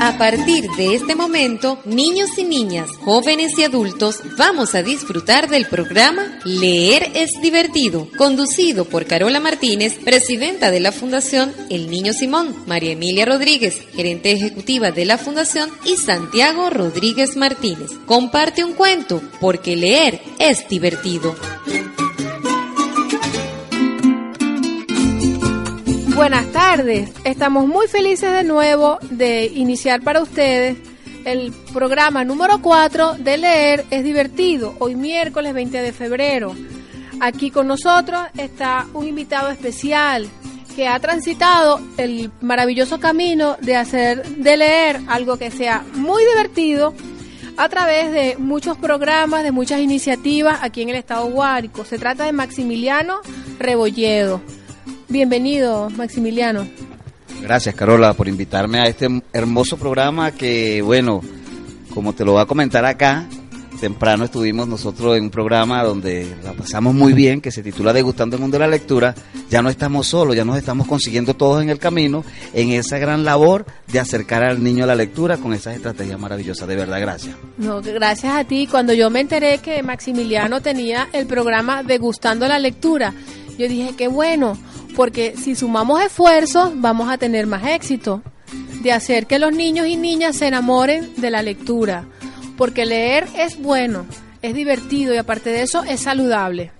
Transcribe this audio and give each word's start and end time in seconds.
A 0.00 0.18
partir 0.18 0.68
de 0.76 0.94
este 0.94 1.14
momento, 1.14 1.78
niños 1.86 2.36
y 2.36 2.44
niñas, 2.44 2.90
jóvenes 3.00 3.58
y 3.58 3.64
adultos, 3.64 4.20
vamos 4.36 4.74
a 4.74 4.82
disfrutar 4.82 5.48
del 5.48 5.66
programa 5.66 6.38
Leer 6.44 7.10
es 7.14 7.40
divertido, 7.40 8.06
conducido 8.18 8.84
por 8.84 9.06
Carola 9.06 9.40
Martínez, 9.40 9.98
presidenta 10.04 10.70
de 10.70 10.80
la 10.80 10.92
Fundación 10.92 11.52
El 11.70 11.90
Niño 11.90 12.12
Simón, 12.12 12.54
María 12.66 12.92
Emilia 12.92 13.24
Rodríguez, 13.24 13.80
gerente 13.94 14.32
ejecutiva 14.32 14.90
de 14.90 15.06
la 15.06 15.16
Fundación, 15.16 15.70
y 15.86 15.96
Santiago 15.96 16.68
Rodríguez 16.68 17.36
Martínez. 17.36 17.90
Comparte 18.04 18.64
un 18.64 18.74
cuento, 18.74 19.22
porque 19.40 19.76
leer 19.76 20.20
es 20.38 20.68
divertido. 20.68 21.34
Buenas 26.16 26.50
tardes, 26.50 27.12
estamos 27.24 27.66
muy 27.66 27.88
felices 27.88 28.32
de 28.32 28.42
nuevo 28.42 28.98
de 29.10 29.44
iniciar 29.54 30.00
para 30.00 30.22
ustedes 30.22 30.78
el 31.26 31.52
programa 31.74 32.24
número 32.24 32.62
4 32.62 33.16
de 33.18 33.36
Leer 33.36 33.84
es 33.90 34.02
divertido, 34.02 34.74
hoy 34.78 34.94
miércoles 34.96 35.52
20 35.52 35.76
de 35.76 35.92
febrero. 35.92 36.54
Aquí 37.20 37.50
con 37.50 37.66
nosotros 37.66 38.22
está 38.38 38.86
un 38.94 39.06
invitado 39.06 39.50
especial 39.50 40.26
que 40.74 40.88
ha 40.88 40.98
transitado 41.00 41.80
el 41.98 42.30
maravilloso 42.40 42.98
camino 42.98 43.58
de 43.60 43.76
hacer 43.76 44.26
de 44.26 44.56
leer 44.56 45.00
algo 45.08 45.36
que 45.36 45.50
sea 45.50 45.84
muy 45.92 46.24
divertido 46.24 46.94
a 47.58 47.68
través 47.68 48.10
de 48.10 48.36
muchos 48.38 48.78
programas, 48.78 49.42
de 49.42 49.52
muchas 49.52 49.80
iniciativas 49.80 50.60
aquí 50.62 50.80
en 50.80 50.88
el 50.88 50.96
estado 50.96 51.26
Guárico. 51.26 51.84
Se 51.84 51.98
trata 51.98 52.24
de 52.24 52.32
Maximiliano 52.32 53.20
Rebolledo. 53.58 54.40
Bienvenido, 55.08 55.88
Maximiliano. 55.90 56.66
Gracias, 57.40 57.74
Carola, 57.74 58.14
por 58.14 58.28
invitarme 58.28 58.80
a 58.80 58.84
este 58.84 59.08
hermoso 59.32 59.76
programa 59.76 60.32
que, 60.32 60.82
bueno, 60.82 61.20
como 61.94 62.12
te 62.12 62.24
lo 62.24 62.32
voy 62.32 62.42
a 62.42 62.46
comentar 62.46 62.84
acá, 62.84 63.28
temprano 63.76 64.24
estuvimos 64.24 64.66
nosotros 64.66 65.16
en 65.16 65.24
un 65.24 65.30
programa 65.30 65.82
donde 65.84 66.36
la 66.42 66.52
pasamos 66.54 66.94
muy 66.94 67.12
bien, 67.12 67.40
que 67.40 67.52
se 67.52 67.62
titula 67.62 67.92
Degustando 67.92 68.36
el 68.36 68.42
Mundo 68.42 68.56
de 68.56 68.64
la 68.64 68.68
Lectura. 68.68 69.14
Ya 69.48 69.62
no 69.62 69.68
estamos 69.68 70.08
solos, 70.08 70.34
ya 70.34 70.44
nos 70.44 70.56
estamos 70.56 70.86
consiguiendo 70.88 71.34
todos 71.34 71.62
en 71.62 71.70
el 71.70 71.78
camino 71.78 72.24
en 72.52 72.72
esa 72.72 72.98
gran 72.98 73.24
labor 73.24 73.64
de 73.92 74.00
acercar 74.00 74.42
al 74.42 74.62
niño 74.62 74.84
a 74.84 74.86
la 74.88 74.96
lectura 74.96 75.36
con 75.36 75.52
esas 75.52 75.76
estrategias 75.76 76.18
maravillosas. 76.18 76.66
De 76.66 76.74
verdad, 76.74 77.00
gracias. 77.00 77.36
No, 77.58 77.80
gracias 77.80 78.34
a 78.34 78.44
ti. 78.44 78.66
Cuando 78.66 78.92
yo 78.92 79.10
me 79.10 79.20
enteré 79.20 79.58
que 79.58 79.82
Maximiliano 79.82 80.60
tenía 80.60 81.08
el 81.12 81.26
programa 81.26 81.82
Degustando 81.82 82.48
la 82.48 82.58
Lectura, 82.58 83.14
yo 83.58 83.68
dije, 83.68 83.94
qué 83.96 84.08
bueno 84.08 84.58
porque 84.96 85.34
si 85.36 85.54
sumamos 85.54 86.02
esfuerzos 86.02 86.72
vamos 86.74 87.10
a 87.10 87.18
tener 87.18 87.46
más 87.46 87.64
éxito 87.66 88.22
de 88.80 88.92
hacer 88.92 89.26
que 89.26 89.38
los 89.38 89.52
niños 89.52 89.86
y 89.86 89.96
niñas 89.96 90.36
se 90.36 90.46
enamoren 90.46 91.12
de 91.16 91.30
la 91.30 91.42
lectura, 91.42 92.06
porque 92.56 92.86
leer 92.86 93.28
es 93.36 93.60
bueno, 93.60 94.06
es 94.42 94.54
divertido 94.54 95.14
y 95.14 95.18
aparte 95.18 95.50
de 95.50 95.62
eso 95.62 95.84
es 95.84 96.00
saludable. 96.00 96.72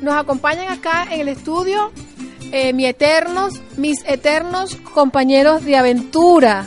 Nos 0.00 0.14
acompañan 0.14 0.72
acá 0.72 1.06
en 1.10 1.20
el 1.20 1.28
estudio 1.28 1.92
eh, 2.52 2.72
mis 2.72 4.04
eternos 4.06 4.76
compañeros 4.94 5.64
de 5.64 5.76
aventura. 5.76 6.66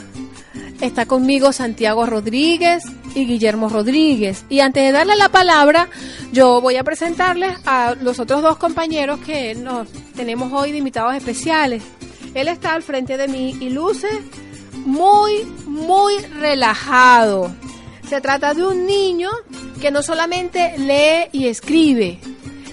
Está 0.80 1.06
conmigo 1.06 1.52
Santiago 1.52 2.06
Rodríguez, 2.06 2.84
y 3.14 3.26
Guillermo 3.26 3.68
Rodríguez. 3.68 4.44
Y 4.48 4.60
antes 4.60 4.82
de 4.82 4.92
darle 4.92 5.16
la 5.16 5.28
palabra, 5.28 5.88
yo 6.32 6.60
voy 6.60 6.76
a 6.76 6.84
presentarles 6.84 7.56
a 7.66 7.94
los 8.00 8.18
otros 8.18 8.42
dos 8.42 8.56
compañeros 8.56 9.20
que 9.20 9.54
nos 9.54 9.88
tenemos 10.16 10.52
hoy 10.52 10.72
de 10.72 10.78
invitados 10.78 11.14
especiales. 11.14 11.82
Él 12.34 12.48
está 12.48 12.74
al 12.74 12.82
frente 12.82 13.16
de 13.16 13.28
mí 13.28 13.56
y 13.60 13.70
luce 13.70 14.08
muy, 14.84 15.44
muy 15.66 16.18
relajado. 16.40 17.54
Se 18.08 18.20
trata 18.20 18.54
de 18.54 18.66
un 18.66 18.86
niño 18.86 19.30
que 19.80 19.90
no 19.90 20.02
solamente 20.02 20.74
lee 20.78 21.28
y 21.32 21.46
escribe, 21.48 22.18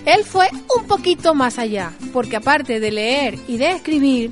él 0.06 0.24
fue 0.24 0.50
un 0.75 0.88
poquito 0.88 1.35
más 1.35 1.59
allá, 1.59 1.94
porque 2.12 2.35
aparte 2.35 2.80
de 2.80 2.91
leer 2.91 3.38
y 3.47 3.57
de 3.57 3.72
escribir, 3.72 4.31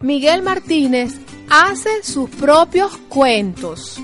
Miguel 0.00 0.42
Martínez 0.42 1.14
hace 1.48 2.02
sus 2.02 2.28
propios 2.28 2.96
cuentos. 3.08 4.00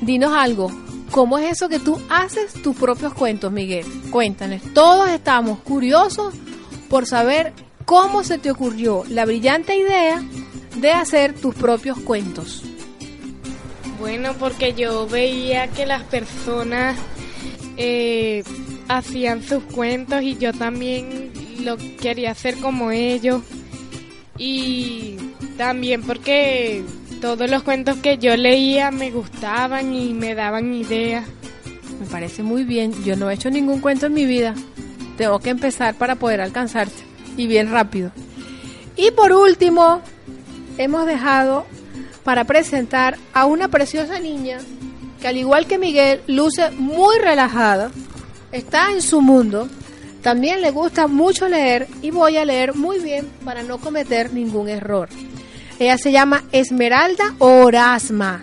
Dinos 0.00 0.32
algo, 0.32 0.70
¿cómo 1.10 1.38
es 1.38 1.52
eso 1.52 1.68
que 1.68 1.78
tú 1.78 2.00
haces 2.08 2.54
tus 2.62 2.76
propios 2.76 3.12
cuentos, 3.12 3.52
Miguel? 3.52 3.86
Cuéntanos, 4.10 4.62
todos 4.74 5.10
estamos 5.10 5.58
curiosos 5.60 6.34
por 6.88 7.06
saber 7.06 7.52
cómo 7.84 8.24
se 8.24 8.38
te 8.38 8.50
ocurrió 8.50 9.04
la 9.08 9.24
brillante 9.24 9.76
idea 9.76 10.22
de 10.76 10.92
hacer 10.92 11.34
tus 11.34 11.54
propios 11.54 11.98
cuentos. 11.98 12.62
Bueno, 13.98 14.32
porque 14.38 14.72
yo 14.72 15.06
veía 15.06 15.68
que 15.68 15.84
las 15.84 16.02
personas 16.04 16.96
eh, 17.76 18.42
hacían 18.88 19.42
sus 19.42 19.62
cuentos 19.64 20.22
y 20.22 20.38
yo 20.38 20.52
también 20.54 21.32
lo 21.62 21.76
quería 21.76 22.30
hacer 22.30 22.56
como 22.56 22.90
ellos. 22.90 23.42
Y 24.38 25.16
también 25.58 26.02
porque 26.02 26.82
todos 27.20 27.50
los 27.50 27.62
cuentos 27.62 27.98
que 27.98 28.18
yo 28.18 28.36
leía 28.36 28.90
me 28.90 29.10
gustaban 29.10 29.92
y 29.92 30.14
me 30.14 30.34
daban 30.34 30.72
ideas. 30.72 31.26
Me 32.00 32.06
parece 32.06 32.42
muy 32.42 32.64
bien. 32.64 32.92
Yo 33.04 33.14
no 33.16 33.30
he 33.30 33.34
hecho 33.34 33.50
ningún 33.50 33.80
cuento 33.80 34.06
en 34.06 34.14
mi 34.14 34.24
vida. 34.24 34.54
Tengo 35.18 35.38
que 35.38 35.50
empezar 35.50 35.94
para 35.94 36.16
poder 36.16 36.40
alcanzarte. 36.40 37.02
Y 37.36 37.46
bien 37.46 37.70
rápido. 37.70 38.10
Y 38.96 39.10
por 39.10 39.32
último, 39.32 40.00
hemos 40.78 41.06
dejado 41.06 41.66
para 42.24 42.44
presentar 42.44 43.18
a 43.32 43.44
una 43.44 43.68
preciosa 43.68 44.18
niña 44.18 44.58
que 45.20 45.28
al 45.28 45.36
igual 45.36 45.66
que 45.66 45.78
Miguel 45.78 46.22
luce 46.26 46.70
muy 46.70 47.18
relajada, 47.18 47.90
está 48.52 48.90
en 48.92 49.02
su 49.02 49.20
mundo, 49.20 49.68
también 50.22 50.62
le 50.62 50.70
gusta 50.70 51.06
mucho 51.06 51.48
leer 51.48 51.86
y 52.00 52.10
voy 52.10 52.38
a 52.38 52.44
leer 52.44 52.74
muy 52.74 52.98
bien 52.98 53.28
para 53.44 53.62
no 53.62 53.78
cometer 53.78 54.32
ningún 54.32 54.68
error. 54.68 55.08
Ella 55.80 55.96
se 55.96 56.12
llama 56.12 56.44
Esmeralda 56.52 57.34
Orasma. 57.38 58.42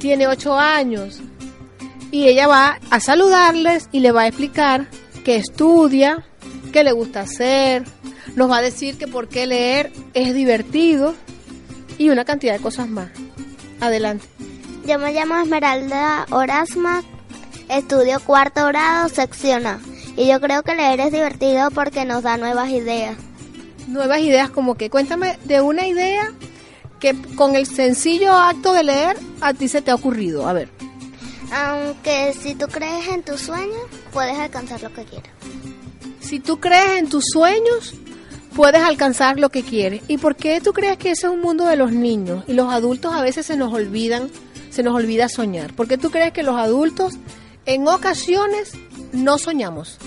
Tiene 0.00 0.28
ocho 0.28 0.58
años. 0.58 1.18
Y 2.10 2.28
ella 2.28 2.46
va 2.46 2.78
a 2.90 3.00
saludarles 3.00 3.88
y 3.90 4.00
le 4.00 4.12
va 4.12 4.22
a 4.22 4.26
explicar 4.26 4.86
que 5.24 5.36
estudia, 5.36 6.26
qué 6.70 6.84
le 6.84 6.92
gusta 6.92 7.20
hacer, 7.20 7.84
nos 8.36 8.50
va 8.50 8.58
a 8.58 8.62
decir 8.62 8.98
que 8.98 9.08
por 9.08 9.28
qué 9.28 9.46
leer 9.46 9.90
es 10.12 10.34
divertido 10.34 11.14
y 11.96 12.10
una 12.10 12.26
cantidad 12.26 12.52
de 12.52 12.60
cosas 12.60 12.86
más. 12.86 13.08
Adelante. 13.80 14.26
Yo 14.86 14.98
me 14.98 15.14
llamo 15.14 15.36
Esmeralda 15.36 16.26
Orasma, 16.28 17.02
estudio 17.70 18.20
cuarto 18.20 18.66
grado, 18.66 19.08
sección 19.08 19.66
A. 19.66 19.80
Y 20.18 20.28
yo 20.28 20.38
creo 20.38 20.62
que 20.62 20.74
leer 20.74 21.00
es 21.00 21.12
divertido 21.12 21.70
porque 21.70 22.04
nos 22.04 22.24
da 22.24 22.36
nuevas 22.36 22.68
ideas. 22.68 23.16
Nuevas 23.86 24.20
ideas 24.20 24.50
como 24.50 24.74
que 24.74 24.90
cuéntame 24.90 25.38
de 25.44 25.62
una 25.62 25.86
idea 25.86 26.30
que 27.00 27.14
con 27.36 27.56
el 27.56 27.66
sencillo 27.66 28.32
acto 28.32 28.72
de 28.72 28.82
leer 28.82 29.16
a 29.40 29.54
ti 29.54 29.68
se 29.68 29.82
te 29.82 29.90
ha 29.90 29.94
ocurrido? 29.94 30.48
A 30.48 30.52
ver. 30.52 30.68
Aunque 31.52 32.34
si 32.34 32.54
tú 32.54 32.66
crees 32.66 33.08
en 33.08 33.22
tus 33.22 33.40
sueños, 33.40 33.80
puedes 34.12 34.38
alcanzar 34.38 34.82
lo 34.82 34.92
que 34.92 35.04
quieras. 35.04 35.30
Si 36.20 36.40
tú 36.40 36.60
crees 36.60 36.98
en 36.98 37.08
tus 37.08 37.24
sueños, 37.32 37.94
puedes 38.54 38.82
alcanzar 38.82 39.38
lo 39.38 39.48
que 39.48 39.62
quieres. 39.62 40.02
¿Y 40.08 40.18
por 40.18 40.36
qué 40.36 40.60
tú 40.60 40.72
crees 40.72 40.98
que 40.98 41.12
ese 41.12 41.26
es 41.26 41.32
un 41.32 41.40
mundo 41.40 41.64
de 41.66 41.76
los 41.76 41.92
niños? 41.92 42.44
Y 42.48 42.52
los 42.52 42.72
adultos 42.72 43.14
a 43.14 43.22
veces 43.22 43.46
se 43.46 43.56
nos 43.56 43.72
olvidan, 43.72 44.30
se 44.70 44.82
nos 44.82 44.94
olvida 44.94 45.28
soñar. 45.28 45.74
¿Por 45.74 45.88
qué 45.88 45.96
tú 45.96 46.10
crees 46.10 46.32
que 46.32 46.42
los 46.42 46.56
adultos 46.56 47.14
en 47.64 47.88
ocasiones 47.88 48.72
no 49.12 49.38
soñamos? 49.38 49.98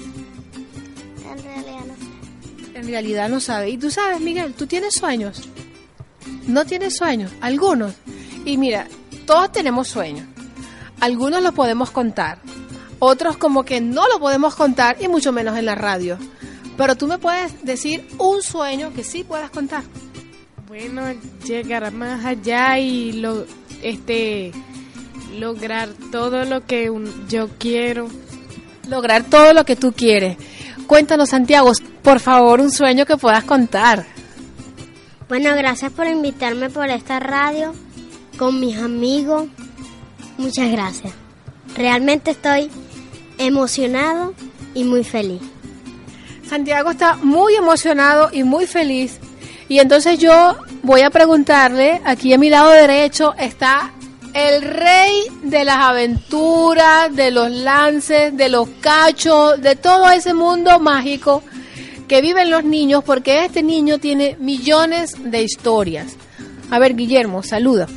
En 1.25 1.43
realidad 1.43 1.85
no 1.87 1.95
sé. 1.95 2.79
En 2.79 2.87
realidad 2.87 3.29
no 3.29 3.39
sabes. 3.39 3.73
¿Y 3.73 3.77
tú 3.77 3.89
sabes, 3.89 4.19
Miguel? 4.19 4.53
¿Tú 4.53 4.67
tienes 4.67 4.93
sueños? 4.93 5.41
¿No 6.47 6.65
tienes 6.65 6.97
sueños? 6.97 7.31
Algunos. 7.41 7.93
Y 8.45 8.57
mira, 8.57 8.87
todos 9.25 9.51
tenemos 9.51 9.87
sueños. 9.87 10.27
Algunos 10.99 11.41
los 11.41 11.53
podemos 11.53 11.91
contar. 11.91 12.39
Otros 12.99 13.37
como 13.37 13.63
que 13.63 13.81
no 13.81 14.07
lo 14.07 14.19
podemos 14.19 14.55
contar 14.55 14.97
y 15.01 15.07
mucho 15.07 15.31
menos 15.31 15.57
en 15.57 15.65
la 15.65 15.75
radio. 15.75 16.17
Pero 16.77 16.95
tú 16.95 17.07
me 17.07 17.17
puedes 17.17 17.63
decir 17.63 18.07
un 18.17 18.41
sueño 18.41 18.93
que 18.93 19.03
sí 19.03 19.23
puedas 19.23 19.49
contar. 19.49 19.83
Bueno, 20.67 21.01
llegar 21.45 21.91
más 21.91 22.23
allá 22.25 22.79
y 22.79 23.13
lo, 23.13 23.45
este, 23.81 24.51
lograr 25.37 25.89
todo 26.11 26.45
lo 26.45 26.65
que 26.65 26.91
yo 27.27 27.49
quiero. 27.57 28.07
Lograr 28.87 29.23
todo 29.23 29.53
lo 29.53 29.65
que 29.65 29.75
tú 29.75 29.91
quieres. 29.91 30.37
Cuéntanos, 30.87 31.29
Santiago, 31.29 31.71
por 32.01 32.19
favor, 32.19 32.61
un 32.61 32.71
sueño 32.71 33.05
que 33.05 33.17
puedas 33.17 33.43
contar. 33.43 34.05
Bueno, 35.31 35.55
gracias 35.55 35.93
por 35.93 36.07
invitarme 36.07 36.69
por 36.69 36.89
esta 36.89 37.17
radio 37.21 37.73
con 38.37 38.59
mis 38.59 38.75
amigos. 38.77 39.47
Muchas 40.37 40.69
gracias. 40.69 41.13
Realmente 41.73 42.31
estoy 42.31 42.69
emocionado 43.37 44.33
y 44.73 44.83
muy 44.83 45.05
feliz. 45.05 45.41
Santiago 46.45 46.91
está 46.91 47.15
muy 47.15 47.55
emocionado 47.55 48.27
y 48.33 48.43
muy 48.43 48.67
feliz. 48.67 49.21
Y 49.69 49.79
entonces 49.79 50.19
yo 50.19 50.57
voy 50.83 50.99
a 50.99 51.09
preguntarle, 51.09 52.01
aquí 52.03 52.33
a 52.33 52.37
mi 52.37 52.49
lado 52.49 52.71
derecho 52.71 53.33
está 53.39 53.93
el 54.33 54.61
rey 54.61 55.27
de 55.43 55.63
las 55.63 55.77
aventuras, 55.77 57.15
de 57.15 57.31
los 57.31 57.49
lances, 57.49 58.35
de 58.35 58.49
los 58.49 58.67
cachos, 58.81 59.61
de 59.61 59.77
todo 59.77 60.11
ese 60.11 60.33
mundo 60.33 60.77
mágico 60.81 61.41
que 62.11 62.19
viven 62.21 62.49
los 62.49 62.65
niños, 62.65 63.05
porque 63.05 63.45
este 63.45 63.63
niño 63.63 63.97
tiene 63.97 64.35
millones 64.37 65.13
de 65.17 65.43
historias. 65.43 66.17
A 66.69 66.77
ver, 66.77 66.93
Guillermo, 66.93 67.41
saluda. 67.41 67.87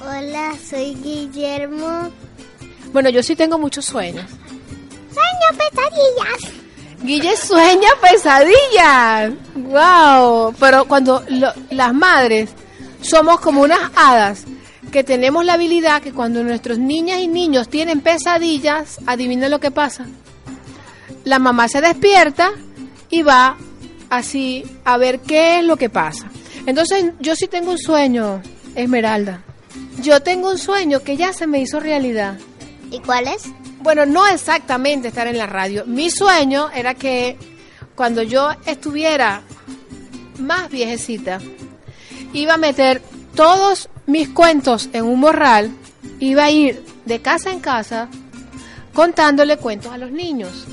Hola, 0.00 0.54
soy 0.64 0.94
Guillermo. 0.94 2.12
Bueno, 2.92 3.10
yo 3.10 3.20
sí 3.24 3.34
tengo 3.34 3.58
muchos 3.58 3.84
sueños. 3.84 4.26
Sueño 5.12 5.58
pesadillas. 5.58 6.52
Guille 7.02 7.36
sueña 7.36 7.88
pesadillas. 8.00 9.32
Wow. 9.56 10.54
Pero 10.60 10.84
cuando 10.84 11.24
lo- 11.30 11.52
las 11.70 11.92
madres 11.92 12.50
somos 13.00 13.40
como 13.40 13.62
unas 13.62 13.90
hadas 13.96 14.44
que 14.92 15.02
tenemos 15.02 15.44
la 15.44 15.54
habilidad 15.54 16.00
que 16.00 16.12
cuando 16.12 16.44
nuestros 16.44 16.78
niñas 16.78 17.18
y 17.18 17.26
niños 17.26 17.68
tienen 17.68 18.02
pesadillas, 18.02 18.98
adivina 19.04 19.48
lo 19.48 19.58
que 19.58 19.72
pasa. 19.72 20.06
La 21.24 21.40
mamá 21.40 21.66
se 21.66 21.80
despierta 21.80 22.52
y 23.10 23.22
va 23.22 23.56
así 24.08 24.64
a 24.84 24.96
ver 24.96 25.20
qué 25.20 25.58
es 25.58 25.64
lo 25.64 25.76
que 25.76 25.90
pasa. 25.90 26.30
Entonces, 26.66 27.12
yo 27.20 27.34
sí 27.36 27.48
tengo 27.48 27.72
un 27.72 27.78
sueño, 27.78 28.42
Esmeralda. 28.74 29.42
Yo 30.02 30.20
tengo 30.20 30.50
un 30.50 30.58
sueño 30.58 31.00
que 31.00 31.16
ya 31.16 31.32
se 31.32 31.46
me 31.46 31.60
hizo 31.60 31.80
realidad. 31.80 32.38
¿Y 32.90 33.00
cuál 33.00 33.28
es? 33.28 33.44
Bueno, 33.80 34.04
no 34.06 34.26
exactamente 34.26 35.08
estar 35.08 35.26
en 35.26 35.38
la 35.38 35.46
radio. 35.46 35.84
Mi 35.86 36.10
sueño 36.10 36.70
era 36.74 36.94
que 36.94 37.36
cuando 37.94 38.22
yo 38.22 38.50
estuviera 38.66 39.42
más 40.38 40.70
viejecita, 40.70 41.40
iba 42.32 42.54
a 42.54 42.58
meter 42.58 43.02
todos 43.34 43.88
mis 44.06 44.28
cuentos 44.28 44.88
en 44.92 45.04
un 45.04 45.20
morral, 45.20 45.70
iba 46.18 46.44
a 46.44 46.50
ir 46.50 46.84
de 47.04 47.20
casa 47.20 47.52
en 47.52 47.60
casa 47.60 48.08
contándole 48.92 49.56
cuentos 49.56 49.92
a 49.92 49.98
los 49.98 50.10
niños. 50.10 50.66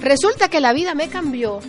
Resulta 0.00 0.48
que 0.48 0.60
la 0.60 0.72
vida 0.72 0.94
me 0.94 1.08
cambió 1.08 1.60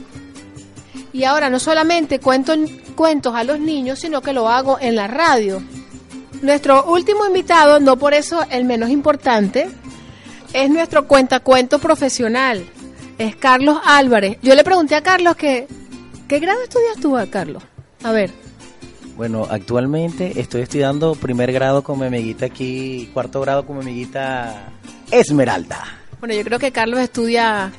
y 1.12 1.24
ahora 1.24 1.50
no 1.50 1.60
solamente 1.60 2.20
cuento 2.20 2.54
cuentos 2.96 3.34
a 3.34 3.44
los 3.44 3.60
niños, 3.60 4.00
sino 4.00 4.22
que 4.22 4.34
lo 4.34 4.50
hago 4.50 4.78
en 4.80 4.96
la 4.96 5.08
radio. 5.08 5.62
Nuestro 6.42 6.86
último 6.86 7.26
invitado, 7.26 7.80
no 7.80 7.98
por 7.98 8.14
eso 8.14 8.46
el 8.50 8.66
menos 8.66 8.90
importante, 8.90 9.70
es 10.54 10.70
nuestro 10.70 11.08
cuentacuento 11.08 11.80
profesional. 11.80 12.66
Es 13.18 13.36
Carlos 13.36 13.80
Álvarez. 13.86 14.38
Yo 14.42 14.56
le 14.56 14.64
pregunté 14.64 14.96
a 14.96 15.04
Carlos 15.04 15.36
que, 15.36 15.68
¿qué 16.28 16.40
grado 16.40 16.62
estudias 16.62 16.98
tú, 17.02 17.18
Carlos? 17.30 17.64
A 18.04 18.12
ver. 18.12 18.32
Bueno, 19.18 19.46
actualmente 19.50 20.40
estoy 20.40 20.62
estudiando 20.62 21.14
primer 21.16 21.52
grado 21.52 21.84
con 21.84 22.00
mi 22.00 22.06
amiguita 22.06 22.46
aquí, 22.46 23.10
cuarto 23.14 23.42
grado 23.42 23.66
con 23.66 23.78
mi 23.78 23.82
amiguita 23.82 24.72
Esmeralda. 25.12 25.84
Bueno, 26.20 26.36
yo 26.36 26.44
creo 26.44 26.60
que 26.60 26.72
Carlos 26.72 27.02
estudia 27.02 27.72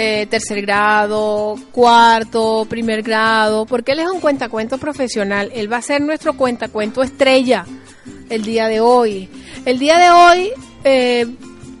eh, 0.00 0.28
tercer 0.30 0.62
grado, 0.62 1.56
cuarto, 1.72 2.64
primer 2.70 3.02
grado, 3.02 3.66
porque 3.66 3.90
él 3.90 3.98
es 3.98 4.06
un 4.06 4.20
cuentacuento 4.20 4.78
profesional. 4.78 5.50
Él 5.52 5.70
va 5.70 5.78
a 5.78 5.82
ser 5.82 6.00
nuestro 6.00 6.34
cuentacuento 6.34 7.02
estrella 7.02 7.66
el 8.30 8.44
día 8.44 8.68
de 8.68 8.78
hoy. 8.78 9.28
El 9.64 9.80
día 9.80 9.98
de 9.98 10.10
hoy 10.10 10.52
eh, 10.84 11.26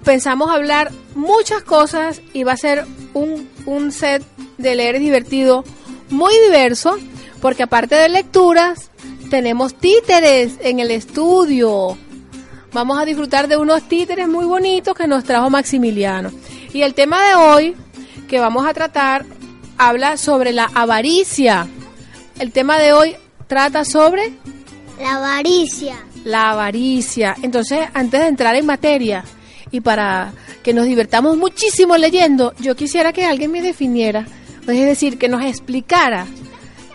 pensamos 0.02 0.50
hablar 0.50 0.90
muchas 1.14 1.62
cosas 1.62 2.20
y 2.32 2.42
va 2.42 2.54
a 2.54 2.56
ser 2.56 2.86
un, 3.14 3.48
un 3.66 3.92
set 3.92 4.24
de 4.56 4.74
leer 4.74 4.98
divertido 4.98 5.62
muy 6.10 6.34
diverso, 6.44 6.98
porque 7.40 7.62
aparte 7.62 7.94
de 7.94 8.08
lecturas, 8.08 8.90
tenemos 9.30 9.76
títeres 9.76 10.54
en 10.60 10.80
el 10.80 10.90
estudio. 10.90 11.96
Vamos 12.72 12.98
a 12.98 13.04
disfrutar 13.04 13.46
de 13.46 13.58
unos 13.58 13.84
títeres 13.88 14.26
muy 14.26 14.44
bonitos 14.44 14.96
que 14.96 15.06
nos 15.06 15.22
trajo 15.22 15.50
Maximiliano. 15.50 16.32
Y 16.72 16.82
el 16.82 16.94
tema 16.94 17.24
de 17.24 17.34
hoy 17.36 17.76
que 18.28 18.38
vamos 18.38 18.66
a 18.66 18.74
tratar 18.74 19.24
habla 19.78 20.16
sobre 20.16 20.52
la 20.52 20.70
avaricia. 20.74 21.66
El 22.38 22.52
tema 22.52 22.78
de 22.78 22.92
hoy 22.92 23.16
trata 23.46 23.84
sobre 23.84 24.32
La 25.00 25.16
avaricia. 25.16 25.96
la 26.24 26.50
avaricia. 26.50 27.34
Entonces, 27.42 27.88
antes 27.94 28.20
de 28.20 28.26
entrar 28.26 28.54
en 28.54 28.66
materia 28.66 29.24
y 29.70 29.80
para 29.80 30.32
que 30.62 30.74
nos 30.74 30.86
divertamos 30.86 31.36
muchísimo 31.36 31.96
leyendo, 31.96 32.52
yo 32.60 32.76
quisiera 32.76 33.12
que 33.12 33.24
alguien 33.24 33.50
me 33.50 33.62
definiera, 33.62 34.26
es 34.66 34.86
decir, 34.86 35.18
que 35.18 35.28
nos 35.28 35.42
explicara 35.42 36.26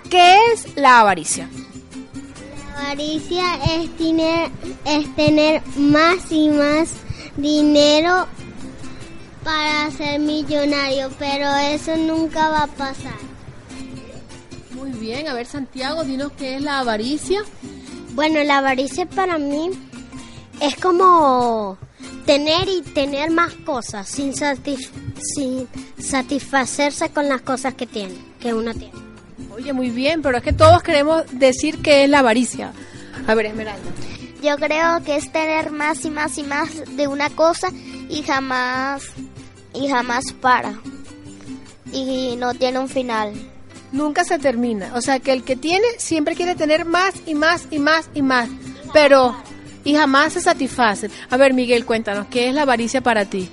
qué 0.10 0.38
es 0.54 0.76
la 0.76 1.00
avaricia. 1.00 1.50
La 2.76 2.92
avaricia 2.92 3.56
es 3.76 3.98
tener, 3.98 4.50
es 4.86 5.16
tener 5.16 5.62
más 5.78 6.32
y 6.32 6.50
más 6.50 6.90
dinero 7.38 8.28
para 9.44 9.92
ser 9.92 10.20
millonario, 10.20 11.10
pero 11.20 11.56
eso 11.56 11.96
nunca 11.98 12.50
va 12.50 12.64
a 12.64 12.68
pasar. 12.68 13.14
Muy 14.76 14.92
bien, 14.92 15.28
a 15.28 15.34
ver 15.34 15.46
Santiago, 15.46 16.04
dinos 16.04 16.32
qué 16.38 16.56
es 16.56 16.62
la 16.62 16.80
avaricia. 16.80 17.42
Bueno, 18.14 18.44
la 18.44 18.58
avaricia 18.60 19.06
para 19.08 19.38
mí 19.38 19.70
es 20.62 20.76
como 20.78 21.78
tener 22.26 22.68
y 22.70 22.82
tener 22.82 23.32
más 23.32 23.54
cosas 23.66 24.08
sin, 24.08 24.34
satisf- 24.34 24.92
sin 25.36 25.68
satisfacerse 25.98 27.10
con 27.10 27.28
las 27.28 27.42
cosas 27.42 27.74
que 27.74 27.88
tiene, 27.88 28.16
que 28.40 28.54
uno 28.54 28.74
tiene. 28.74 28.94
Oye, 29.56 29.74
muy 29.74 29.90
bien, 29.90 30.22
pero 30.22 30.38
es 30.38 30.44
que 30.44 30.54
todos 30.54 30.82
queremos 30.84 31.24
decir 31.32 31.82
qué 31.82 32.04
es 32.04 32.10
la 32.10 32.20
avaricia. 32.20 32.72
A 33.28 33.36
ver, 33.36 33.48
Esmeralda. 33.48 33.82
Yo 34.42 34.58
creo 34.58 35.02
que 35.04 35.16
es 35.16 35.32
tener 35.32 35.72
más 35.72 36.04
y 36.06 36.10
más 36.10 36.38
y 36.38 36.44
más 36.44 36.70
de 36.98 37.08
una 37.08 37.30
cosa 37.30 37.70
y 38.10 38.24
jamás 38.24 39.04
y 39.74 39.88
jamás 39.88 40.34
para. 40.40 40.80
Y 41.92 42.36
no 42.38 42.54
tiene 42.54 42.80
un 42.80 42.90
final. 42.90 43.34
Nunca 43.92 44.24
se 44.24 44.40
termina. 44.40 44.92
O 44.96 45.02
sea, 45.02 45.20
que 45.20 45.32
el 45.32 45.44
que 45.44 45.56
tiene 45.56 45.86
siempre 45.98 46.36
quiere 46.36 46.56
tener 46.56 46.86
más 46.86 47.14
y 47.26 47.36
más 47.36 47.68
y 47.70 47.80
más 47.80 48.10
y 48.14 48.22
más. 48.22 48.50
Pero, 48.92 49.36
y 49.84 49.94
jamás 49.94 50.34
se 50.34 50.42
satisface. 50.42 51.10
A 51.30 51.38
ver, 51.38 51.54
Miguel, 51.54 51.86
cuéntanos, 51.86 52.28
¿qué 52.28 52.50
es 52.50 52.56
la 52.56 52.64
avaricia 52.64 53.02
para 53.02 53.26
ti? 53.26 53.50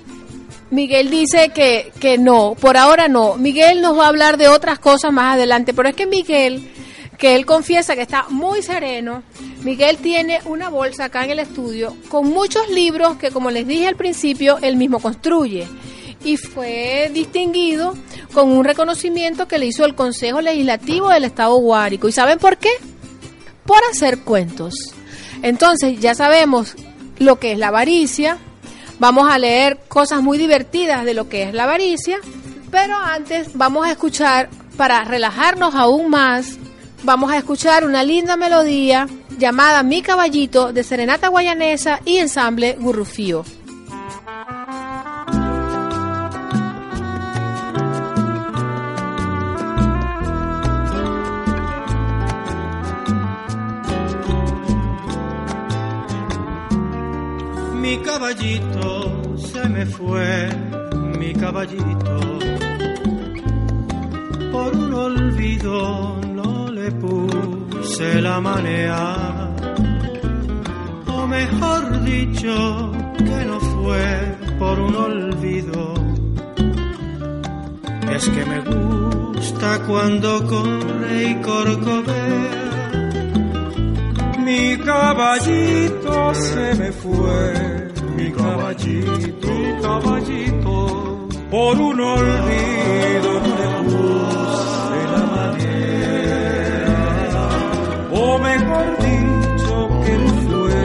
Miguel 0.70 1.10
dice 1.10 1.50
que, 1.50 1.92
que 1.98 2.16
no, 2.16 2.54
por 2.58 2.76
ahora 2.76 3.08
no. 3.08 3.34
Miguel 3.36 3.82
nos 3.82 3.98
va 3.98 4.04
a 4.04 4.08
hablar 4.08 4.36
de 4.36 4.48
otras 4.48 4.78
cosas 4.78 5.12
más 5.12 5.34
adelante, 5.34 5.74
pero 5.74 5.88
es 5.88 5.96
que 5.96 6.06
Miguel, 6.06 6.70
que 7.18 7.34
él 7.34 7.44
confiesa 7.44 7.96
que 7.96 8.02
está 8.02 8.26
muy 8.28 8.62
sereno, 8.62 9.24
Miguel 9.62 9.98
tiene 9.98 10.40
una 10.46 10.68
bolsa 10.68 11.06
acá 11.06 11.24
en 11.24 11.32
el 11.32 11.40
estudio 11.40 11.94
con 12.08 12.28
muchos 12.30 12.70
libros 12.70 13.16
que, 13.16 13.30
como 13.30 13.50
les 13.50 13.66
dije 13.66 13.88
al 13.88 13.96
principio, 13.96 14.58
él 14.62 14.76
mismo 14.76 15.00
construye. 15.00 15.66
Y 16.22 16.36
fue 16.36 17.10
distinguido 17.12 17.94
con 18.32 18.50
un 18.50 18.64
reconocimiento 18.64 19.48
que 19.48 19.58
le 19.58 19.66
hizo 19.66 19.84
el 19.84 19.94
Consejo 19.94 20.40
Legislativo 20.40 21.08
del 21.08 21.24
Estado 21.24 21.56
Guárico. 21.56 22.08
¿Y 22.08 22.12
saben 22.12 22.38
por 22.38 22.58
qué? 22.58 22.70
Por 23.64 23.78
hacer 23.90 24.20
cuentos. 24.20 24.74
Entonces, 25.42 25.98
ya 26.00 26.14
sabemos 26.14 26.76
lo 27.18 27.38
que 27.38 27.52
es 27.52 27.58
la 27.58 27.68
avaricia, 27.68 28.38
Vamos 29.00 29.30
a 29.30 29.38
leer 29.38 29.78
cosas 29.88 30.20
muy 30.20 30.36
divertidas 30.36 31.06
de 31.06 31.14
lo 31.14 31.26
que 31.26 31.44
es 31.44 31.54
la 31.54 31.64
avaricia, 31.64 32.18
pero 32.70 32.94
antes 32.94 33.48
vamos 33.54 33.86
a 33.86 33.92
escuchar, 33.92 34.50
para 34.76 35.04
relajarnos 35.04 35.74
aún 35.74 36.10
más, 36.10 36.58
vamos 37.02 37.32
a 37.32 37.38
escuchar 37.38 37.86
una 37.86 38.02
linda 38.02 38.36
melodía 38.36 39.08
llamada 39.38 39.82
Mi 39.82 40.02
Caballito 40.02 40.74
de 40.74 40.84
Serenata 40.84 41.28
Guayanesa 41.28 42.00
y 42.04 42.18
Ensamble 42.18 42.76
Gurrufío. 42.78 43.42
Mi 57.90 57.98
caballito 57.98 59.36
se 59.36 59.68
me 59.68 59.84
fue, 59.84 60.48
mi 61.18 61.34
caballito. 61.34 62.20
Por 64.52 64.76
un 64.76 64.94
olvido 64.94 66.20
no 66.32 66.70
le 66.70 66.92
puse 66.92 68.22
la 68.22 68.40
manea. 68.40 69.50
O 71.08 71.26
mejor 71.26 72.04
dicho, 72.04 72.92
que 73.18 73.44
no 73.50 73.58
fue 73.58 74.36
por 74.60 74.78
un 74.78 74.94
olvido. 74.94 75.94
Es 78.14 78.28
que 78.28 78.44
me 78.44 78.60
gusta 78.60 79.80
cuando 79.88 80.46
corre 80.46 81.30
y 81.30 81.34
corcovea. 81.42 82.70
Mi 84.44 84.76
caballito 84.78 86.34
se 86.34 86.74
me 86.74 86.92
fue, 86.92 87.79
mi 88.20 88.30
caballito, 88.32 89.12
mi 89.18 89.80
caballito, 89.80 90.74
por 91.50 91.76
un 91.78 92.00
olvido 92.00 93.30
no 93.44 93.52
le 93.60 93.68
puse 93.88 94.98
la 95.12 95.22
manera. 95.34 95.80
por 98.70 98.88
dicho 99.04 99.74
que 100.04 100.14
fue 100.44 100.80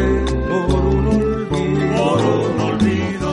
por 0.50 0.84
un 0.96 1.06
olvido. 1.08 1.96
Por 1.98 2.20
un 2.22 2.56
olvido. 2.70 3.32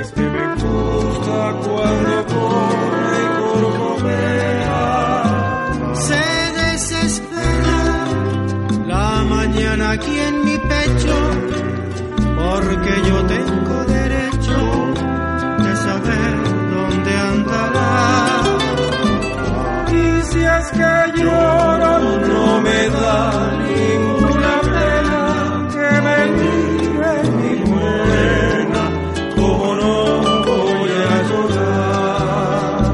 Es 0.00 0.08
que 0.12 0.22
me 0.22 0.46
gusta 0.54 1.38
cuando 1.64 2.16
corre 2.32 3.22
corcovea. 3.38 4.82
Se 5.94 6.24
desespera 6.62 7.82
la 8.86 9.08
mañana 9.24 9.84
aquí 9.92 10.14
en 10.18 10.34
mi 10.44 10.56
pecho, 10.58 11.14
porque 12.54 12.94
yo 13.08 13.18
tengo 13.26 13.76
derecho 13.84 14.58
de 15.64 15.72
saber 15.86 16.34
dónde 16.72 17.12
andará. 17.32 17.92
Y 19.90 20.22
si 20.30 20.40
es 20.58 20.66
que 20.78 20.92
lloro, 21.20 21.92
no 22.30 22.46
me 22.66 22.80
da 22.96 23.16
ninguna 23.70 24.54
pena 24.76 25.22
que 25.74 25.88
me 26.06 26.18
mire 26.38 27.14
mi 27.38 27.54
morena, 27.72 28.82
como 29.36 29.68
no 29.80 29.94
voy 30.48 30.92
a 31.12 31.16
llorar. 31.28 32.92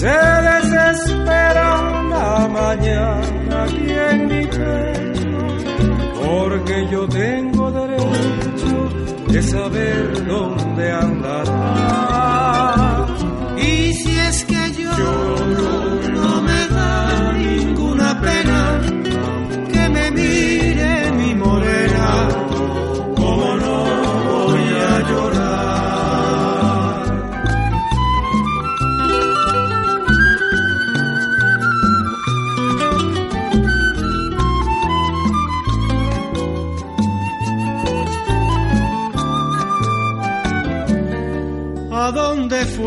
Se 0.00 0.16
desespera 0.50 1.68
la 2.14 2.30
mañana 2.60 3.54
aquí 3.64 3.88
en 4.10 4.18
mi 4.30 4.42
pecho, 4.56 5.36
porque 6.20 6.76
yo 6.90 7.00
tengo 7.08 7.55
de 9.36 9.42
saber 9.42 10.24
dónde 10.24 10.90
andará. 10.90 11.85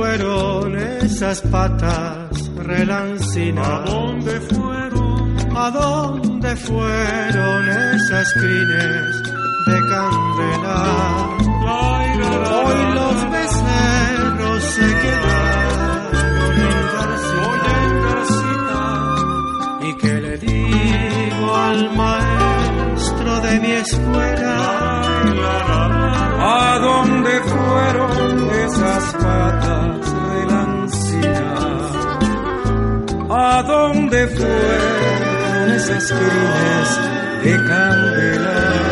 Fueron 0.10 0.76
esas 0.76 1.42
patas 1.42 2.50
relancinas? 2.56 3.68
¿A 3.68 3.80
dónde 3.86 4.42
fueron? 4.42 5.38
¿A 5.56 5.70
dónde 5.70 6.56
fueron 6.56 7.70
esas 7.70 8.34
crines 8.34 9.24
de 9.68 9.80
candela? 9.92 11.38
Hoy 12.66 12.94
los 12.96 13.32
becerros 13.32 14.64
se 14.64 14.88
quedaron 15.04 16.56
en 16.68 16.82
Garcita. 18.02 18.84
¿Y 19.82 19.94
qué 19.98 20.14
le 20.22 20.38
digo 20.38 21.56
al 21.56 21.96
maestro 21.96 23.42
de 23.42 23.60
mi 23.60 23.72
escuela? 23.74 24.40
¿A 26.52 26.80
dónde 26.80 27.30
fueron 27.42 28.50
esas 28.66 29.14
patas 29.14 30.14
de 30.32 30.46
la? 30.48 30.64
¿A 33.30 33.64
dónde 33.64 34.28
fueron 34.30 35.72
esas 35.76 36.12
crines 36.12 36.90
de 37.44 37.54
candela? 37.68 38.89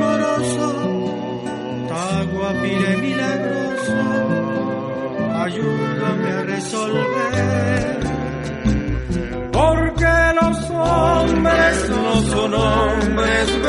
Primoroso, 0.00 0.68
taguapire 1.88 2.96
milagroso, 2.96 3.98
ayúdame 5.44 6.30
a 6.30 6.42
resolver. 6.42 8.00
Porque 9.52 10.14
los 10.40 10.70
hombres 10.70 11.90
no 11.90 12.22
son 12.32 12.54
hombres 12.54 13.59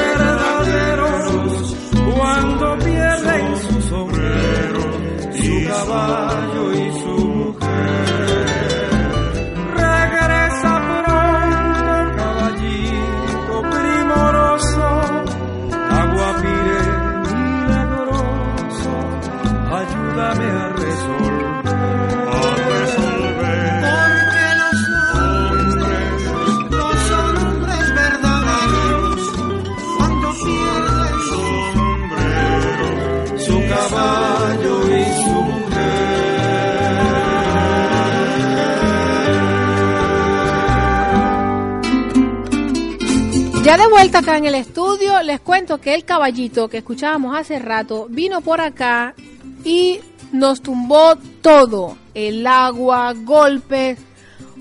Ya 43.71 43.77
de 43.77 43.87
vuelta 43.87 44.19
acá 44.19 44.35
en 44.35 44.43
el 44.43 44.55
estudio, 44.55 45.23
les 45.23 45.39
cuento 45.39 45.79
que 45.79 45.95
el 45.95 46.03
caballito 46.03 46.67
que 46.67 46.79
escuchábamos 46.79 47.37
hace 47.37 47.57
rato 47.57 48.07
vino 48.09 48.41
por 48.41 48.59
acá 48.59 49.15
y 49.63 50.01
nos 50.33 50.61
tumbó 50.61 51.15
todo. 51.41 51.95
El 52.13 52.45
agua, 52.45 53.13
golpes. 53.15 53.97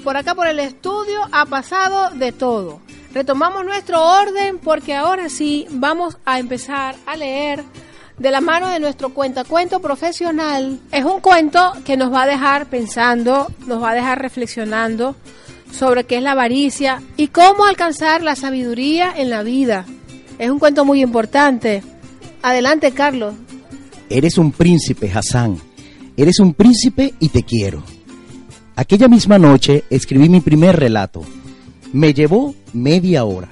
Por 0.04 0.16
acá 0.16 0.36
por 0.36 0.46
el 0.46 0.60
estudio 0.60 1.22
ha 1.32 1.44
pasado 1.46 2.10
de 2.10 2.30
todo. 2.30 2.82
Retomamos 3.12 3.64
nuestro 3.64 4.00
orden 4.00 4.58
porque 4.58 4.94
ahora 4.94 5.28
sí 5.28 5.66
vamos 5.70 6.16
a 6.24 6.38
empezar 6.38 6.94
a 7.04 7.16
leer 7.16 7.64
de 8.16 8.30
la 8.30 8.40
mano 8.40 8.68
de 8.68 8.78
nuestro 8.78 9.12
cuentacuento 9.12 9.80
profesional. 9.80 10.78
Es 10.92 11.04
un 11.04 11.20
cuento 11.20 11.72
que 11.84 11.96
nos 11.96 12.12
va 12.12 12.22
a 12.22 12.26
dejar 12.26 12.66
pensando, 12.66 13.48
nos 13.66 13.82
va 13.82 13.90
a 13.90 13.94
dejar 13.94 14.22
reflexionando 14.22 15.16
sobre 15.72 16.04
qué 16.04 16.18
es 16.18 16.22
la 16.22 16.32
avaricia 16.32 17.02
y 17.16 17.28
cómo 17.28 17.64
alcanzar 17.64 18.22
la 18.22 18.36
sabiduría 18.36 19.12
en 19.16 19.30
la 19.30 19.42
vida. 19.42 19.86
Es 20.38 20.50
un 20.50 20.58
cuento 20.58 20.84
muy 20.84 21.02
importante. 21.02 21.82
Adelante, 22.42 22.92
Carlos. 22.92 23.34
Eres 24.08 24.38
un 24.38 24.52
príncipe, 24.52 25.10
Hassan. 25.12 25.58
Eres 26.16 26.40
un 26.40 26.54
príncipe 26.54 27.14
y 27.20 27.28
te 27.28 27.42
quiero. 27.42 27.82
Aquella 28.76 29.08
misma 29.08 29.38
noche 29.38 29.84
escribí 29.90 30.28
mi 30.28 30.40
primer 30.40 30.76
relato. 30.76 31.22
Me 31.92 32.14
llevó 32.14 32.54
media 32.72 33.24
hora. 33.24 33.48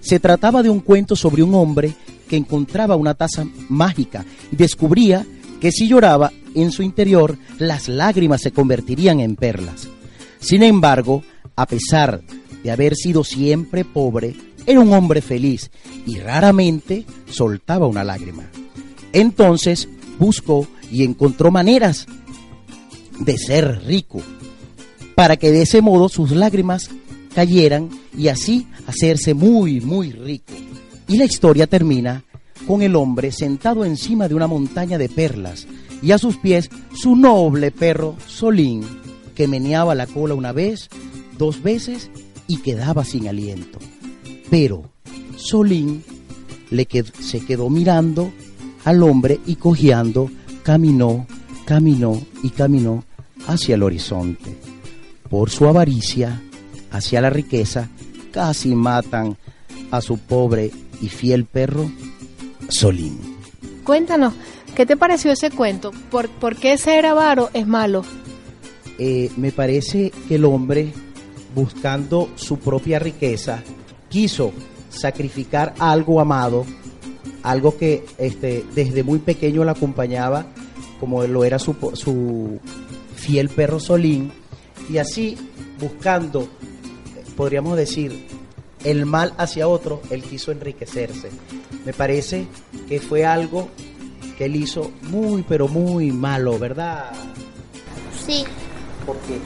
Se 0.00 0.18
trataba 0.18 0.62
de 0.62 0.70
un 0.70 0.80
cuento 0.80 1.16
sobre 1.16 1.42
un 1.42 1.54
hombre 1.54 1.94
que 2.28 2.36
encontraba 2.36 2.96
una 2.96 3.14
taza 3.14 3.46
mágica 3.68 4.24
y 4.50 4.56
descubría 4.56 5.24
que 5.60 5.70
si 5.70 5.88
lloraba 5.88 6.32
en 6.54 6.70
su 6.70 6.82
interior, 6.82 7.38
las 7.58 7.88
lágrimas 7.88 8.42
se 8.42 8.52
convertirían 8.52 9.20
en 9.20 9.36
perlas. 9.36 9.88
Sin 10.40 10.62
embargo, 10.62 11.22
a 11.56 11.66
pesar 11.66 12.22
de 12.62 12.70
haber 12.70 12.94
sido 12.96 13.24
siempre 13.24 13.84
pobre, 13.84 14.34
era 14.66 14.80
un 14.80 14.92
hombre 14.92 15.20
feliz 15.20 15.70
y 16.06 16.18
raramente 16.18 17.04
soltaba 17.30 17.86
una 17.86 18.04
lágrima. 18.04 18.44
Entonces 19.12 19.88
buscó 20.18 20.66
y 20.90 21.04
encontró 21.04 21.50
maneras 21.50 22.06
de 23.18 23.38
ser 23.38 23.84
rico, 23.84 24.22
para 25.14 25.36
que 25.36 25.52
de 25.52 25.62
ese 25.62 25.82
modo 25.82 26.08
sus 26.08 26.30
lágrimas 26.32 26.90
cayeran 27.34 27.90
y 28.16 28.28
así 28.28 28.66
hacerse 28.86 29.34
muy, 29.34 29.80
muy 29.80 30.10
rico. 30.10 30.52
Y 31.06 31.18
la 31.18 31.24
historia 31.24 31.66
termina 31.66 32.24
con 32.66 32.82
el 32.82 32.96
hombre 32.96 33.30
sentado 33.30 33.84
encima 33.84 34.28
de 34.28 34.34
una 34.34 34.46
montaña 34.46 34.98
de 34.98 35.08
perlas 35.08 35.66
y 36.02 36.12
a 36.12 36.18
sus 36.18 36.36
pies 36.38 36.70
su 36.94 37.16
noble 37.16 37.70
perro 37.70 38.16
Solín, 38.26 38.84
que 39.34 39.48
meneaba 39.48 39.94
la 39.94 40.06
cola 40.06 40.34
una 40.34 40.52
vez, 40.52 40.88
dos 41.38 41.62
veces 41.62 42.10
y 42.46 42.58
quedaba 42.58 43.04
sin 43.04 43.28
aliento. 43.28 43.78
Pero 44.50 44.90
Solín 45.36 46.02
le 46.70 46.88
qued- 46.88 47.12
se 47.20 47.40
quedó 47.44 47.70
mirando 47.70 48.32
al 48.84 49.02
hombre 49.02 49.40
y 49.46 49.56
cojeando, 49.56 50.30
caminó, 50.62 51.26
caminó 51.64 52.20
y 52.42 52.50
caminó 52.50 53.04
hacia 53.46 53.74
el 53.74 53.82
horizonte. 53.82 54.56
por 55.30 55.50
su 55.50 55.66
avaricia 55.66 56.40
hacia 56.92 57.20
la 57.20 57.28
riqueza, 57.30 57.88
casi 58.30 58.74
matan 58.76 59.36
a 59.90 60.00
su 60.00 60.18
pobre 60.18 60.70
y 61.00 61.08
fiel 61.08 61.44
perro, 61.44 61.90
Solín. 62.68 63.18
Cuéntanos, 63.82 64.32
¿qué 64.76 64.86
te 64.86 64.96
pareció 64.96 65.32
ese 65.32 65.50
cuento? 65.50 65.90
¿Por, 66.10 66.28
por 66.28 66.54
qué 66.56 66.76
ser 66.78 67.04
avaro 67.06 67.50
es 67.52 67.66
malo? 67.66 68.04
Eh, 68.98 69.30
me 69.36 69.50
parece 69.50 70.12
que 70.28 70.36
el 70.36 70.44
hombre, 70.44 70.92
buscando 71.54 72.30
su 72.36 72.58
propia 72.58 72.98
riqueza, 72.98 73.62
quiso 74.08 74.52
sacrificar 74.88 75.74
algo 75.78 76.20
amado, 76.20 76.64
algo 77.42 77.76
que 77.76 78.04
este, 78.18 78.64
desde 78.74 79.02
muy 79.02 79.18
pequeño 79.18 79.64
lo 79.64 79.70
acompañaba, 79.70 80.46
como 81.00 81.24
lo 81.24 81.44
era 81.44 81.58
su, 81.58 81.74
su 81.94 82.60
fiel 83.14 83.48
perro 83.48 83.80
Solín, 83.80 84.32
y 84.88 84.98
así 84.98 85.36
buscando, 85.80 86.48
podríamos 87.36 87.76
decir, 87.76 88.26
el 88.84 89.06
mal 89.06 89.34
hacia 89.38 89.66
otro, 89.66 90.02
él 90.10 90.22
quiso 90.22 90.52
enriquecerse. 90.52 91.30
Me 91.84 91.92
parece 91.92 92.46
que 92.88 93.00
fue 93.00 93.24
algo 93.24 93.68
que 94.36 94.46
él 94.46 94.56
hizo 94.56 94.90
muy, 95.02 95.42
pero 95.42 95.68
muy 95.68 96.10
malo, 96.10 96.58
¿verdad? 96.58 97.12
Sí, 98.26 98.44
¿Por 99.06 99.16
qué? 99.18 99.38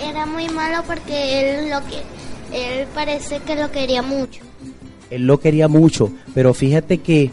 Era 0.00 0.26
muy 0.26 0.48
malo 0.48 0.82
porque 0.86 1.60
él 1.60 1.70
lo 1.70 1.80
que 1.86 2.02
él 2.52 2.86
parece 2.94 3.40
que 3.40 3.56
lo 3.56 3.70
quería 3.70 4.02
mucho. 4.02 4.42
Él 5.10 5.26
lo 5.26 5.38
quería 5.38 5.68
mucho, 5.68 6.10
pero 6.34 6.52
fíjate 6.54 6.98
que 6.98 7.30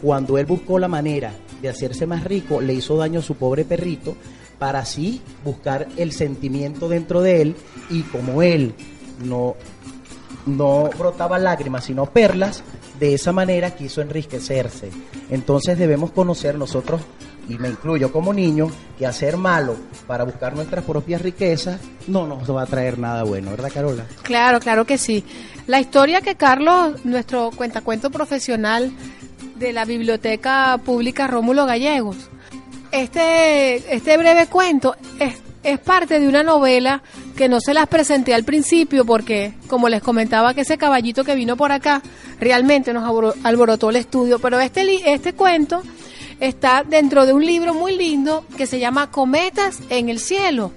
cuando 0.00 0.38
él 0.38 0.46
buscó 0.46 0.78
la 0.78 0.88
manera 0.88 1.32
de 1.60 1.68
hacerse 1.68 2.06
más 2.06 2.24
rico, 2.24 2.60
le 2.60 2.74
hizo 2.74 2.96
daño 2.96 3.20
a 3.20 3.22
su 3.22 3.36
pobre 3.36 3.64
perrito 3.64 4.16
para 4.58 4.80
así 4.80 5.20
buscar 5.44 5.88
el 5.96 6.12
sentimiento 6.12 6.88
dentro 6.88 7.22
de 7.22 7.42
él 7.42 7.56
y 7.90 8.02
como 8.02 8.42
él 8.42 8.74
no, 9.24 9.56
no 10.46 10.90
brotaba 10.98 11.38
lágrimas 11.38 11.84
sino 11.84 12.06
perlas, 12.06 12.62
de 12.98 13.14
esa 13.14 13.32
manera 13.32 13.74
quiso 13.74 14.00
enriquecerse. 14.00 14.90
Entonces 15.30 15.78
debemos 15.78 16.12
conocer 16.12 16.56
nosotros, 16.56 17.00
y 17.48 17.54
me 17.58 17.68
incluyo 17.68 18.12
como 18.12 18.32
niño, 18.32 18.70
que 18.98 19.06
hacer 19.06 19.36
malo 19.36 19.76
para 20.06 20.24
buscar 20.24 20.54
nuestras 20.54 20.84
propias 20.84 21.20
riquezas 21.22 21.80
no 22.06 22.26
nos 22.26 22.48
va 22.54 22.62
a 22.62 22.66
traer 22.66 22.98
nada 22.98 23.24
bueno, 23.24 23.50
¿verdad 23.50 23.70
Carola? 23.72 24.06
Claro, 24.22 24.60
claro 24.60 24.84
que 24.84 24.98
sí. 24.98 25.24
La 25.66 25.80
historia 25.80 26.20
que 26.20 26.34
Carlos, 26.36 27.04
nuestro 27.04 27.50
cuentacuento 27.50 28.10
profesional 28.10 28.92
de 29.56 29.72
la 29.72 29.84
Biblioteca 29.84 30.78
Pública 30.84 31.26
Rómulo 31.26 31.66
Gallegos, 31.66 32.16
este, 32.90 33.94
este 33.94 34.16
breve 34.16 34.46
cuento 34.48 34.94
es, 35.18 35.36
es 35.62 35.78
parte 35.78 36.20
de 36.20 36.28
una 36.28 36.42
novela 36.42 37.02
que 37.36 37.48
no 37.48 37.60
se 37.60 37.72
las 37.74 37.86
presenté 37.88 38.34
al 38.34 38.44
principio 38.44 39.04
porque, 39.04 39.54
como 39.68 39.88
les 39.88 40.02
comentaba, 40.02 40.52
que 40.54 40.60
ese 40.62 40.76
caballito 40.78 41.24
que 41.24 41.34
vino 41.34 41.56
por 41.56 41.72
acá 41.72 42.02
realmente 42.38 42.92
nos 42.92 43.04
alboro- 43.04 43.34
alborotó 43.44 43.90
el 43.90 43.96
estudio, 43.96 44.38
pero 44.38 44.60
este, 44.60 45.12
este 45.12 45.32
cuento 45.32 45.82
está 46.42 46.82
dentro 46.82 47.24
de 47.24 47.32
un 47.32 47.46
libro 47.46 47.72
muy 47.72 47.96
lindo 47.96 48.44
que 48.56 48.66
se 48.66 48.80
llama 48.80 49.12
Cometas 49.12 49.78
en 49.90 50.08
el 50.08 50.18
cielo. 50.18 50.72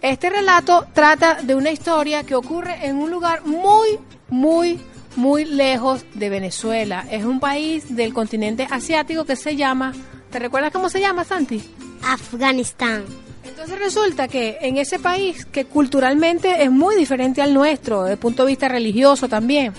Este 0.00 0.30
relato 0.30 0.86
trata 0.94 1.42
de 1.42 1.54
una 1.54 1.70
historia 1.70 2.24
que 2.24 2.34
ocurre 2.34 2.86
en 2.86 2.96
un 2.96 3.10
lugar 3.10 3.44
muy, 3.44 3.98
muy, 4.30 4.80
muy 5.14 5.44
lejos 5.44 6.06
de 6.14 6.30
Venezuela. 6.30 7.04
Es 7.10 7.26
un 7.26 7.40
país 7.40 7.94
del 7.94 8.14
continente 8.14 8.66
asiático 8.70 9.26
que 9.26 9.36
se 9.36 9.54
llama, 9.54 9.92
¿te 10.30 10.38
recuerdas 10.38 10.72
cómo 10.72 10.88
se 10.88 11.00
llama, 11.00 11.24
Santi? 11.24 11.62
Afganistán. 12.02 13.04
Entonces 13.44 13.78
resulta 13.78 14.28
que 14.28 14.56
en 14.62 14.78
ese 14.78 14.98
país, 14.98 15.44
que 15.44 15.66
culturalmente 15.66 16.62
es 16.62 16.70
muy 16.70 16.96
diferente 16.96 17.42
al 17.42 17.52
nuestro, 17.52 18.04
desde 18.04 18.14
el 18.14 18.18
punto 18.18 18.44
de 18.44 18.52
vista 18.52 18.66
religioso 18.66 19.28
también, 19.28 19.74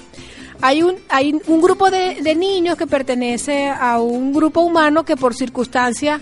hay 0.65 0.81
un, 0.81 0.95
hay 1.09 1.35
un 1.47 1.61
grupo 1.61 1.91
de, 1.91 2.21
de 2.21 2.35
niños 2.35 2.77
que 2.77 2.87
pertenece 2.87 3.67
a 3.69 3.99
un 3.99 4.31
grupo 4.31 4.61
humano 4.61 5.03
que 5.03 5.17
por 5.17 5.35
circunstancias 5.35 6.21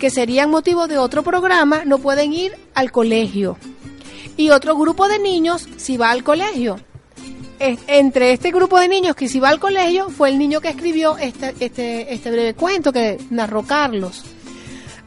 que 0.00 0.10
serían 0.10 0.50
motivo 0.50 0.88
de 0.88 0.98
otro 0.98 1.22
programa 1.22 1.84
no 1.84 1.98
pueden 1.98 2.32
ir 2.32 2.52
al 2.74 2.90
colegio. 2.90 3.56
Y 4.36 4.50
otro 4.50 4.76
grupo 4.76 5.06
de 5.08 5.20
niños 5.20 5.68
si 5.76 5.96
va 5.96 6.10
al 6.10 6.24
colegio. 6.24 6.80
Es- 7.60 7.78
entre 7.86 8.32
este 8.32 8.50
grupo 8.50 8.78
de 8.80 8.88
niños 8.88 9.14
que 9.14 9.28
si 9.28 9.38
va 9.38 9.50
al 9.50 9.60
colegio 9.60 10.10
fue 10.10 10.30
el 10.30 10.38
niño 10.38 10.60
que 10.60 10.68
escribió 10.70 11.16
este, 11.16 11.54
este, 11.60 12.12
este 12.12 12.30
breve 12.32 12.54
cuento 12.54 12.92
que 12.92 13.18
narró 13.30 13.62
Carlos. 13.62 14.24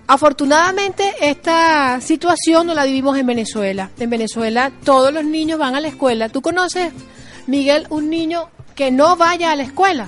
Afortunadamente 0.08 1.04
esta 1.22 2.02
situación 2.02 2.66
no 2.66 2.74
la 2.74 2.86
vivimos 2.86 3.18
en 3.18 3.28
Venezuela. 3.28 3.92
En 4.00 4.10
Venezuela 4.10 4.72
todos 4.84 5.14
los 5.14 5.24
niños 5.26 5.60
van 5.60 5.76
a 5.76 5.82
la 5.82 5.90
escuela. 5.90 6.30
¿Tú 6.30 6.42
conoces, 6.42 6.92
Miguel, 7.46 7.86
un 7.92 8.10
niño 8.10 8.50
que 8.80 8.92
no 8.92 9.18
vaya 9.18 9.52
a 9.52 9.56
la 9.58 9.64
escuela? 9.64 10.08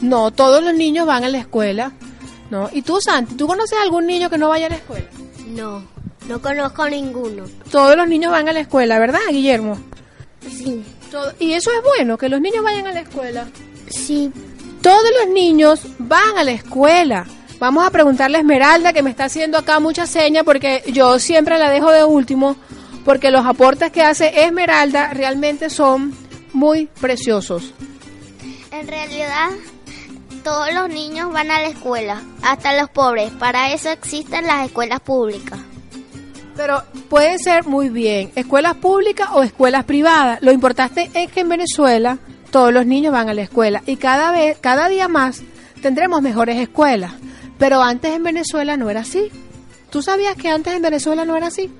No, 0.00 0.30
todos 0.30 0.62
los 0.64 0.72
niños 0.72 1.06
van 1.06 1.22
a 1.22 1.28
la 1.28 1.36
escuela. 1.38 1.92
¿no? 2.50 2.70
¿Y 2.72 2.80
tú, 2.80 2.98
Santi, 2.98 3.34
tú 3.34 3.46
conoces 3.46 3.78
algún 3.82 4.06
niño 4.06 4.30
que 4.30 4.38
no 4.38 4.48
vaya 4.48 4.66
a 4.66 4.70
la 4.70 4.76
escuela? 4.76 5.06
No, 5.48 5.84
no 6.26 6.40
conozco 6.40 6.88
ninguno. 6.88 7.44
Todos 7.70 7.94
los 7.94 8.08
niños 8.08 8.32
van 8.32 8.48
a 8.48 8.52
la 8.54 8.60
escuela, 8.60 8.98
¿verdad, 8.98 9.20
Guillermo? 9.30 9.76
Sí, 10.40 10.82
Todo- 11.10 11.32
y 11.38 11.52
eso 11.52 11.70
es 11.72 11.82
bueno, 11.82 12.16
que 12.16 12.30
los 12.30 12.40
niños 12.40 12.64
vayan 12.64 12.86
a 12.86 12.92
la 12.92 13.00
escuela. 13.00 13.46
sí, 13.88 14.32
Todos 14.80 15.10
los 15.22 15.34
niños 15.34 15.80
van 15.98 16.38
a 16.38 16.44
la 16.44 16.52
escuela. 16.52 17.26
Vamos 17.58 17.86
a 17.86 17.90
preguntarle 17.90 18.38
a 18.38 18.40
Esmeralda, 18.40 18.94
que 18.94 19.02
me 19.02 19.10
está 19.10 19.24
haciendo 19.26 19.58
acá 19.58 19.78
mucha 19.78 20.06
seña, 20.06 20.42
porque 20.42 20.82
yo 20.92 21.18
siempre 21.18 21.58
la 21.58 21.68
dejo 21.70 21.90
de 21.92 22.04
último, 22.04 22.56
porque 23.04 23.30
los 23.30 23.44
aportes 23.46 23.90
que 23.92 24.00
hace 24.02 24.44
Esmeralda 24.44 25.08
realmente 25.12 25.68
son 25.70 26.12
muy 26.54 26.86
preciosos. 27.00 27.74
En 28.70 28.88
realidad, 28.88 29.50
todos 30.42 30.72
los 30.72 30.88
niños 30.88 31.32
van 31.32 31.50
a 31.50 31.60
la 31.60 31.68
escuela, 31.68 32.22
hasta 32.42 32.78
los 32.80 32.88
pobres. 32.90 33.30
Para 33.32 33.72
eso 33.72 33.90
existen 33.90 34.46
las 34.46 34.66
escuelas 34.66 35.00
públicas. 35.00 35.58
Pero 36.56 36.82
pueden 37.08 37.38
ser 37.38 37.64
muy 37.64 37.88
bien 37.88 38.30
escuelas 38.36 38.76
públicas 38.76 39.28
o 39.32 39.42
escuelas 39.42 39.84
privadas. 39.84 40.40
Lo 40.42 40.52
importante 40.52 41.10
es 41.12 41.30
que 41.32 41.40
en 41.40 41.48
Venezuela 41.48 42.18
todos 42.50 42.72
los 42.72 42.86
niños 42.86 43.12
van 43.12 43.28
a 43.28 43.34
la 43.34 43.42
escuela 43.42 43.82
y 43.86 43.96
cada 43.96 44.30
vez, 44.30 44.56
cada 44.60 44.88
día 44.88 45.08
más 45.08 45.42
tendremos 45.82 46.22
mejores 46.22 46.60
escuelas. 46.60 47.12
Pero 47.58 47.82
antes 47.82 48.12
en 48.12 48.22
Venezuela 48.22 48.76
no 48.76 48.88
era 48.90 49.00
así. 49.00 49.30
¿Tú 49.90 50.02
sabías 50.02 50.36
que 50.36 50.48
antes 50.48 50.74
en 50.74 50.82
Venezuela 50.82 51.24
no 51.24 51.36
era 51.36 51.48
así? 51.48 51.70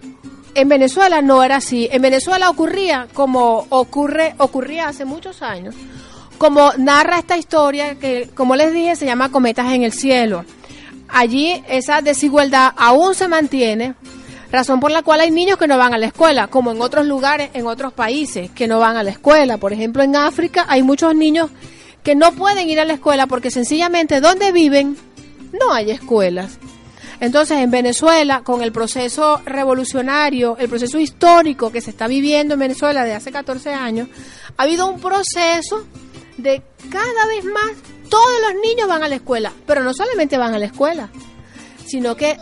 En 0.54 0.68
Venezuela 0.68 1.20
no 1.20 1.42
era 1.42 1.56
así. 1.56 1.88
En 1.90 2.00
Venezuela 2.02 2.48
ocurría 2.48 3.08
como 3.12 3.66
ocurre 3.70 4.34
ocurría 4.38 4.88
hace 4.88 5.04
muchos 5.04 5.42
años. 5.42 5.74
Como 6.38 6.72
narra 6.78 7.18
esta 7.18 7.36
historia 7.36 7.96
que 7.96 8.30
como 8.34 8.54
les 8.54 8.72
dije 8.72 8.96
se 8.96 9.06
llama 9.06 9.30
Cometas 9.30 9.72
en 9.72 9.82
el 9.82 9.92
cielo. 9.92 10.44
Allí 11.08 11.62
esa 11.68 12.02
desigualdad 12.02 12.72
aún 12.76 13.14
se 13.14 13.28
mantiene 13.28 13.94
razón 14.50 14.78
por 14.78 14.92
la 14.92 15.02
cual 15.02 15.20
hay 15.20 15.32
niños 15.32 15.58
que 15.58 15.66
no 15.66 15.76
van 15.76 15.94
a 15.94 15.98
la 15.98 16.06
escuela, 16.06 16.46
como 16.46 16.70
en 16.70 16.80
otros 16.80 17.06
lugares, 17.06 17.50
en 17.54 17.66
otros 17.66 17.92
países, 17.92 18.50
que 18.52 18.68
no 18.68 18.78
van 18.78 18.96
a 18.96 19.02
la 19.02 19.10
escuela. 19.10 19.58
Por 19.58 19.72
ejemplo, 19.72 20.02
en 20.02 20.14
África 20.14 20.64
hay 20.68 20.82
muchos 20.84 21.14
niños 21.16 21.50
que 22.04 22.14
no 22.14 22.32
pueden 22.32 22.68
ir 22.68 22.78
a 22.78 22.84
la 22.84 22.92
escuela 22.94 23.26
porque 23.26 23.50
sencillamente 23.50 24.20
donde 24.20 24.52
viven 24.52 24.96
no 25.52 25.72
hay 25.72 25.90
escuelas. 25.90 26.58
Entonces, 27.20 27.58
en 27.58 27.70
Venezuela, 27.70 28.42
con 28.42 28.62
el 28.62 28.72
proceso 28.72 29.40
revolucionario, 29.44 30.56
el 30.58 30.68
proceso 30.68 30.98
histórico 30.98 31.70
que 31.70 31.80
se 31.80 31.90
está 31.90 32.06
viviendo 32.06 32.54
en 32.54 32.60
Venezuela 32.60 33.04
de 33.04 33.14
hace 33.14 33.32
14 33.32 33.72
años, 33.72 34.08
ha 34.56 34.62
habido 34.62 34.86
un 34.86 35.00
proceso 35.00 35.86
de 36.36 36.62
cada 36.90 37.26
vez 37.26 37.44
más 37.44 37.72
todos 38.08 38.40
los 38.42 38.62
niños 38.62 38.88
van 38.88 39.02
a 39.02 39.08
la 39.08 39.16
escuela, 39.16 39.52
pero 39.66 39.82
no 39.82 39.92
solamente 39.92 40.38
van 40.38 40.54
a 40.54 40.58
la 40.58 40.66
escuela, 40.66 41.08
sino 41.84 42.16
que 42.16 42.36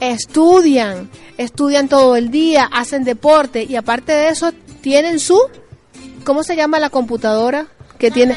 estudian, 0.00 1.10
estudian 1.36 1.88
todo 1.88 2.16
el 2.16 2.30
día, 2.30 2.68
hacen 2.72 3.04
deporte 3.04 3.64
y 3.64 3.76
aparte 3.76 4.12
de 4.12 4.28
eso 4.28 4.52
tienen 4.80 5.18
su, 5.18 5.40
¿cómo 6.24 6.42
se 6.42 6.56
llama 6.56 6.78
la 6.78 6.90
computadora? 6.90 7.66
Que 7.98 8.10
tiene 8.10 8.36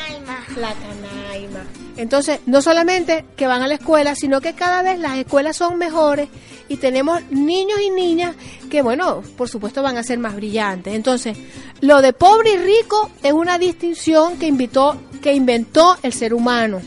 la 0.57 0.73
canaima. 0.73 1.80
Entonces, 2.01 2.39
no 2.47 2.63
solamente 2.63 3.25
que 3.35 3.45
van 3.45 3.61
a 3.61 3.67
la 3.67 3.75
escuela, 3.75 4.15
sino 4.15 4.41
que 4.41 4.55
cada 4.55 4.81
vez 4.81 4.97
las 4.97 5.19
escuelas 5.19 5.55
son 5.55 5.77
mejores 5.77 6.29
y 6.67 6.77
tenemos 6.77 7.21
niños 7.29 7.79
y 7.79 7.91
niñas 7.91 8.35
que, 8.71 8.81
bueno, 8.81 9.21
por 9.37 9.47
supuesto 9.47 9.83
van 9.83 9.97
a 9.97 10.03
ser 10.03 10.17
más 10.17 10.35
brillantes. 10.35 10.95
Entonces, 10.95 11.37
lo 11.79 12.01
de 12.01 12.11
pobre 12.11 12.53
y 12.53 12.57
rico 12.57 13.11
es 13.21 13.33
una 13.33 13.59
distinción 13.59 14.39
que 14.39 14.47
invitó, 14.47 14.99
que 15.21 15.33
inventó 15.33 15.95
el 16.01 16.11
ser 16.11 16.33
humano. 16.33 16.81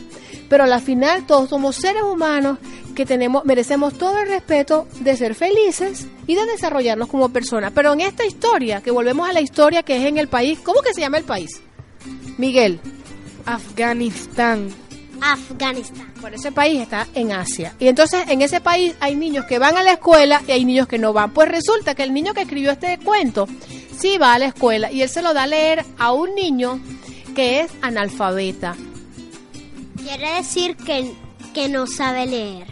Pero 0.49 0.65
al 0.65 0.81
final 0.81 1.25
todos 1.25 1.49
somos 1.49 1.77
seres 1.77 2.03
humanos 2.03 2.57
que 2.93 3.05
tenemos, 3.05 3.45
merecemos 3.45 3.97
todo 3.97 4.19
el 4.19 4.27
respeto 4.27 4.85
de 4.99 5.15
ser 5.15 5.33
felices 5.33 6.07
y 6.27 6.35
de 6.35 6.45
desarrollarnos 6.45 7.07
como 7.07 7.29
personas. 7.29 7.71
Pero 7.73 7.93
en 7.93 8.01
esta 8.01 8.25
historia, 8.25 8.81
que 8.81 8.91
volvemos 8.91 9.29
a 9.29 9.31
la 9.31 9.39
historia 9.39 9.81
que 9.81 9.95
es 9.95 10.03
en 10.03 10.17
el 10.17 10.27
país, 10.27 10.59
¿cómo 10.59 10.81
que 10.81 10.93
se 10.93 10.99
llama 10.99 11.19
el 11.19 11.23
país? 11.23 11.61
Miguel. 12.37 12.81
Afganistán. 13.45 14.84
Afganistán. 15.21 16.13
Por 16.21 16.33
ese 16.33 16.51
país 16.51 16.81
está 16.81 17.07
en 17.13 17.31
Asia. 17.31 17.73
Y 17.79 17.87
entonces 17.87 18.23
en 18.27 18.41
ese 18.41 18.61
país 18.61 18.95
hay 18.99 19.15
niños 19.15 19.45
que 19.45 19.59
van 19.59 19.77
a 19.77 19.83
la 19.83 19.93
escuela 19.93 20.41
y 20.47 20.51
hay 20.51 20.65
niños 20.65 20.87
que 20.87 20.97
no 20.97 21.13
van. 21.13 21.31
Pues 21.33 21.49
resulta 21.49 21.95
que 21.95 22.03
el 22.03 22.13
niño 22.13 22.33
que 22.33 22.41
escribió 22.41 22.71
este 22.71 22.97
cuento 22.99 23.47
sí 23.97 24.17
va 24.17 24.33
a 24.33 24.39
la 24.39 24.45
escuela 24.47 24.91
y 24.91 25.01
él 25.01 25.09
se 25.09 25.21
lo 25.21 25.33
da 25.33 25.43
a 25.43 25.47
leer 25.47 25.85
a 25.97 26.11
un 26.13 26.35
niño 26.35 26.79
que 27.35 27.61
es 27.61 27.71
analfabeta, 27.81 28.75
Quiere 30.03 30.35
decir 30.35 30.75
que, 30.77 31.11
que 31.53 31.67
no 31.67 31.87
sabe 31.87 32.25
leer. 32.27 32.67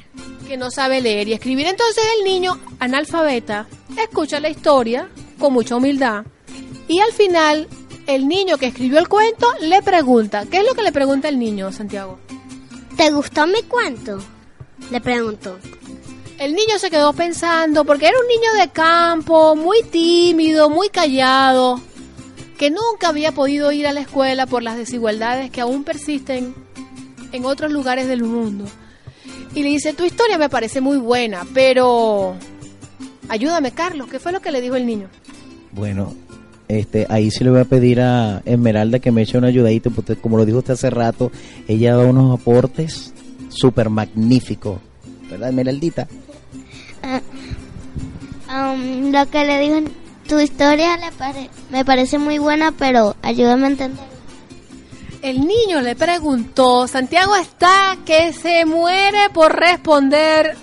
que 0.48 0.56
no 0.58 0.70
sabe 0.70 1.02
leer 1.02 1.28
y 1.28 1.34
escribir. 1.34 1.66
Entonces 1.68 2.04
el 2.20 2.26
niño 2.26 2.60
analfabeta 2.80 3.66
escucha 3.98 4.40
la 4.40 4.50
historia 4.50 5.10
con 5.40 5.52
mucha 5.54 5.76
humildad 5.76 6.26
y 6.88 7.00
al 7.00 7.12
final 7.12 7.68
el 8.08 8.28
niño 8.28 8.58
que 8.58 8.68
escribió 8.68 9.00
el 9.00 9.08
cuento 9.08 9.48
le 9.62 9.82
pregunta, 9.82 10.46
¿qué 10.52 10.58
es 10.58 10.66
lo 10.66 10.76
que 10.76 10.84
le 10.84 10.92
pregunta 10.92 11.28
el 11.30 11.40
niño, 11.40 11.72
Santiago? 11.72 12.20
¿Te 12.98 13.10
gustó 13.12 13.48
mi 13.48 13.64
cuento? 13.64 14.20
Le 14.92 15.02
preguntó. 15.02 15.58
El 16.40 16.54
niño 16.54 16.78
se 16.78 16.90
quedó 16.90 17.14
pensando 17.14 17.86
porque 17.86 18.08
era 18.08 18.20
un 18.20 18.28
niño 18.28 18.54
de 18.60 18.70
campo, 18.72 19.56
muy 19.56 19.84
tímido, 19.84 20.70
muy 20.70 20.90
callado, 20.90 21.80
que 22.58 22.70
nunca 22.70 23.10
había 23.10 23.32
podido 23.32 23.72
ir 23.72 23.88
a 23.88 23.94
la 23.94 24.02
escuela 24.02 24.46
por 24.46 24.64
las 24.64 24.78
desigualdades 24.78 25.52
que 25.52 25.62
aún 25.62 25.84
persisten 25.84 26.54
en 27.32 27.46
otros 27.46 27.72
lugares 27.72 28.08
del 28.08 28.24
mundo. 28.24 28.66
Y 29.56 29.64
le 29.64 29.70
dice, 29.70 29.94
tu 29.94 30.04
historia 30.04 30.38
me 30.38 30.50
parece 30.50 30.82
muy 30.82 30.98
buena, 30.98 31.46
pero 31.54 32.36
ayúdame, 33.30 33.72
Carlos, 33.72 34.08
¿qué 34.10 34.20
fue 34.20 34.32
lo 34.32 34.42
que 34.42 34.52
le 34.52 34.62
dijo 34.62 34.76
el 34.76 34.86
niño? 34.86 35.10
Bueno, 35.72 36.16
este, 36.74 37.06
ahí 37.10 37.32
sí 37.32 37.44
le 37.44 37.50
voy 37.52 37.60
a 37.62 37.66
pedir 37.66 38.02
a 38.02 38.42
Esmeralda 38.46 39.00
que 39.00 39.12
me 39.12 39.22
eche 39.24 39.38
una 39.38 39.48
ayudadita, 39.48 39.90
porque 39.90 40.16
como 40.16 40.38
lo 40.38 40.46
dijo 40.46 40.58
usted 40.60 40.74
hace 40.74 40.90
rato, 40.90 41.32
ella 41.68 41.96
da 41.96 42.06
unos 42.06 42.40
aportes 42.40 43.14
súper 43.50 43.90
magníficos. 43.90 44.80
¿Verdad, 45.30 45.50
Esmeraldita? 45.50 46.08
Um, 48.50 49.12
lo 49.12 49.30
que 49.30 49.46
le 49.46 49.60
dijo, 49.60 49.82
tu 50.28 50.40
historia 50.40 50.98
le 50.98 51.12
pare- 51.12 51.50
me 51.72 51.84
parece 51.84 52.18
muy 52.18 52.38
buena, 52.38 52.72
pero 52.72 53.16
ayúdame 53.22 53.66
a 53.66 53.70
entender. 53.70 54.06
El 55.22 55.42
niño 55.48 55.82
le 55.82 55.96
preguntó, 55.96 56.88
Santiago 56.88 57.36
está 57.36 57.98
que 58.06 58.34
se 58.34 58.66
muere 58.66 59.30
por 59.34 59.56
responder, 59.58 60.56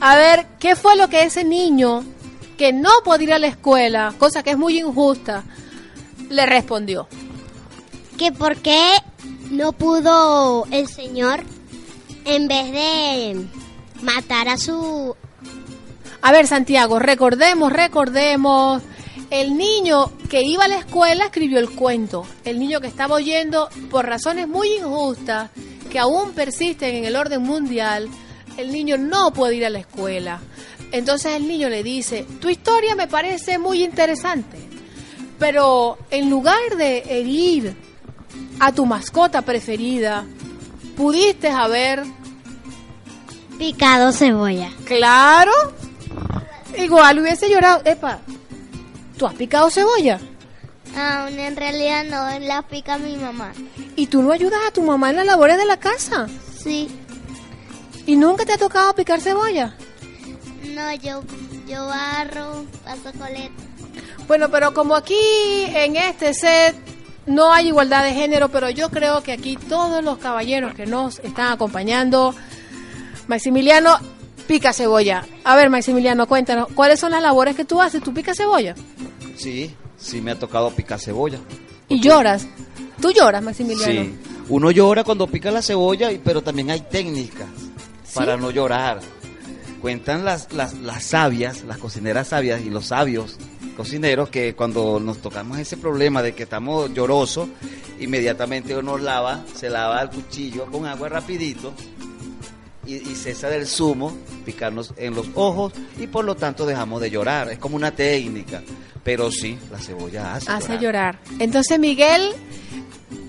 a 0.00 0.16
ver, 0.16 0.46
¿qué 0.58 0.74
fue 0.76 0.96
lo 0.96 1.08
que 1.08 1.22
ese 1.22 1.44
niño 1.44 2.02
que 2.58 2.72
no 2.72 2.90
podía 3.04 3.28
ir 3.28 3.32
a 3.34 3.38
la 3.38 3.46
escuela, 3.46 4.12
cosa 4.18 4.42
que 4.42 4.50
es 4.50 4.58
muy 4.58 4.78
injusta, 4.78 5.44
le 6.28 6.44
respondió? 6.44 7.08
Que 8.18 8.32
por 8.32 8.56
qué 8.56 8.90
no 9.50 9.72
pudo 9.72 10.66
el 10.70 10.88
señor, 10.88 11.40
en 12.24 12.48
vez 12.48 12.72
de 12.72 13.46
matar 14.02 14.48
a 14.48 14.58
su... 14.58 15.16
A 16.20 16.32
ver, 16.32 16.46
Santiago, 16.48 16.98
recordemos, 16.98 17.72
recordemos. 17.72 18.82
El 19.30 19.56
niño 19.56 20.10
que 20.28 20.42
iba 20.42 20.64
a 20.64 20.68
la 20.68 20.78
escuela 20.78 21.26
escribió 21.26 21.60
el 21.60 21.70
cuento. 21.70 22.26
El 22.44 22.58
niño 22.58 22.80
que 22.80 22.88
estaba 22.88 23.14
oyendo, 23.14 23.68
por 23.88 24.06
razones 24.06 24.48
muy 24.48 24.74
injustas, 24.74 25.50
que 25.90 25.98
aún 25.98 26.32
persisten 26.32 26.96
en 26.96 27.04
el 27.04 27.14
orden 27.14 27.42
mundial, 27.42 28.08
el 28.56 28.72
niño 28.72 28.98
no 28.98 29.32
puede 29.32 29.54
ir 29.56 29.64
a 29.64 29.70
la 29.70 29.78
escuela. 29.78 30.40
Entonces 30.92 31.32
el 31.34 31.46
niño 31.46 31.68
le 31.68 31.82
dice, 31.82 32.24
tu 32.40 32.48
historia 32.48 32.94
me 32.94 33.06
parece 33.06 33.58
muy 33.58 33.84
interesante, 33.84 34.58
pero 35.38 35.98
en 36.10 36.30
lugar 36.30 36.76
de 36.76 37.02
herir 37.06 37.76
a 38.58 38.72
tu 38.72 38.86
mascota 38.86 39.42
preferida, 39.42 40.24
pudiste 40.96 41.48
haber 41.48 42.04
Picado 43.58 44.12
cebolla. 44.12 44.70
Claro. 44.84 45.50
Igual 46.76 47.18
hubiese 47.18 47.50
llorado. 47.50 47.82
Epa, 47.84 48.20
¿tú 49.18 49.26
has 49.26 49.34
picado 49.34 49.68
cebolla? 49.68 50.20
Aún 50.96 51.38
en 51.40 51.56
realidad 51.56 52.04
no, 52.04 52.38
la 52.38 52.62
pica 52.62 52.98
mi 52.98 53.16
mamá. 53.16 53.52
¿Y 53.96 54.06
tú 54.06 54.22
no 54.22 54.30
ayudas 54.30 54.60
a 54.66 54.70
tu 54.70 54.82
mamá 54.82 55.10
en 55.10 55.16
las 55.16 55.26
labores 55.26 55.58
de 55.58 55.66
la 55.66 55.76
casa? 55.76 56.28
Sí, 56.56 56.88
¿Y 58.06 58.16
nunca 58.16 58.46
te 58.46 58.54
ha 58.54 58.58
tocado 58.58 58.94
picar 58.94 59.20
cebolla? 59.20 59.74
No, 60.78 60.94
yo, 60.94 61.22
yo 61.68 61.86
barro, 61.86 62.64
paso 62.84 63.12
coleta. 63.18 63.52
Bueno, 64.26 64.48
pero 64.50 64.72
como 64.72 64.94
aquí 64.94 65.14
en 65.66 65.96
este 65.96 66.32
set 66.34 66.74
no 67.26 67.52
hay 67.52 67.68
igualdad 67.68 68.04
de 68.04 68.12
género, 68.14 68.48
pero 68.48 68.70
yo 68.70 68.88
creo 68.90 69.22
que 69.22 69.32
aquí 69.32 69.56
todos 69.56 70.02
los 70.02 70.18
caballeros 70.18 70.74
que 70.74 70.86
nos 70.86 71.18
están 71.18 71.52
acompañando, 71.52 72.34
Maximiliano 73.26 73.98
pica 74.46 74.72
cebolla. 74.72 75.26
A 75.44 75.56
ver, 75.56 75.70
Maximiliano, 75.70 76.26
cuéntanos, 76.26 76.68
¿cuáles 76.74 77.00
son 77.00 77.12
las 77.12 77.22
labores 77.22 77.54
que 77.56 77.64
tú 77.64 77.80
haces? 77.82 78.02
¿Tú 78.02 78.14
picas 78.14 78.36
cebolla? 78.36 78.74
Sí, 79.36 79.74
sí 79.98 80.20
me 80.20 80.30
ha 80.30 80.38
tocado 80.38 80.70
picar 80.70 80.98
cebolla. 81.00 81.38
¿Y 81.88 82.00
lloras? 82.00 82.46
¿Tú 83.00 83.10
lloras, 83.12 83.42
Maximiliano? 83.42 84.02
Sí. 84.02 84.14
Uno 84.48 84.70
llora 84.70 85.04
cuando 85.04 85.26
pica 85.26 85.50
la 85.50 85.60
cebolla, 85.62 86.10
y- 86.10 86.18
pero 86.18 86.42
también 86.42 86.70
hay 86.70 86.80
técnicas 86.80 87.46
para 88.14 88.36
no 88.36 88.50
llorar. 88.50 89.00
Cuentan 89.80 90.24
las, 90.24 90.52
las, 90.52 90.74
las 90.74 91.04
sabias, 91.04 91.62
las 91.62 91.78
cocineras 91.78 92.28
sabias 92.28 92.60
y 92.62 92.70
los 92.70 92.86
sabios 92.86 93.38
cocineros 93.76 94.28
que 94.28 94.56
cuando 94.56 94.98
nos 94.98 95.18
tocamos 95.18 95.56
ese 95.58 95.76
problema 95.76 96.20
de 96.20 96.34
que 96.34 96.42
estamos 96.42 96.92
llorosos, 96.92 97.48
inmediatamente 98.00 98.76
uno 98.76 98.98
lava, 98.98 99.44
se 99.54 99.70
lava 99.70 100.02
el 100.02 100.10
cuchillo 100.10 100.66
con 100.66 100.84
agua 100.84 101.08
rapidito 101.08 101.72
y, 102.84 102.96
y 102.96 103.14
cesa 103.14 103.48
del 103.48 103.68
zumo, 103.68 104.16
picarnos 104.44 104.94
en 104.96 105.14
los 105.14 105.28
ojos 105.34 105.72
y 105.96 106.08
por 106.08 106.24
lo 106.24 106.34
tanto 106.34 106.66
dejamos 106.66 107.00
de 107.00 107.10
llorar. 107.10 107.50
Es 107.50 107.58
como 107.58 107.76
una 107.76 107.92
técnica, 107.92 108.62
pero 109.04 109.30
sí, 109.30 109.56
la 109.70 109.78
cebolla 109.78 110.34
hace, 110.34 110.50
hace 110.50 110.78
llorar. 110.78 111.20
Entonces 111.38 111.78
Miguel 111.78 112.32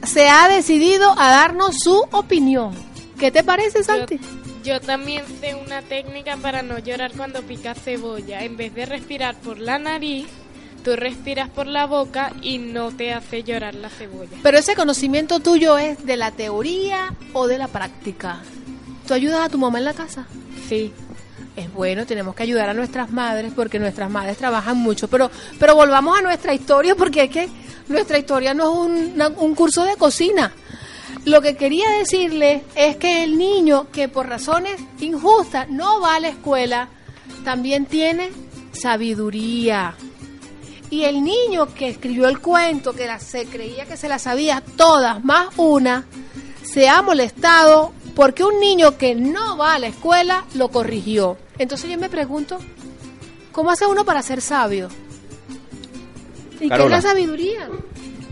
se 0.04 0.30
ha 0.30 0.48
decidido 0.48 1.14
a 1.20 1.30
darnos 1.30 1.76
su 1.78 2.08
opinión. 2.12 2.74
¿Qué 3.20 3.32
te 3.32 3.44
parece, 3.44 3.84
Santi? 3.84 4.18
Yo 4.18 4.39
también 4.78 5.24
sé 5.42 5.56
una 5.56 5.82
técnica 5.82 6.38
para 6.38 6.62
no 6.62 6.78
llorar 6.78 7.12
cuando 7.18 7.42
picas 7.42 7.82
cebolla. 7.82 8.44
En 8.44 8.56
vez 8.56 8.76
de 8.76 8.86
respirar 8.86 9.36
por 9.36 9.58
la 9.58 9.80
nariz, 9.80 10.28
tú 10.84 10.96
respiras 10.96 11.50
por 11.50 11.66
la 11.66 11.88
boca 11.88 12.34
y 12.42 12.60
no 12.60 12.92
te 12.92 13.12
hace 13.14 13.44
llorar 13.44 13.74
la 13.74 13.90
cebolla. 13.90 14.38
Pero 14.44 14.58
ese 14.58 14.76
conocimiento 14.76 15.40
tuyo 15.40 15.78
es 15.78 16.06
de 16.06 16.18
la 16.18 16.32
teoría 16.32 17.16
o 17.34 17.48
de 17.48 17.58
la 17.58 17.68
práctica. 17.68 18.42
¿Tú 19.08 19.14
ayudas 19.16 19.40
a 19.40 19.50
tu 19.50 19.58
mamá 19.58 19.80
en 19.80 19.86
la 19.86 19.94
casa? 19.94 20.28
Sí. 20.68 20.94
Es 21.56 21.74
bueno, 21.74 22.06
tenemos 22.06 22.36
que 22.36 22.44
ayudar 22.44 22.70
a 22.70 22.74
nuestras 22.74 23.12
madres 23.12 23.52
porque 23.56 23.80
nuestras 23.80 24.10
madres 24.10 24.38
trabajan 24.38 24.78
mucho. 24.78 25.08
Pero, 25.08 25.32
pero 25.60 25.76
volvamos 25.76 26.18
a 26.18 26.22
nuestra 26.22 26.54
historia 26.54 26.96
porque 26.96 27.24
es 27.24 27.30
que 27.32 27.50
nuestra 27.88 28.20
historia 28.20 28.54
no 28.54 28.64
es 28.64 28.78
un, 28.78 29.36
un 29.38 29.56
curso 29.56 29.84
de 29.84 29.96
cocina. 29.96 30.54
Lo 31.26 31.42
que 31.42 31.56
quería 31.58 31.90
decirle 31.92 32.64
es 32.76 32.96
que 32.98 33.24
el 33.24 33.38
niño 33.38 33.88
que 33.92 34.08
por 34.08 34.28
razones 34.28 34.80
injustas 35.00 35.70
no 35.70 36.00
va 36.02 36.16
a 36.16 36.20
la 36.20 36.30
escuela 36.30 36.90
también 37.44 37.86
tiene 37.86 38.30
sabiduría. 38.72 39.96
Y 40.90 41.04
el 41.04 41.24
niño 41.24 41.68
que 41.74 41.90
escribió 41.90 42.28
el 42.28 42.40
cuento, 42.40 42.94
que 42.94 43.06
la- 43.06 43.20
se 43.20 43.46
creía 43.46 43.86
que 43.86 43.96
se 43.98 44.10
la 44.10 44.18
sabía 44.18 44.62
todas 44.76 45.24
más 45.24 45.50
una, 45.58 46.06
se 46.64 46.90
ha 46.90 47.02
molestado 47.02 47.92
porque 48.16 48.44
un 48.44 48.60
niño 48.60 48.98
que 48.98 49.14
no 49.16 49.56
va 49.58 49.76
a 49.76 49.80
la 49.80 49.88
escuela 49.88 50.46
lo 50.56 50.70
corrigió. 50.70 51.38
Entonces 51.60 51.90
yo 51.92 51.98
me 52.00 52.10
pregunto, 52.10 52.58
¿cómo 53.52 53.70
hace 53.70 53.86
uno 53.86 54.04
para 54.04 54.22
ser 54.24 54.42
sabio? 54.42 54.90
¿Y 56.60 56.70
qué 56.70 56.76
es 56.86 56.90
la 56.90 57.02
sabiduría? 57.02 57.70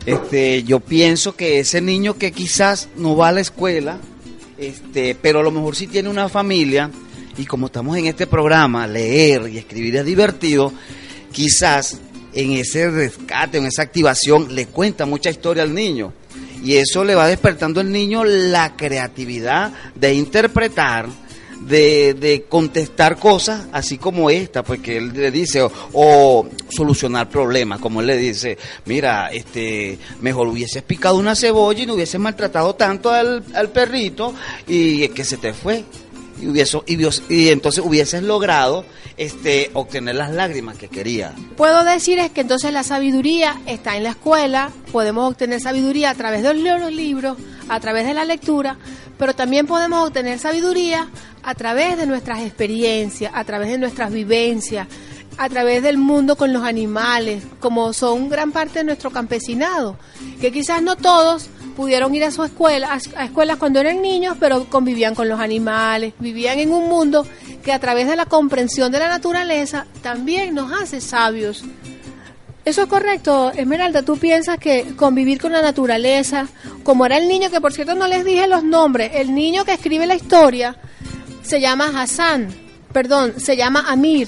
Este, 0.08 0.64
yo 0.64 0.80
pienso 0.80 1.36
que 1.36 1.60
ese 1.60 1.82
niño 1.82 2.18
que 2.18 2.32
quizás 2.32 2.88
no 2.96 3.18
va 3.18 3.28
a 3.28 3.34
la 3.34 3.42
escuela, 3.42 4.00
este, 4.58 5.16
pero 5.22 5.42
a 5.42 5.44
lo 5.44 5.52
mejor 5.52 5.76
sí 5.76 5.86
tiene 5.86 6.08
una 6.08 6.30
familia 6.30 6.90
y 7.38 7.46
como 7.46 7.66
estamos 7.66 7.98
en 7.98 8.06
este 8.06 8.26
programa, 8.26 8.88
leer 8.88 9.50
y 9.50 9.58
escribir 9.58 9.98
es 9.98 10.06
divertido, 10.06 10.72
quizás 11.34 12.00
en 12.32 12.54
ese 12.54 12.90
rescate, 12.90 13.58
en 13.58 13.66
esa 13.66 13.82
activación, 13.82 14.56
le 14.56 14.68
cuenta 14.68 15.06
mucha 15.06 15.30
historia 15.30 15.64
al 15.64 15.74
niño. 15.74 16.14
Y 16.64 16.76
eso 16.78 17.04
le 17.04 17.14
va 17.14 17.28
despertando 17.28 17.82
al 17.82 17.92
niño 17.92 18.24
la 18.24 18.78
creatividad 18.78 19.74
de 19.94 20.14
interpretar, 20.14 21.10
de, 21.68 22.46
contestar 22.50 23.18
cosas 23.18 23.68
así 23.72 23.98
como 23.98 24.30
esta, 24.30 24.64
porque 24.64 24.98
él 24.98 25.14
le 25.14 25.32
dice, 25.32 25.68
o, 25.94 26.48
solucionar 26.70 27.30
problemas, 27.30 27.80
como 27.80 28.02
él 28.02 28.08
le 28.08 28.18
dice, 28.18 28.58
mira, 28.86 29.30
este, 29.32 29.98
mejor 30.22 30.48
hubieses 30.48 30.84
picado 30.84 31.18
una 31.18 31.36
cebolla 31.36 31.84
y 31.84 31.86
no 31.86 31.96
hubieses 31.96 32.20
maltratado 32.20 32.76
tanto 32.76 33.12
al, 33.12 33.44
al 33.54 33.70
perrito 33.70 34.34
y 34.68 35.04
es 35.04 35.10
que 35.12 35.24
se 35.24 35.38
te 35.38 35.54
fue. 35.54 35.84
Y, 36.40 36.48
hubiese, 36.48 36.80
y, 36.86 36.98
y 37.30 37.50
entonces 37.50 37.84
hubieses 37.84 38.22
logrado 38.22 38.86
este, 39.18 39.72
obtener 39.74 40.16
las 40.16 40.32
lágrimas 40.32 40.78
que 40.78 40.88
quería. 40.88 41.34
Puedo 41.56 41.84
decir 41.84 42.20
es 42.20 42.30
que 42.32 42.42
entonces 42.42 42.72
la 42.72 42.84
sabiduría 42.84 43.60
está 43.66 43.98
en 43.98 44.04
la 44.04 44.12
escuela, 44.12 44.72
podemos 44.92 45.32
obtener 45.32 45.60
sabiduría 45.60 46.12
a 46.12 46.16
través 46.16 46.44
de 46.44 46.54
los 46.54 46.92
libros, 46.94 47.38
a 47.70 47.80
través 47.80 48.06
de 48.06 48.14
la 48.14 48.26
lectura, 48.26 48.78
pero 49.18 49.34
también 49.34 49.68
podemos 49.68 50.08
obtener 50.08 50.40
sabiduría 50.40 51.08
a 51.44 51.56
través 51.56 51.98
de 51.98 52.06
nuestras 52.06 52.40
experiencias, 52.42 53.32
a 53.34 53.44
través 53.44 53.70
de 53.70 53.78
nuestras 53.78 54.12
vivencias, 54.12 54.88
a 55.38 55.50
través 55.50 55.84
del 55.84 55.98
mundo 55.98 56.36
con 56.36 56.52
los 56.52 56.64
animales, 56.64 57.44
como 57.60 57.94
son 57.94 58.30
gran 58.30 58.52
parte 58.52 58.80
de 58.80 58.86
nuestro 58.86 59.12
campesinado, 59.12 59.98
que 60.42 60.52
quizás 60.52 60.82
no 60.82 60.96
todos 60.96 61.50
pudieron 61.76 62.14
ir 62.16 62.24
a 62.24 62.32
su 62.32 62.44
escuela, 62.44 63.00
a, 63.16 63.26
escuelas 63.26 63.58
cuando 63.58 63.80
eran 63.80 64.02
niños, 64.02 64.36
pero 64.40 64.66
convivían 64.66 65.14
con 65.14 65.30
los 65.30 65.40
animales, 65.40 66.14
vivían 66.20 66.58
en 66.60 66.74
un 66.74 66.90
mundo 66.90 67.26
que 67.64 67.72
a 67.72 67.80
través 67.80 68.08
de 68.08 68.16
la 68.16 68.26
comprensión 68.26 68.92
de 68.92 69.00
la 69.00 69.08
naturaleza 69.08 69.86
también 70.02 70.56
nos 70.56 70.72
hace 70.72 71.00
sabios. 71.02 71.64
Eso 72.68 72.82
es 72.82 72.90
correcto, 72.90 73.50
Esmeralda, 73.56 74.02
tú 74.02 74.18
piensas 74.18 74.58
que 74.58 74.94
convivir 74.98 75.40
con 75.40 75.54
la 75.54 75.62
naturaleza, 75.62 76.50
como 76.84 77.06
era 77.06 77.18
el 77.18 77.30
niño 77.30 77.50
que 77.50 77.62
por 77.62 77.72
cierto 77.72 77.96
no 77.96 78.10
les 78.10 78.26
dije 78.26 78.46
los 78.46 78.62
nombres, 78.62 79.12
el 79.14 79.34
niño 79.34 79.64
que 79.64 79.72
escribe 79.72 80.06
la 80.06 80.16
historia 80.16 80.76
se 81.44 81.62
llama 81.62 81.94
Hassan, 81.96 82.54
perdón, 82.92 83.36
se 83.40 83.56
llama 83.56 83.86
Amir, 83.88 84.28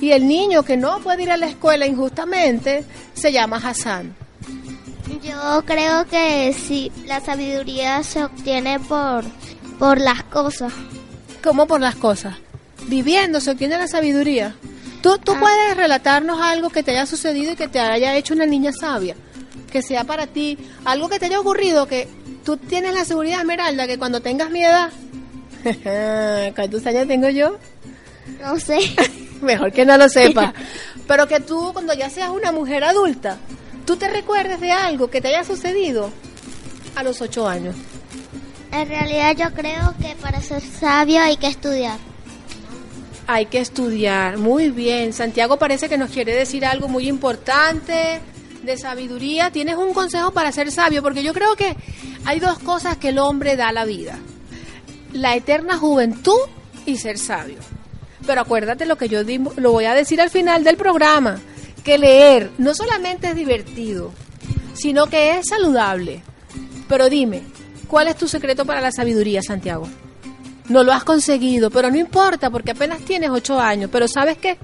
y 0.00 0.12
el 0.12 0.26
niño 0.26 0.62
que 0.62 0.78
no 0.78 1.00
puede 1.00 1.24
ir 1.24 1.30
a 1.30 1.36
la 1.36 1.44
escuela 1.44 1.86
injustamente 1.86 2.86
se 3.12 3.32
llama 3.32 3.58
Hassan. 3.58 4.16
Yo 5.22 5.62
creo 5.66 6.06
que 6.06 6.54
sí, 6.54 6.90
la 7.04 7.20
sabiduría 7.20 8.02
se 8.02 8.24
obtiene 8.24 8.80
por, 8.80 9.26
por 9.78 10.00
las 10.00 10.22
cosas. 10.22 10.72
¿Cómo 11.42 11.66
por 11.66 11.82
las 11.82 11.96
cosas? 11.96 12.34
Viviendo 12.88 13.42
se 13.42 13.50
obtiene 13.50 13.76
la 13.76 13.88
sabiduría. 13.88 14.54
¿Tú, 15.04 15.18
tú 15.18 15.32
ah. 15.32 15.40
puedes 15.40 15.76
relatarnos 15.76 16.40
algo 16.40 16.70
que 16.70 16.82
te 16.82 16.92
haya 16.92 17.04
sucedido 17.04 17.52
y 17.52 17.56
que 17.56 17.68
te 17.68 17.78
haya 17.78 18.16
hecho 18.16 18.32
una 18.32 18.46
niña 18.46 18.72
sabia? 18.72 19.14
Que 19.70 19.82
sea 19.82 20.04
para 20.04 20.26
ti 20.26 20.56
algo 20.86 21.10
que 21.10 21.18
te 21.18 21.26
haya 21.26 21.38
ocurrido, 21.38 21.86
que 21.86 22.08
tú 22.42 22.56
tienes 22.56 22.94
la 22.94 23.04
seguridad, 23.04 23.40
Esmeralda, 23.40 23.86
que 23.86 23.98
cuando 23.98 24.22
tengas 24.22 24.48
mi 24.50 24.64
edad... 24.64 24.90
¿Cuántos 26.54 26.86
años 26.86 27.06
tengo 27.06 27.28
yo? 27.28 27.58
No 28.40 28.58
sé. 28.58 28.78
Mejor 29.42 29.72
que 29.72 29.84
no 29.84 29.98
lo 29.98 30.08
sepa. 30.08 30.54
Pero 31.06 31.28
que 31.28 31.40
tú, 31.40 31.74
cuando 31.74 31.92
ya 31.92 32.08
seas 32.08 32.30
una 32.30 32.50
mujer 32.50 32.82
adulta, 32.84 33.36
¿Tú 33.86 33.96
te 33.96 34.08
recuerdas 34.08 34.60
de 34.60 34.72
algo 34.72 35.10
que 35.10 35.20
te 35.20 35.28
haya 35.28 35.44
sucedido 35.44 36.10
a 36.96 37.02
los 37.02 37.20
ocho 37.20 37.46
años? 37.46 37.76
En 38.72 38.88
realidad 38.88 39.36
yo 39.36 39.52
creo 39.54 39.94
que 40.00 40.16
para 40.22 40.40
ser 40.40 40.62
sabio 40.62 41.20
hay 41.20 41.36
que 41.36 41.48
estudiar. 41.48 41.98
Hay 43.26 43.46
que 43.46 43.58
estudiar, 43.58 44.36
muy 44.36 44.70
bien. 44.70 45.12
Santiago 45.12 45.58
parece 45.58 45.88
que 45.88 45.96
nos 45.96 46.10
quiere 46.10 46.34
decir 46.34 46.66
algo 46.66 46.88
muy 46.88 47.08
importante 47.08 48.20
de 48.62 48.76
sabiduría. 48.76 49.50
¿Tienes 49.50 49.76
un 49.76 49.94
consejo 49.94 50.32
para 50.32 50.52
ser 50.52 50.70
sabio? 50.70 51.02
Porque 51.02 51.22
yo 51.22 51.32
creo 51.32 51.56
que 51.56 51.74
hay 52.26 52.38
dos 52.38 52.58
cosas 52.58 52.98
que 52.98 53.08
el 53.08 53.18
hombre 53.18 53.56
da 53.56 53.68
a 53.68 53.72
la 53.72 53.86
vida. 53.86 54.18
La 55.12 55.36
eterna 55.36 55.78
juventud 55.78 56.38
y 56.84 56.96
ser 56.98 57.16
sabio. 57.16 57.58
Pero 58.26 58.42
acuérdate 58.42 58.84
lo 58.84 58.96
que 58.96 59.08
yo 59.08 59.20
lo 59.56 59.72
voy 59.72 59.84
a 59.86 59.94
decir 59.94 60.20
al 60.20 60.30
final 60.30 60.62
del 60.62 60.76
programa 60.76 61.40
que 61.82 61.98
leer 61.98 62.50
no 62.58 62.74
solamente 62.74 63.28
es 63.28 63.36
divertido, 63.36 64.12
sino 64.74 65.06
que 65.06 65.38
es 65.38 65.46
saludable. 65.48 66.22
Pero 66.88 67.08
dime, 67.08 67.42
¿cuál 67.88 68.08
es 68.08 68.16
tu 68.16 68.28
secreto 68.28 68.66
para 68.66 68.80
la 68.80 68.92
sabiduría, 68.92 69.42
Santiago? 69.42 69.88
No 70.68 70.82
lo 70.82 70.92
has 70.92 71.04
conseguido, 71.04 71.70
pero 71.70 71.90
no 71.90 71.98
importa 71.98 72.50
porque 72.50 72.70
apenas 72.70 73.00
tienes 73.00 73.30
ocho 73.30 73.60
años. 73.60 73.90
Pero 73.92 74.08
¿sabes 74.08 74.38
qué? 74.38 74.56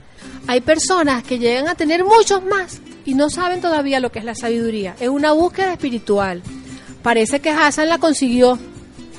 Hay 0.47 0.61
personas 0.61 1.23
que 1.23 1.39
llegan 1.39 1.69
a 1.69 1.75
tener 1.75 2.05
muchos 2.05 2.43
más 2.45 2.81
y 3.05 3.15
no 3.15 3.29
saben 3.29 3.61
todavía 3.61 4.01
lo 4.01 4.11
que 4.11 4.19
es 4.19 4.25
la 4.25 4.35
sabiduría. 4.35 4.97
Es 4.99 5.09
una 5.09 5.33
búsqueda 5.33 5.73
espiritual. 5.73 6.43
Parece 7.03 7.41
que 7.41 7.51
Hassan 7.51 7.89
la 7.89 7.99
consiguió 7.99 8.59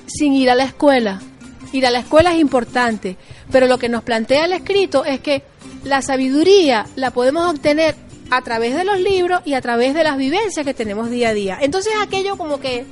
sin 0.07 0.33
ir 0.33 0.49
a 0.49 0.55
la 0.55 0.63
escuela. 0.63 1.21
Ir 1.71 1.85
a 1.85 1.91
la 1.91 1.99
escuela 1.99 2.33
es 2.33 2.39
importante, 2.39 3.17
pero 3.51 3.67
lo 3.67 3.77
que 3.77 3.89
nos 3.89 4.03
plantea 4.03 4.45
el 4.45 4.53
escrito 4.53 5.05
es 5.05 5.19
que 5.21 5.43
la 5.83 6.01
sabiduría 6.01 6.85
la 6.95 7.11
podemos 7.11 7.49
obtener 7.49 7.95
a 8.29 8.41
través 8.41 8.75
de 8.75 8.83
los 8.83 8.99
libros 8.99 9.41
y 9.45 9.53
a 9.53 9.61
través 9.61 9.93
de 9.93 10.03
las 10.03 10.17
vivencias 10.17 10.65
que 10.65 10.73
tenemos 10.73 11.09
día 11.09 11.29
a 11.29 11.33
día. 11.33 11.57
Entonces 11.61 11.93
aquello 12.01 12.37
como 12.37 12.59
que 12.59 12.85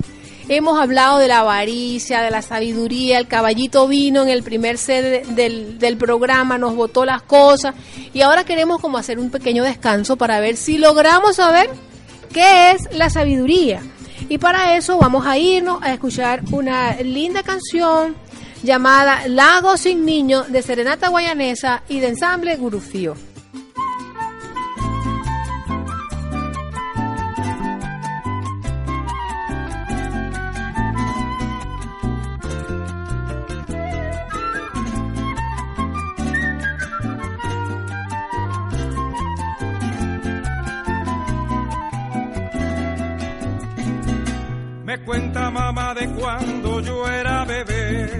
hemos 0.56 0.80
hablado 0.80 1.18
de 1.18 1.28
la 1.28 1.38
avaricia, 1.38 2.22
de 2.22 2.30
la 2.30 2.42
sabiduría, 2.42 3.18
el 3.18 3.28
caballito 3.28 3.86
vino 3.86 4.22
en 4.22 4.28
el 4.28 4.42
primer 4.42 4.78
set 4.78 5.24
del, 5.26 5.78
del, 5.78 5.96
programa, 5.96 6.58
nos 6.58 6.74
botó 6.74 7.04
las 7.04 7.22
cosas 7.22 7.76
y 8.12 8.22
ahora 8.22 8.42
queremos 8.42 8.80
como 8.80 8.98
hacer 8.98 9.20
un 9.20 9.30
pequeño 9.30 9.62
descanso 9.62 10.16
para 10.16 10.40
ver 10.40 10.56
si 10.56 10.76
logramos 10.76 11.36
saber 11.36 11.70
qué 12.32 12.72
es 12.72 12.88
la 12.92 13.10
sabiduría. 13.10 13.80
Y 14.28 14.38
para 14.38 14.76
eso 14.76 14.98
vamos 14.98 15.24
a 15.24 15.38
irnos 15.38 15.80
a 15.82 15.92
escuchar 15.92 16.42
una 16.50 16.96
linda 16.96 17.44
canción 17.44 18.16
llamada 18.64 19.28
Lago 19.28 19.76
sin 19.76 20.04
Niño 20.04 20.42
de 20.42 20.62
Serenata 20.62 21.08
Guayanesa 21.08 21.84
y 21.88 22.00
de 22.00 22.08
ensamble 22.08 22.56
Gurufío. 22.56 23.29
Me 44.90 44.98
cuenta 45.02 45.50
mamá 45.52 45.94
de 45.94 46.04
cuando 46.14 46.80
yo 46.80 47.06
era 47.06 47.44
bebé. 47.44 48.10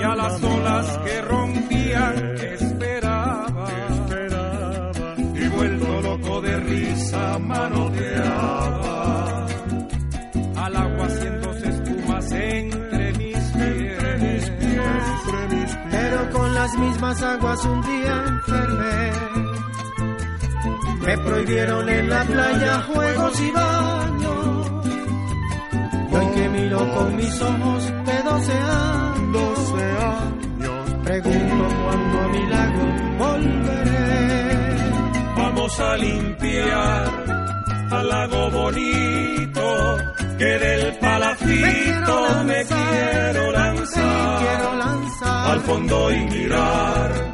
Y 0.00 0.02
a 0.02 0.16
las 0.16 0.42
olas 0.42 0.98
que 1.04 1.22
rompían 1.22 2.36
esperaba, 2.36 3.68
esperaba. 3.90 5.14
Y 5.16 5.48
vuelto 5.50 6.02
loco 6.02 6.40
de 6.40 6.56
risa 6.58 7.38
manoteaba. 7.38 8.26
Al 10.56 10.76
agua 10.76 11.06
haciendo 11.06 11.50
espumas 11.52 12.32
entre 12.32 13.12
mis 13.12 13.38
pies, 13.52 14.52
pero 15.92 16.30
con 16.32 16.54
las 16.54 16.76
mismas 16.76 17.22
aguas 17.22 17.64
un 17.64 17.82
día 17.82 18.24
enfermé. 18.26 19.12
Me 21.06 21.18
prohibieron 21.18 21.88
en 21.88 22.10
la 22.10 22.24
playa 22.24 22.82
juegos 22.92 23.40
y 23.40 23.50
baños. 23.52 24.63
Que 26.44 26.50
miro 26.50 26.78
con 26.94 27.16
mis 27.16 27.40
ojos 27.40 27.86
de 28.04 28.22
12 28.22 28.52
años 28.52 29.58
Pregunto 31.02 31.64
cuándo 31.82 32.20
a 32.20 32.28
mi 32.28 32.46
lago 32.48 32.84
volveré. 33.18 34.76
Vamos 35.38 35.80
a 35.80 35.96
limpiar 35.96 37.24
al 37.92 38.08
lago 38.10 38.50
bonito 38.50 39.96
que 40.36 40.44
del 40.44 40.98
palacito 40.98 42.44
me 42.44 42.64
quiero, 42.66 43.52
lanzar, 43.52 45.50
al 45.50 45.60
fondo 45.60 46.12
y 46.12 46.18
mirar 46.26 47.32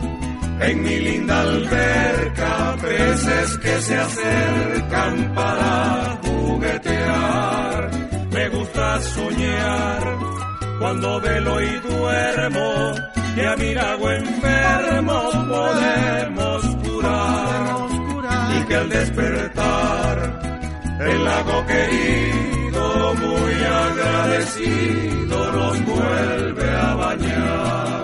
en 0.61 0.83
mi 0.85 1.01
linda 1.01 1.41
alberca 1.41 2.77
peces 2.81 3.59
que 3.59 3.81
se 3.83 3.97
acercan 3.97 5.35
para 5.35 6.21
juguetear. 6.23 8.10
Me 8.33 8.49
gusta 8.49 9.01
soñar 9.03 10.19
cuando 10.79 11.21
velo 11.21 11.61
y 11.61 11.79
duermo 11.81 12.95
y 13.37 13.41
a 13.41 13.57
mi 13.57 13.75
lago 13.75 14.11
enfermo 14.11 15.31
podemos 15.49 16.77
curar 16.77 17.89
y 18.57 18.65
que 18.67 18.77
al 18.77 18.89
despertar 18.89 20.41
el 21.01 21.25
lago 21.25 21.67
querido 21.67 23.15
muy 23.15 23.55
agradecido 23.65 25.53
nos 25.53 25.85
vuelve 25.85 26.71
a 26.71 26.95
bañar. 26.95 28.00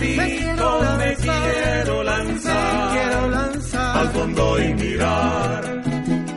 Me 0.00 1.16
quiero 1.16 2.02
lanzar, 2.02 2.98
al 3.74 4.08
fondo 4.10 4.62
y 4.62 4.74
mirar 4.74 5.82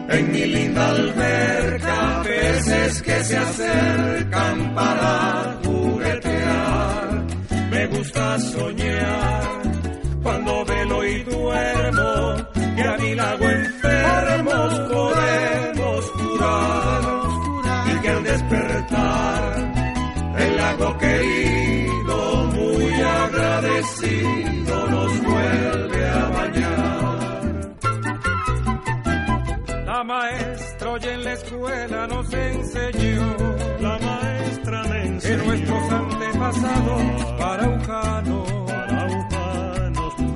en 0.09 0.31
mi 0.31 0.45
linda 0.45 0.89
alberca 0.89 2.21
peces 2.23 3.01
que 3.01 3.23
se 3.23 3.37
acercan 3.37 4.75
para 4.75 5.59
juguetear. 5.63 7.25
Me 7.69 7.87
gusta 7.87 8.39
soñar 8.39 9.61
cuando 10.23 10.65
velo 10.65 11.05
y 11.05 11.23
duermo 11.23 12.35
que 12.75 12.83
a 12.83 12.97
mi 12.97 13.15
lago 13.15 13.49
enfermos 13.49 14.79
podemos 14.91 16.11
curar 16.11 17.01
y 17.85 18.01
que 18.01 18.09
al 18.09 18.23
despertar 18.23 19.73
el 20.37 20.57
lago 20.57 20.97
querido 20.97 21.70
nos 23.81 25.23
vuelve 25.23 26.09
a 26.09 26.29
bañar. 26.29 27.71
La 29.85 30.03
maestra 30.03 30.91
hoy 30.91 31.01
en 31.03 31.23
la 31.23 31.33
escuela 31.33 32.07
nos 32.07 32.31
enseñó, 32.33 33.35
la 33.79 33.97
maestra 33.99 34.83
me 34.83 35.05
enseñó. 35.07 35.37
que 35.37 35.45
nuestros 35.45 35.91
antepasados 35.91 37.25
paraujanos 37.39 38.47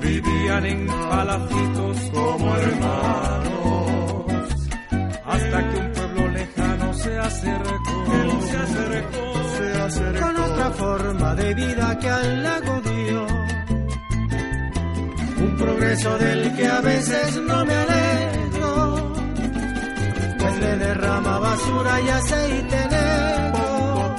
vivían 0.00 0.66
en 0.66 0.86
palacitos 0.86 1.98
como 2.12 2.56
hermanos, 2.56 4.26
hasta 5.24 5.70
que 5.70 5.76
un 5.78 5.92
pueblo 5.92 6.28
lejano 6.28 6.94
se 6.94 7.18
acercó, 7.18 8.40
se 8.50 8.56
acercó, 8.56 9.34
se 9.56 9.72
acercó. 9.82 10.26
Con 10.26 10.36
otra 10.36 10.70
forma 10.72 11.34
de 11.36 11.54
vida 11.54 11.98
que 12.00 12.08
al 12.10 12.42
lago 12.42 12.80
dio. 12.80 13.25
Un 15.56 15.62
progreso 15.62 16.18
del 16.18 16.54
que 16.54 16.66
a 16.66 16.80
veces 16.82 17.40
no 17.40 17.64
me 17.64 17.74
alegro, 17.74 19.12
pues 20.38 20.58
le 20.60 20.76
derrama 20.76 21.38
basura 21.38 22.00
y 22.02 22.08
aceite 22.10 22.76
negro, 22.90 24.16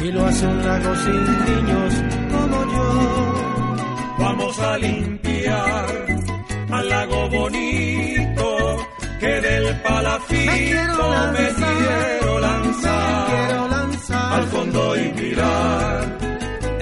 y 0.00 0.12
lo 0.12 0.26
hace 0.26 0.46
un 0.46 0.64
lago 0.64 0.94
sin 0.94 1.24
niños 1.46 1.94
como 2.30 2.72
yo. 2.72 4.14
Vamos 4.18 4.58
a 4.60 4.78
limpiar 4.78 5.86
al 6.70 6.88
lago 6.88 7.28
bonito 7.28 8.76
que 9.18 9.40
del 9.40 9.80
palacito 9.80 10.52
me 11.32 11.48
quiero 11.54 12.38
lanzar, 12.38 13.26
quiero 13.26 13.68
lanzar. 13.68 14.32
al 14.32 14.46
fondo 14.46 14.96
y 14.96 15.12
mirar 15.12 16.29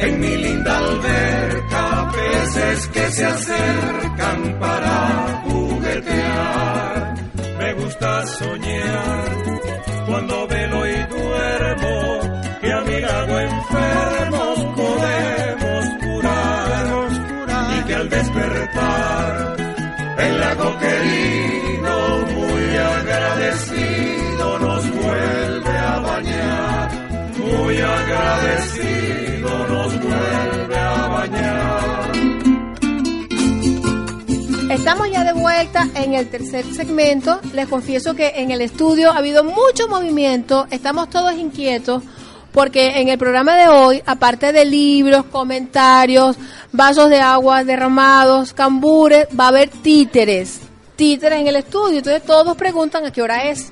en 0.09 0.21
mi 0.21 0.37
linda 0.37 0.79
alberca 0.79 2.11
peces 2.13 2.89
que 2.89 3.11
se 3.17 3.25
acercan 3.25 4.59
para 4.59 5.43
juguetear. 5.45 7.15
Me 7.59 7.73
gusta 7.75 8.27
soñar 8.27 9.25
cuando 10.07 10.47
velo 10.49 10.81
y 10.89 10.99
duermo 11.15 11.97
que 12.61 12.73
a 12.73 12.81
mi 12.89 13.01
lago 13.01 13.39
enfermos 13.51 14.57
podemos 14.81 15.85
curar 16.05 16.87
y 17.77 17.79
que 17.87 17.95
al 17.95 18.09
despertar 18.09 19.57
el 20.27 20.41
lago 20.41 20.79
querido 20.85 21.95
muy 22.37 22.77
agradecido 22.97 24.59
nos 24.59 24.83
vuelve 24.91 25.79
a 25.93 25.99
bañar, 25.99 26.89
muy 27.39 27.77
agradecido 27.79 28.98
Estamos 34.89 35.11
ya 35.11 35.23
de 35.23 35.35
vuelta 35.35 35.87
en 35.97 36.15
el 36.15 36.31
tercer 36.31 36.65
segmento. 36.73 37.39
Les 37.53 37.69
confieso 37.69 38.15
que 38.15 38.29
en 38.37 38.51
el 38.53 38.63
estudio 38.63 39.13
ha 39.13 39.19
habido 39.19 39.45
mucho 39.45 39.87
movimiento. 39.87 40.67
Estamos 40.71 41.11
todos 41.11 41.35
inquietos 41.35 42.03
porque 42.53 42.99
en 42.99 43.11
el 43.11 43.19
programa 43.19 43.55
de 43.55 43.69
hoy, 43.69 44.03
aparte 44.07 44.51
de 44.51 44.65
libros, 44.65 45.27
comentarios, 45.27 46.39
vasos 46.73 47.11
de 47.11 47.21
agua 47.21 47.65
derramados, 47.65 48.55
cambures, 48.55 49.27
va 49.39 49.45
a 49.45 49.49
haber 49.49 49.69
títeres. 49.69 50.61
Títeres 50.97 51.41
en 51.41 51.49
el 51.49 51.57
estudio. 51.57 51.99
Entonces 51.99 52.25
todos 52.25 52.57
preguntan 52.57 53.05
a 53.05 53.13
qué 53.13 53.21
hora 53.21 53.45
es, 53.45 53.69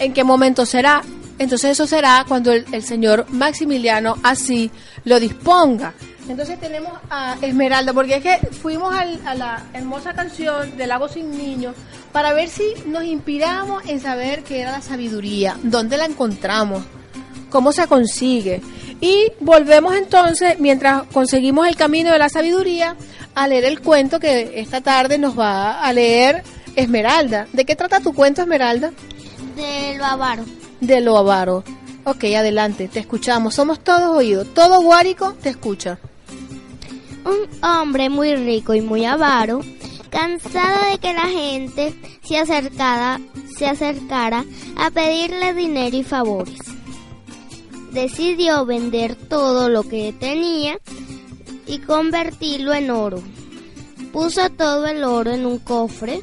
en 0.00 0.12
qué 0.12 0.24
momento 0.24 0.66
será. 0.66 1.02
Entonces 1.38 1.70
eso 1.70 1.86
será 1.86 2.24
cuando 2.26 2.50
el, 2.50 2.66
el 2.72 2.82
señor 2.82 3.24
Maximiliano 3.30 4.16
así 4.24 4.68
lo 5.04 5.20
disponga. 5.20 5.94
Entonces 6.28 6.60
tenemos 6.60 6.92
a 7.10 7.36
Esmeralda, 7.42 7.92
porque 7.92 8.16
es 8.16 8.22
que 8.22 8.46
fuimos 8.52 8.94
al- 8.94 9.20
a 9.26 9.34
la 9.34 9.62
hermosa 9.72 10.12
canción 10.14 10.76
de 10.76 10.86
Lago 10.86 11.08
Sin 11.08 11.30
Niños 11.36 11.74
para 12.12 12.32
ver 12.32 12.48
si 12.48 12.74
nos 12.86 13.04
inspiramos 13.04 13.82
en 13.88 14.00
saber 14.00 14.42
qué 14.44 14.60
era 14.60 14.70
la 14.72 14.80
sabiduría, 14.80 15.56
dónde 15.62 15.96
la 15.96 16.04
encontramos, 16.04 16.82
cómo 17.50 17.72
se 17.72 17.86
consigue. 17.88 18.60
Y 19.00 19.32
volvemos 19.40 19.94
entonces, 19.96 20.58
mientras 20.60 21.04
conseguimos 21.12 21.66
el 21.66 21.74
camino 21.76 22.12
de 22.12 22.18
la 22.18 22.28
sabiduría, 22.28 22.96
a 23.34 23.48
leer 23.48 23.64
el 23.64 23.80
cuento 23.80 24.20
que 24.20 24.52
esta 24.60 24.80
tarde 24.82 25.18
nos 25.18 25.38
va 25.38 25.80
a 25.82 25.92
leer 25.92 26.42
Esmeralda. 26.76 27.46
¿De 27.52 27.64
qué 27.64 27.74
trata 27.76 28.00
tu 28.00 28.12
cuento, 28.12 28.42
Esmeralda? 28.42 28.92
De 29.56 29.96
lo 29.96 30.04
avaro. 30.04 30.44
De 30.80 31.00
lo 31.00 31.16
avaro. 31.16 31.64
Ok, 32.04 32.24
adelante, 32.36 32.88
te 32.88 33.00
escuchamos. 33.00 33.54
Somos 33.54 33.80
todos 33.80 34.16
oídos. 34.16 34.52
Todo 34.54 34.80
Guárico 34.82 35.34
te 35.42 35.48
escucha. 35.50 35.98
Un 37.24 37.48
hombre 37.62 38.08
muy 38.08 38.34
rico 38.34 38.74
y 38.74 38.80
muy 38.80 39.04
avaro, 39.04 39.60
cansado 40.10 40.90
de 40.90 40.98
que 40.98 41.12
la 41.12 41.28
gente 41.28 41.94
se 42.22 42.38
acercara, 42.38 43.20
se 43.58 43.66
acercara 43.66 44.44
a 44.76 44.90
pedirle 44.90 45.54
dinero 45.54 45.96
y 45.96 46.02
favores. 46.02 46.58
Decidió 47.92 48.64
vender 48.64 49.16
todo 49.16 49.68
lo 49.68 49.82
que 49.82 50.14
tenía 50.18 50.78
y 51.66 51.78
convertirlo 51.80 52.72
en 52.72 52.90
oro. 52.90 53.22
Puso 54.12 54.50
todo 54.50 54.86
el 54.86 55.04
oro 55.04 55.32
en 55.32 55.46
un 55.46 55.58
cofre, 55.58 56.22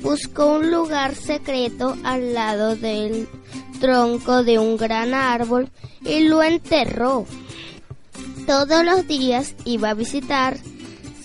buscó 0.00 0.54
un 0.54 0.70
lugar 0.70 1.14
secreto 1.14 1.96
al 2.04 2.34
lado 2.34 2.74
del 2.76 3.28
tronco 3.80 4.42
de 4.42 4.58
un 4.58 4.76
gran 4.76 5.14
árbol 5.14 5.70
y 6.02 6.20
lo 6.20 6.42
enterró. 6.42 7.26
Todos 8.46 8.84
los 8.84 9.06
días 9.06 9.54
iba 9.64 9.90
a 9.90 9.94
visitar 9.94 10.58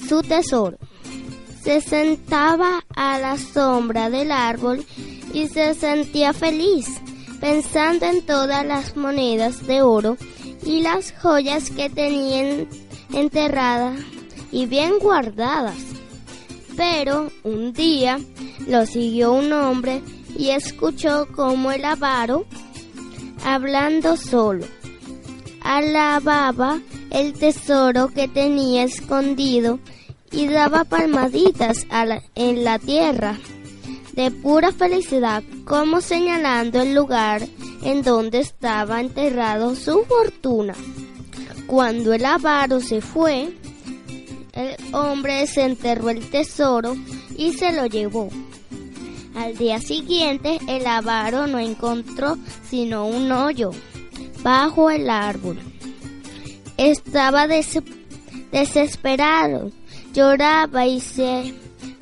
su 0.08 0.22
tesoro. 0.22 0.78
Se 1.62 1.82
sentaba 1.82 2.86
a 2.96 3.20
la 3.20 3.38
sombra 3.38 4.10
del 4.10 4.32
árbol 4.32 4.86
y 5.34 5.48
se 5.48 5.74
sentía 5.74 6.32
feliz, 6.32 6.88
pensando 7.42 8.06
en 8.06 8.26
todas 8.26 8.66
las 8.66 8.96
monedas 8.96 9.68
de 9.68 9.82
oro 9.82 10.18
y 10.66 10.82
las 10.82 11.14
joyas 11.22 11.70
que 11.72 11.90
tenían 11.90 12.68
enterradas 13.14 14.00
y 14.52 14.66
bien 14.66 14.98
guardadas. 15.00 15.78
Pero 16.78 17.32
un 17.44 17.74
día 17.74 18.20
lo 18.68 18.86
siguió 18.86 19.34
un 19.34 19.52
hombre 19.52 20.02
y 20.38 20.52
escuchó 20.52 21.28
como 21.36 21.72
el 21.72 21.84
avaro, 21.84 22.46
hablando 23.44 24.16
solo, 24.16 24.66
alababa 25.62 26.80
el 27.12 27.34
tesoro 27.34 28.10
que 28.10 28.28
tenía 28.28 28.84
escondido 28.84 29.80
y 30.32 30.48
daba 30.48 30.84
palmaditas 30.84 31.88
en 32.36 32.64
la 32.64 32.80
tierra 32.80 33.38
de 34.14 34.32
pura 34.32 34.72
felicidad, 34.72 35.44
como 35.66 36.02
señalando 36.02 36.82
el 36.82 36.94
lugar 36.94 37.42
en 37.84 38.04
donde 38.04 38.40
estaba 38.40 39.00
enterrado 39.02 39.76
su 39.76 40.04
fortuna. 40.04 40.76
Cuando 41.68 42.14
el 42.14 42.26
avaro 42.26 42.82
se 42.82 43.02
fue, 43.02 43.54
el 44.54 44.76
hombre 44.94 45.36
desenterró 45.36 46.10
el 46.10 46.30
tesoro 46.30 46.96
y 47.38 47.54
se 47.54 47.72
lo 47.72 47.86
llevó. 47.86 48.30
Al 49.36 49.56
día 49.56 49.80
siguiente, 49.80 50.60
el 50.68 50.86
avaro 50.86 51.48
no 51.48 51.60
encontró 51.60 52.38
sino 52.70 53.06
un 53.06 53.32
hoyo 53.32 53.72
bajo 54.44 54.90
el 54.90 55.10
árbol. 55.10 55.58
Estaba 56.78 57.48
des- 57.48 57.80
desesperado, 58.52 59.72
lloraba 60.14 60.86
y 60.88 61.00
se 61.02 61.54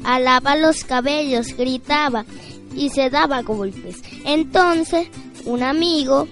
alaba 0.04 0.56
los 0.56 0.84
cabellos, 0.84 1.56
gritaba 1.58 2.26
y 2.76 2.90
se 2.90 3.10
daba 3.10 3.42
golpes. 3.42 4.02
Entonces, 4.26 5.08
un 5.46 5.64
amigo 5.64 6.28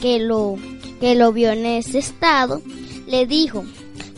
que 0.00 0.18
lo, 0.20 0.56
que 1.00 1.14
lo 1.14 1.32
vio 1.32 1.52
en 1.52 1.66
ese 1.66 1.98
estado, 1.98 2.62
le 3.06 3.26
dijo, 3.26 3.64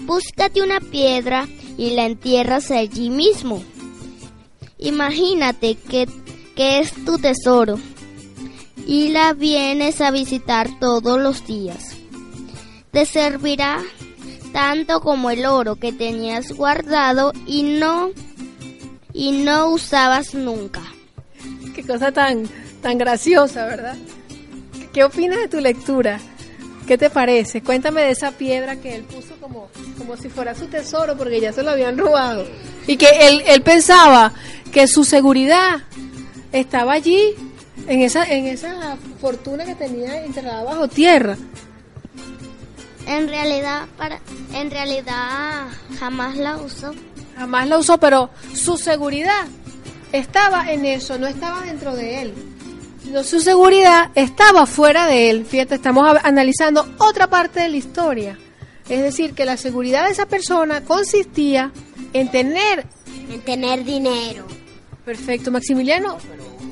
búscate 0.03 0.63
una 0.63 0.79
piedra 0.81 1.49
y 1.77 1.91
la 1.91 2.07
entierras 2.07 2.71
allí 2.71 3.11
mismo. 3.11 3.63
Imagínate 4.79 5.75
que, 5.77 6.09
que 6.55 6.79
es 6.81 6.93
tu 7.05 7.19
tesoro. 7.19 7.79
Y 8.87 9.09
la 9.09 9.33
vienes 9.33 10.01
a 10.01 10.11
visitar 10.11 10.69
todos 10.79 11.21
los 11.21 11.47
días. 11.47 11.97
Te 12.91 13.07
servirá 13.07 13.83
tanto 14.53 15.01
como 15.01 15.31
el 15.31 15.47
oro 15.47 15.77
que 15.77 15.93
tenías 15.93 16.53
guardado 16.53 17.33
y 17.47 17.63
no 17.65 18.11
y 19.13 19.33
no 19.33 19.71
usabas 19.71 20.35
nunca. 20.35 20.83
Qué 21.75 21.83
cosa 21.83 22.13
tan 22.13 22.45
tan 22.83 22.99
graciosa, 22.99 23.67
¿verdad? 23.67 23.97
¿Qué 24.93 25.03
opinas 25.03 25.39
de 25.39 25.49
tu 25.49 25.61
lectura? 25.61 26.21
¿Qué 26.87 26.99
te 26.99 27.09
parece? 27.09 27.63
Cuéntame 27.63 28.03
de 28.03 28.11
esa 28.11 28.33
piedra 28.33 28.77
que 28.77 28.95
él 28.95 29.05
puso 29.05 29.35
como, 29.41 29.69
como 29.97 30.17
si 30.17 30.29
fuera 30.29 30.55
su 30.55 30.67
tesoro 30.67 31.17
porque 31.17 31.41
ya 31.41 31.53
se 31.53 31.63
lo 31.63 31.71
habían 31.71 31.97
robado. 31.97 32.47
Y 32.87 32.97
que 32.99 33.09
él, 33.23 33.43
él 33.47 33.63
pensaba 33.63 34.35
que 34.71 34.87
su 34.87 35.05
seguridad 35.05 35.81
estaba 36.53 36.93
allí, 36.93 37.35
en 37.87 38.03
esa, 38.03 38.25
en 38.25 38.47
esa 38.47 38.97
fortuna 39.21 39.65
que 39.65 39.75
tenía 39.75 40.25
enterrada 40.25 40.65
bajo 40.65 40.89
tierra. 40.89 41.37
En 43.07 43.29
realidad, 43.29 43.87
para, 43.99 44.21
en 44.55 44.71
realidad 44.71 45.67
jamás 45.99 46.37
la 46.37 46.57
usó. 46.57 46.95
Jamás 47.37 47.69
la 47.69 47.79
usó, 47.79 47.99
pero 47.99 48.31
su 48.55 48.77
seguridad 48.79 49.47
estaba 50.13 50.73
en 50.73 50.87
eso, 50.87 51.19
no 51.19 51.27
estaba 51.27 51.63
dentro 51.63 51.95
de 51.95 52.23
él. 52.23 52.35
No, 53.11 53.23
su 53.23 53.41
seguridad 53.41 54.11
estaba 54.15 54.65
fuera 54.65 55.07
de 55.07 55.29
él. 55.29 55.45
Fíjate, 55.45 55.75
estamos 55.75 56.17
analizando 56.23 56.87
otra 56.99 57.29
parte 57.29 57.61
de 57.61 57.69
la 57.69 57.77
historia. 57.77 58.39
Es 58.89 59.03
decir, 59.03 59.35
que 59.35 59.45
la 59.45 59.57
seguridad 59.57 60.07
de 60.07 60.13
esa 60.13 60.27
persona 60.27 60.83
consistía 60.83 61.73
en 62.13 62.31
tener... 62.31 62.87
En 63.31 63.41
tener 63.41 63.85
dinero. 63.85 64.47
Perfecto, 65.05 65.51
Maximiliano. 65.51 66.19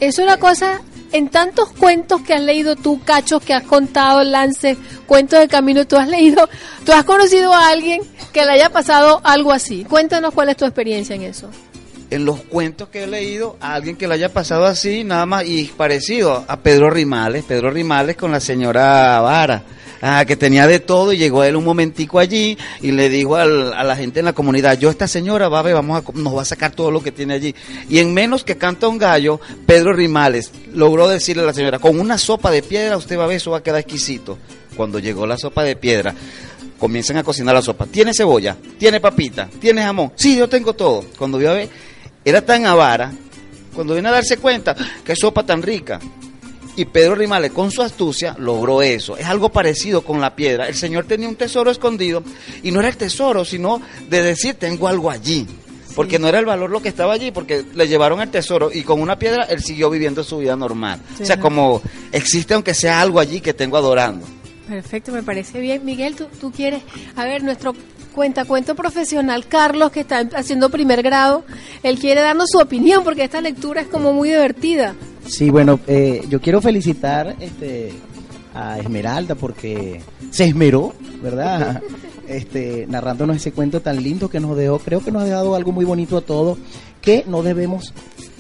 Es 0.01 0.19
una 0.19 0.39
cosa 0.39 0.81
en 1.13 1.29
tantos 1.29 1.71
cuentos 1.73 2.23
que 2.23 2.35
has 2.35 2.43
leído 2.43 2.77
tú, 2.77 3.01
cachos 3.05 3.43
que 3.43 3.55
has 3.55 3.63
contado, 3.63 4.25
Lance, 4.25 4.77
cuentos 5.07 5.39
de 5.39 5.49
camino, 5.49 5.87
tú 5.87 5.97
has 5.97 6.09
leído, 6.09 6.49
tú 6.85 6.93
has 6.93 7.05
conocido 7.05 7.53
a 7.53 7.69
alguien 7.69 8.03
que 8.33 8.45
le 8.45 8.53
haya 8.53 8.71
pasado 8.71 9.21
algo 9.25 9.53
así. 9.53 9.85
Cuéntanos 9.85 10.35
cuál 10.35 10.49
es 10.49 10.57
tu 10.57 10.65
experiencia 10.65 11.15
en 11.15 11.23
eso. 11.23 11.49
En 12.13 12.27
los 12.27 12.41
cuentos 12.43 12.89
que 12.89 13.05
he 13.05 13.07
leído 13.07 13.57
a 13.61 13.75
alguien 13.75 13.97
que 13.97 14.07
le 14.07 14.15
haya 14.15 14.29
pasado 14.31 14.67
así, 14.67 15.03
nada 15.03 15.25
más, 15.25 15.47
y 15.47 15.65
parecido 15.65 16.45
a 16.47 16.61
Pedro 16.61 16.91
Rimales, 16.91 17.45
Pedro 17.45 17.71
Rimales 17.71 18.17
con 18.17 18.31
la 18.31 18.39
señora 18.39 19.19
Vara, 19.21 19.63
ah, 20.03 20.23
que 20.27 20.37
tenía 20.37 20.67
de 20.67 20.79
todo 20.79 21.15
y 21.15 21.17
llegó 21.17 21.43
él 21.43 21.57
un 21.57 21.65
momentico 21.65 22.19
allí 22.19 22.59
y 22.83 22.93
le 22.93 23.09
dijo 23.09 23.37
a 23.37 23.47
la 23.47 23.97
gente 23.97 24.19
en 24.19 24.27
la 24.27 24.35
comunidad, 24.35 24.79
yo 24.79 24.91
esta 24.91 25.09
señora 25.09 25.49
va 25.49 25.61
a 25.61 25.63
ver, 25.63 25.75
vamos 25.75 26.03
a, 26.03 26.13
nos 26.13 26.37
va 26.37 26.43
a 26.43 26.45
sacar 26.45 26.73
todo 26.73 26.91
lo 26.91 27.03
que 27.03 27.13
tiene 27.13 27.33
allí. 27.33 27.55
Y 27.89 27.99
en 27.99 28.13
menos 28.13 28.45
que 28.45 28.59
canta 28.59 28.89
un 28.89 28.99
gallo, 28.99 29.41
Pedro 29.65 29.95
Rimales 29.95 30.53
logró 30.75 31.09
decirle 31.09 31.45
a 31.45 31.47
la 31.47 31.55
señora, 31.55 31.79
con 31.79 31.99
una 31.99 32.19
sopa 32.19 32.51
de 32.51 32.63
piedra 32.63 32.99
usted 32.99 33.19
va 33.19 33.25
a 33.25 33.29
ver, 33.29 33.39
eso 33.39 33.53
va 33.53 33.59
a 33.59 33.63
quedar 33.63 33.81
exquisito. 33.81 34.37
Cuando 34.77 34.99
llegó 34.99 35.27
la 35.27 35.39
sopa 35.39 35.65
de 35.65 35.77
piedra, 35.77 36.15
comienzan 36.79 37.17
a 37.17 37.23
cocinar 37.23 37.55
la 37.55 37.63
sopa. 37.63 37.87
¿Tiene 37.87 38.13
cebolla? 38.13 38.57
¿Tiene 38.79 39.01
papita? 39.01 39.49
¿Tiene 39.61 39.83
jamón? 39.83 40.13
Sí, 40.17 40.37
yo 40.37 40.49
tengo 40.49 40.75
todo. 40.75 41.05
Cuando 41.17 41.39
vio 41.39 41.51
a 41.51 41.55
ver, 41.55 41.69
era 42.25 42.45
tan 42.45 42.67
avara, 42.67 43.13
cuando 43.75 43.95
viene 43.95 44.09
a 44.09 44.13
darse 44.13 44.37
cuenta, 44.37 44.77
qué 45.05 45.17
sopa 45.17 45.45
tan 45.45 45.63
rica. 45.63 46.01
Y 46.75 46.87
Pedro 46.87 47.15
Rimales, 47.15 47.53
con 47.53 47.71
su 47.71 47.83
astucia, 47.83 48.35
logró 48.39 48.81
eso. 48.81 49.17
Es 49.17 49.27
algo 49.27 49.51
parecido 49.51 50.03
con 50.03 50.21
la 50.21 50.35
piedra. 50.35 50.69
El 50.69 50.75
Señor 50.75 51.05
tenía 51.05 51.29
un 51.29 51.37
tesoro 51.37 51.71
escondido 51.71 52.23
y 52.63 52.71
no 52.71 52.81
era 52.81 52.89
el 52.89 52.97
tesoro, 52.97 53.45
sino 53.45 53.83
de 54.09 54.23
decir, 54.23 54.55
tengo 54.55 54.89
algo 54.89 55.11
allí. 55.11 55.47
Porque 55.95 56.19
no 56.19 56.29
era 56.29 56.39
el 56.39 56.47
valor 56.47 56.71
lo 56.71 56.81
que 56.81 56.89
estaba 56.89 57.13
allí, 57.13 57.31
porque 57.31 57.67
le 57.75 57.87
llevaron 57.87 58.23
el 58.23 58.31
tesoro 58.31 58.71
y 58.73 58.83
con 58.83 59.03
una 59.03 59.19
piedra 59.19 59.45
él 59.45 59.63
siguió 59.63 59.91
viviendo 59.91 60.25
su 60.25 60.39
vida 60.39 60.57
normal. 60.57 60.99
Sí, 61.19 61.25
o 61.25 61.27
sea, 61.27 61.39
como 61.39 61.83
existe 62.11 62.55
aunque 62.55 62.73
sea 62.73 63.03
algo 63.03 63.21
allí 63.21 63.43
que 63.43 63.53
tengo 63.53 63.77
adorando. 63.77 64.25
Perfecto, 64.67 65.13
me 65.13 65.23
parece 65.23 65.61
bien. 65.61 65.85
Miguel, 65.85 66.17
tú, 66.17 66.29
tú 66.41 66.51
quieres, 66.51 66.83
a 67.15 67.27
ver, 67.27 67.43
nuestro 67.45 67.75
cuentacuento 68.13 68.75
profesional, 68.75 69.47
Carlos, 69.47 69.91
que 69.91 70.01
está 70.01 70.21
haciendo 70.35 70.71
primer 70.71 71.03
grado, 71.03 71.45
él 71.83 71.99
quiere 71.99 72.21
darnos 72.21 72.51
su 72.51 72.59
opinión 72.59 73.05
porque 73.05 73.25
esta 73.25 73.41
lectura 73.41 73.81
es 73.81 73.89
como 73.89 74.13
muy 74.13 74.29
divertida. 74.29 74.95
Sí, 75.27 75.51
bueno, 75.51 75.81
eh, 75.87 76.23
yo 76.29 76.41
quiero 76.41 76.61
felicitar 76.61 77.37
este, 77.41 77.93
a 78.55 78.79
Esmeralda 78.79 79.35
porque 79.35 80.01
se 80.31 80.45
esmeró, 80.45 80.95
¿verdad? 81.23 81.83
Este, 82.29 82.87
narrándonos 82.89 83.37
ese 83.37 83.53
cuento 83.53 83.83
tan 83.83 84.03
lindo 84.03 84.31
que 84.31 84.41
nos 84.41 84.57
dejó. 84.57 84.79
Creo 84.79 85.05
que 85.05 85.11
nos 85.11 85.23
ha 85.23 85.27
dejado 85.27 85.55
algo 85.55 85.71
muy 85.71 85.85
bonito 85.85 86.17
a 86.17 86.23
todos, 86.23 86.57
que 87.03 87.25
no 87.27 87.43
debemos 87.43 87.93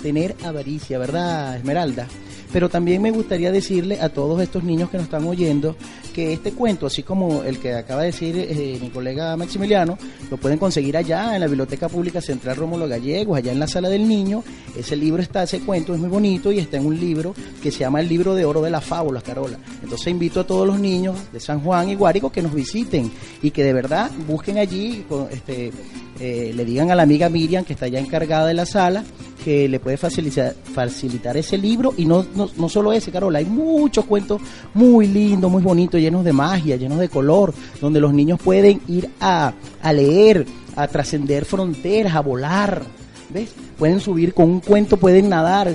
tener 0.02 0.34
avaricia, 0.44 0.98
¿verdad, 0.98 1.56
Esmeralda? 1.56 2.06
Pero 2.52 2.68
también 2.68 3.00
me 3.00 3.10
gustaría 3.10 3.50
decirle 3.50 4.00
a 4.00 4.08
todos 4.08 4.40
estos 4.42 4.62
niños 4.62 4.90
que 4.90 4.98
nos 4.98 5.04
están 5.04 5.24
oyendo 5.26 5.76
que 6.12 6.32
este 6.32 6.52
cuento, 6.52 6.86
así 6.86 7.02
como 7.02 7.42
el 7.42 7.58
que 7.58 7.74
acaba 7.74 8.02
de 8.02 8.08
decir 8.08 8.36
eh, 8.36 8.78
mi 8.80 8.90
colega 8.90 9.36
Maximiliano, 9.36 9.96
lo 10.30 10.36
pueden 10.36 10.58
conseguir 10.58 10.96
allá 10.96 11.34
en 11.34 11.40
la 11.40 11.46
Biblioteca 11.46 11.88
Pública 11.88 12.20
Central 12.20 12.56
Rómulo 12.56 12.86
Gallegos, 12.86 13.38
allá 13.38 13.52
en 13.52 13.58
la 13.58 13.66
Sala 13.66 13.88
del 13.88 14.06
Niño. 14.06 14.44
Ese 14.76 14.94
libro 14.96 15.22
está, 15.22 15.44
ese 15.44 15.60
cuento 15.60 15.94
es 15.94 16.00
muy 16.00 16.10
bonito 16.10 16.52
y 16.52 16.58
está 16.58 16.76
en 16.76 16.86
un 16.86 17.00
libro 17.00 17.34
que 17.62 17.70
se 17.70 17.80
llama 17.80 18.00
El 18.00 18.08
Libro 18.08 18.34
de 18.34 18.44
Oro 18.44 18.60
de 18.60 18.70
las 18.70 18.84
Fábulas, 18.84 19.22
Carola. 19.22 19.58
Entonces 19.82 20.08
invito 20.08 20.40
a 20.40 20.46
todos 20.46 20.66
los 20.66 20.78
niños 20.78 21.16
de 21.32 21.40
San 21.40 21.60
Juan 21.60 21.88
y 21.88 21.94
Guárico 21.94 22.30
que 22.30 22.42
nos 22.42 22.54
visiten 22.54 23.10
y 23.42 23.50
que 23.50 23.64
de 23.64 23.72
verdad 23.72 24.10
busquen 24.26 24.58
allí, 24.58 25.04
este, 25.30 25.72
eh, 26.20 26.52
le 26.54 26.64
digan 26.64 26.90
a 26.90 26.94
la 26.94 27.02
amiga 27.04 27.28
Miriam 27.28 27.64
que 27.64 27.72
está 27.72 27.88
ya 27.88 27.98
encargada 27.98 28.46
de 28.46 28.54
la 28.54 28.66
sala 28.66 29.02
que 29.44 29.68
le 29.68 29.80
puede 29.80 29.96
facilitar, 29.96 30.54
facilitar 30.74 31.36
ese 31.36 31.58
libro 31.58 31.94
y 31.96 32.04
no, 32.04 32.24
no, 32.34 32.48
no 32.56 32.68
solo 32.68 32.92
ese, 32.92 33.10
Carola, 33.10 33.38
hay 33.38 33.46
muchos 33.46 34.04
cuentos 34.04 34.40
muy 34.74 35.06
lindos, 35.06 35.50
muy 35.50 35.62
bonitos, 35.62 36.00
llenos 36.00 36.24
de 36.24 36.32
magia, 36.32 36.76
llenos 36.76 36.98
de 36.98 37.08
color, 37.08 37.52
donde 37.80 38.00
los 38.00 38.12
niños 38.12 38.40
pueden 38.40 38.80
ir 38.88 39.10
a, 39.20 39.52
a 39.82 39.92
leer, 39.92 40.46
a 40.76 40.86
trascender 40.88 41.44
fronteras, 41.44 42.14
a 42.14 42.20
volar, 42.20 42.82
¿ves? 43.30 43.50
Pueden 43.78 44.00
subir 44.00 44.34
con 44.34 44.50
un 44.50 44.60
cuento, 44.60 44.96
pueden 44.96 45.28
nadar, 45.28 45.72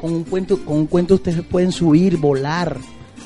con 0.00 0.12
un 0.12 0.24
cuento, 0.24 0.64
con 0.64 0.78
un 0.78 0.86
cuento 0.86 1.14
ustedes 1.14 1.42
pueden 1.42 1.72
subir, 1.72 2.16
volar. 2.16 2.78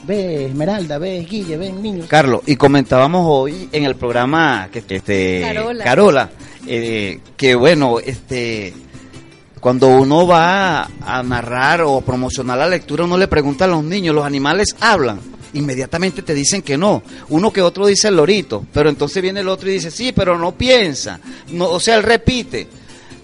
Ve, 0.07 0.47
Esmeralda, 0.47 0.99
ve, 0.99 1.27
Guille, 1.29 1.57
ven, 1.57 1.81
niños. 1.81 2.07
Carlos, 2.09 2.43
y 2.47 2.57
comentábamos 2.57 3.25
hoy 3.27 3.71
en 3.73 3.85
el 3.85 3.95
programa 3.95 4.69
que 4.71 4.83
que, 4.83 4.97
este 4.97 5.41
Carola. 5.41 5.85
Carola, 5.85 6.31
eh, 6.67 7.21
que 7.39 7.55
bueno, 7.55 8.01
este 8.01 8.75
cuando 9.65 9.89
uno 9.89 10.27
va 10.27 10.91
a 11.01 11.23
narrar 11.23 11.81
o 11.81 12.03
promocionar 12.03 12.59
la 12.59 12.69
lectura, 12.69 13.05
uno 13.05 13.17
le 13.17 13.29
pregunta 13.29 13.65
a 13.65 13.69
los 13.69 13.83
niños, 13.83 14.15
¿los 14.15 14.27
animales 14.27 14.77
hablan? 14.79 15.19
Inmediatamente 15.55 16.21
te 16.21 16.35
dicen 16.35 16.61
que 16.61 16.77
no. 16.77 17.03
Uno 17.31 17.51
que 17.51 17.63
otro 17.63 17.87
dice 17.87 18.09
el 18.09 18.17
lorito, 18.17 18.67
pero 18.75 18.91
entonces 18.91 19.23
viene 19.23 19.41
el 19.41 19.49
otro 19.49 19.71
y 19.71 19.73
dice, 19.73 19.91
sí, 19.91 20.13
pero 20.13 20.39
no 20.39 20.53
piensa. 20.53 21.19
No, 21.49 21.71
o 21.71 21.81
sea, 21.81 21.97
él 21.97 22.03
repite. 22.03 22.69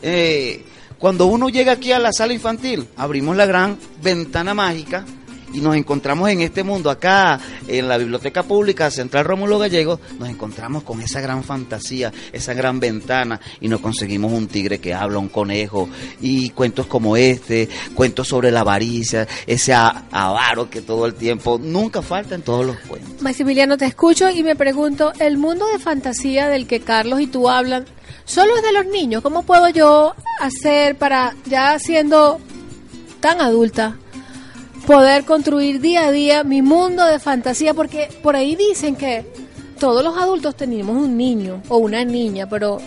Eh, 0.00 0.64
cuando 0.98 1.26
uno 1.26 1.50
llega 1.50 1.72
aquí 1.72 1.92
a 1.92 1.98
la 1.98 2.10
sala 2.10 2.32
infantil, 2.32 2.88
abrimos 2.96 3.36
la 3.36 3.44
gran 3.44 3.76
ventana 4.02 4.54
mágica 4.54 5.04
y 5.52 5.60
nos 5.60 5.76
encontramos 5.76 6.28
en 6.30 6.40
este 6.40 6.62
mundo 6.62 6.90
acá 6.90 7.40
en 7.66 7.88
la 7.88 7.98
biblioteca 7.98 8.42
pública 8.42 8.90
central 8.90 9.24
Rómulo 9.24 9.58
Gallegos 9.58 10.00
nos 10.18 10.28
encontramos 10.28 10.82
con 10.82 11.00
esa 11.00 11.20
gran 11.20 11.44
fantasía 11.44 12.12
esa 12.32 12.54
gran 12.54 12.80
ventana 12.80 13.40
y 13.60 13.68
nos 13.68 13.80
conseguimos 13.80 14.32
un 14.32 14.48
tigre 14.48 14.78
que 14.78 14.94
habla 14.94 15.18
un 15.18 15.28
conejo 15.28 15.88
y 16.20 16.50
cuentos 16.50 16.86
como 16.86 17.16
este 17.16 17.68
cuentos 17.94 18.28
sobre 18.28 18.50
la 18.50 18.60
avaricia 18.60 19.26
ese 19.46 19.72
avaro 19.74 20.70
que 20.70 20.82
todo 20.82 21.06
el 21.06 21.14
tiempo 21.14 21.58
nunca 21.60 22.02
falta 22.02 22.34
en 22.34 22.42
todos 22.42 22.66
los 22.66 22.76
cuentos 22.78 23.20
Maximiliano, 23.20 23.76
te 23.76 23.84
escucho 23.84 24.30
y 24.30 24.42
me 24.42 24.56
pregunto, 24.56 25.12
el 25.18 25.36
mundo 25.36 25.66
de 25.66 25.78
fantasía 25.78 26.48
del 26.48 26.66
que 26.66 26.80
Carlos 26.80 27.20
y 27.20 27.26
tú 27.26 27.48
hablan, 27.48 27.84
¿solo 28.24 28.56
es 28.56 28.62
de 28.62 28.72
los 28.72 28.86
niños? 28.86 29.22
¿Cómo 29.22 29.42
puedo 29.42 29.68
yo 29.68 30.14
hacer 30.40 30.96
para, 30.96 31.34
ya 31.46 31.78
siendo 31.78 32.40
tan 33.20 33.40
adulta, 33.40 33.98
poder 34.86 35.24
construir 35.24 35.80
día 35.80 36.06
a 36.06 36.12
día 36.12 36.44
mi 36.44 36.62
mundo 36.62 37.04
de 37.04 37.18
fantasía? 37.18 37.74
Porque 37.74 38.08
por 38.22 38.36
ahí 38.36 38.56
dicen 38.56 38.96
que 38.96 39.24
todos 39.78 40.04
los 40.04 40.16
adultos 40.16 40.56
tenemos 40.56 40.96
un 40.96 41.16
niño 41.16 41.62
o 41.68 41.78
una 41.78 42.04
niña, 42.04 42.48
pero 42.48 42.78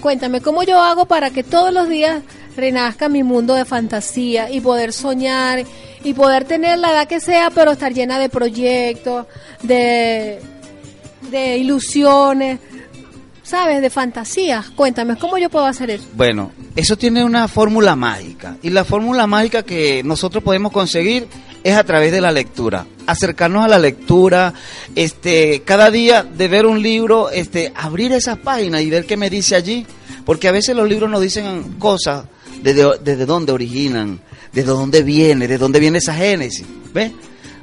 cuéntame, 0.00 0.40
¿cómo 0.40 0.62
yo 0.62 0.80
hago 0.80 1.06
para 1.06 1.30
que 1.30 1.44
todos 1.44 1.72
los 1.72 1.88
días 1.88 2.22
renazca 2.56 3.08
mi 3.08 3.22
mundo 3.22 3.54
de 3.54 3.64
fantasía 3.64 4.50
y 4.50 4.60
poder 4.60 4.92
soñar 4.92 5.64
y 6.02 6.14
poder 6.14 6.44
tener 6.44 6.78
la 6.78 6.90
edad 6.90 7.08
que 7.08 7.20
sea, 7.20 7.50
pero 7.50 7.70
estar 7.70 7.92
llena 7.92 8.18
de 8.18 8.28
proyectos, 8.28 9.26
de, 9.62 10.40
de 11.30 11.56
ilusiones, 11.56 12.58
¿sabes? 13.48 13.80
De 13.80 13.88
fantasías. 13.88 14.68
Cuéntame, 14.70 15.16
¿cómo 15.16 15.38
yo 15.38 15.48
puedo 15.48 15.64
hacer 15.64 15.90
eso? 15.90 16.04
Bueno, 16.14 16.52
eso 16.76 16.96
tiene 16.96 17.24
una 17.24 17.48
fórmula 17.48 17.96
mágica. 17.96 18.56
Y 18.62 18.70
la 18.70 18.84
fórmula 18.84 19.26
mágica 19.26 19.62
que 19.62 20.02
nosotros 20.04 20.44
podemos 20.44 20.70
conseguir 20.70 21.26
es 21.64 21.74
a 21.74 21.84
través 21.84 22.12
de 22.12 22.20
la 22.20 22.30
lectura. 22.30 22.86
Acercarnos 23.06 23.64
a 23.64 23.68
la 23.68 23.78
lectura, 23.78 24.52
este, 24.94 25.62
cada 25.64 25.90
día 25.90 26.22
de 26.22 26.46
ver 26.48 26.66
un 26.66 26.82
libro, 26.82 27.30
este, 27.30 27.72
abrir 27.74 28.12
esas 28.12 28.38
páginas 28.38 28.82
y 28.82 28.90
ver 28.90 29.06
qué 29.06 29.16
me 29.16 29.30
dice 29.30 29.56
allí. 29.56 29.86
Porque 30.26 30.48
a 30.48 30.52
veces 30.52 30.76
los 30.76 30.86
libros 30.86 31.10
nos 31.10 31.22
dicen 31.22 31.76
cosas 31.78 32.26
desde, 32.62 32.98
desde 33.02 33.24
dónde 33.24 33.52
originan, 33.52 34.20
desde 34.52 34.68
dónde 34.68 35.02
viene, 35.02 35.48
de 35.48 35.56
dónde 35.56 35.80
viene 35.80 35.98
esa 35.98 36.14
génesis. 36.14 36.66
¿Ves? 36.92 37.12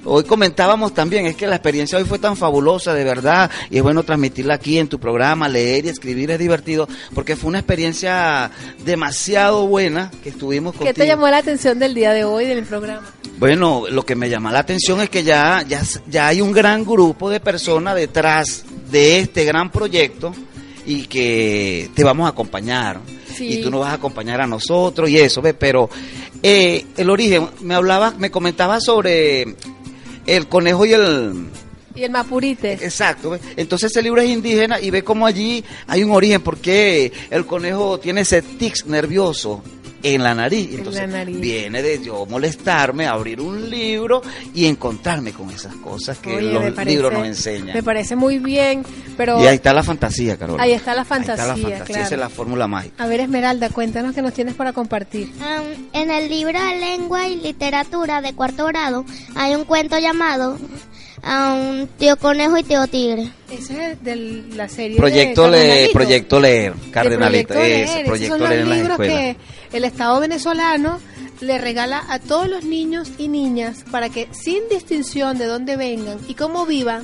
Hoy 0.05 0.23
comentábamos 0.23 0.93
también, 0.93 1.25
es 1.25 1.35
que 1.35 1.47
la 1.47 1.55
experiencia 1.55 1.97
hoy 1.97 2.05
fue 2.05 2.19
tan 2.19 2.37
fabulosa, 2.37 2.93
de 2.93 3.03
verdad, 3.03 3.51
y 3.69 3.77
es 3.77 3.83
bueno 3.83 4.03
transmitirla 4.03 4.55
aquí 4.55 4.77
en 4.77 4.87
tu 4.87 4.99
programa, 4.99 5.49
leer 5.49 5.85
y 5.85 5.89
escribir 5.89 6.31
es 6.31 6.39
divertido, 6.39 6.87
porque 7.13 7.35
fue 7.35 7.49
una 7.49 7.59
experiencia 7.59 8.51
demasiado 8.85 9.67
buena 9.67 10.11
que 10.23 10.29
estuvimos 10.29 10.73
contigo. 10.73 10.93
¿Qué 10.93 11.01
te 11.01 11.07
llamó 11.07 11.27
la 11.27 11.37
atención 11.37 11.79
del 11.79 11.93
día 11.93 12.13
de 12.13 12.23
hoy 12.23 12.45
del 12.45 12.63
programa? 12.63 13.03
Bueno, 13.37 13.83
lo 13.89 14.05
que 14.05 14.15
me 14.15 14.29
llama 14.29 14.51
la 14.51 14.59
atención 14.59 15.01
es 15.01 15.09
que 15.09 15.23
ya, 15.23 15.63
ya, 15.67 15.81
ya 16.07 16.27
hay 16.27 16.41
un 16.41 16.53
gran 16.53 16.85
grupo 16.85 17.29
de 17.29 17.39
personas 17.39 17.95
detrás 17.95 18.63
de 18.89 19.19
este 19.19 19.43
gran 19.43 19.69
proyecto 19.71 20.33
y 20.85 21.07
que 21.07 21.89
te 21.93 22.03
vamos 22.03 22.27
a 22.27 22.29
acompañar. 22.29 23.01
Y 23.37 23.61
tú 23.61 23.69
nos 23.69 23.81
vas 23.81 23.91
a 23.91 23.95
acompañar 23.95 24.39
a 24.39 24.47
nosotros 24.47 25.09
y 25.09 25.19
eso, 25.19 25.41
¿ves? 25.41 25.55
Pero 25.59 25.89
eh, 26.41 26.85
el 26.95 27.09
origen, 27.09 27.49
me 27.61 27.75
hablaba, 27.75 28.11
me 28.11 28.31
comentaba 28.31 28.79
sobre 28.79 29.55
el 30.25 30.47
conejo 30.47 30.85
y 30.85 30.93
el... 30.93 31.47
Y 31.95 32.03
el 32.03 32.11
mapurite. 32.11 32.73
Exacto. 32.73 33.39
Entonces 33.55 33.91
ese 33.91 34.01
libro 34.01 34.21
es 34.21 34.29
indígena 34.29 34.81
y 34.81 34.89
ve 34.89 35.03
cómo 35.03 35.25
allí 35.25 35.63
hay 35.87 36.03
un 36.03 36.11
origen, 36.11 36.41
porque 36.41 37.13
el 37.29 37.45
conejo 37.45 37.99
tiene 37.99 38.21
ese 38.21 38.41
tics 38.41 38.85
nervioso 38.85 39.63
en 40.13 40.23
la 40.23 40.35
nariz. 40.35 40.69
Entonces 40.73 41.09
viene 41.39 41.81
de 41.81 42.03
yo 42.03 42.25
molestarme, 42.25 43.07
abrir 43.07 43.41
un 43.41 43.69
libro 43.69 44.21
y 44.53 44.65
encontrarme 44.65 45.31
con 45.33 45.49
esas 45.49 45.75
cosas 45.75 46.19
que 46.19 46.41
los 46.41 46.77
libros 46.85 47.11
nos 47.11 47.25
enseñan. 47.25 47.75
Me 47.75 47.83
parece 47.83 48.15
muy 48.15 48.37
bien, 48.37 48.83
pero... 49.17 49.41
Y 49.41 49.47
ahí 49.47 49.55
está 49.55 49.73
la 49.73 49.83
fantasía, 49.83 50.37
Carol. 50.37 50.59
Ahí 50.59 50.73
está 50.73 50.93
la 50.93 51.05
fantasía, 51.05 51.43
Ahí 51.43 51.49
está 51.49 51.69
la 51.69 51.77
fantasía, 51.77 52.01
esa 52.03 52.15
es 52.15 52.19
la 52.19 52.29
fórmula 52.29 52.67
mágica. 52.67 53.03
A 53.03 53.07
ver, 53.07 53.19
Esmeralda, 53.19 53.69
cuéntanos 53.69 54.13
qué 54.13 54.21
nos 54.21 54.33
tienes 54.33 54.53
para 54.53 54.73
compartir. 54.73 55.31
Um, 55.39 55.87
en 55.93 56.11
el 56.11 56.29
libro 56.29 56.59
de 56.63 56.79
lengua 56.79 57.27
y 57.27 57.37
literatura 57.37 58.21
de 58.21 58.33
cuarto 58.33 58.65
grado 58.65 59.05
hay 59.35 59.55
un 59.55 59.65
cuento 59.65 59.97
llamado 59.97 60.57
a 61.25 61.53
un 61.53 61.87
tío 61.97 62.15
conejo 62.17 62.57
y 62.57 62.63
tío 62.63 62.85
tigre. 62.87 63.31
Ese 63.51 63.91
es 63.91 64.03
de 64.03 64.15
la 64.55 64.69
serie 64.69 64.97
Proyecto, 64.97 65.49
de 65.49 65.57
leer, 65.57 65.91
proyecto 65.91 66.39
Leer, 66.39 66.73
Cardenalito. 66.91 67.53
Proyecto 67.53 68.05
Proyecto 68.05 68.37
son 68.37 68.49
Leer 68.49 68.67
los 68.67 68.77
libros 68.77 68.97
que 68.99 69.35
el 69.73 69.83
Estado 69.83 70.19
venezolano 70.19 70.99
le 71.41 71.57
regala 71.57 72.03
a 72.07 72.19
todos 72.19 72.47
los 72.47 72.63
niños 72.63 73.09
y 73.17 73.27
niñas 73.27 73.83
para 73.91 74.09
que 74.09 74.27
sin 74.31 74.69
distinción 74.69 75.37
de 75.37 75.45
dónde 75.45 75.75
vengan 75.75 76.19
y 76.27 76.35
cómo 76.35 76.65
vivan, 76.65 77.03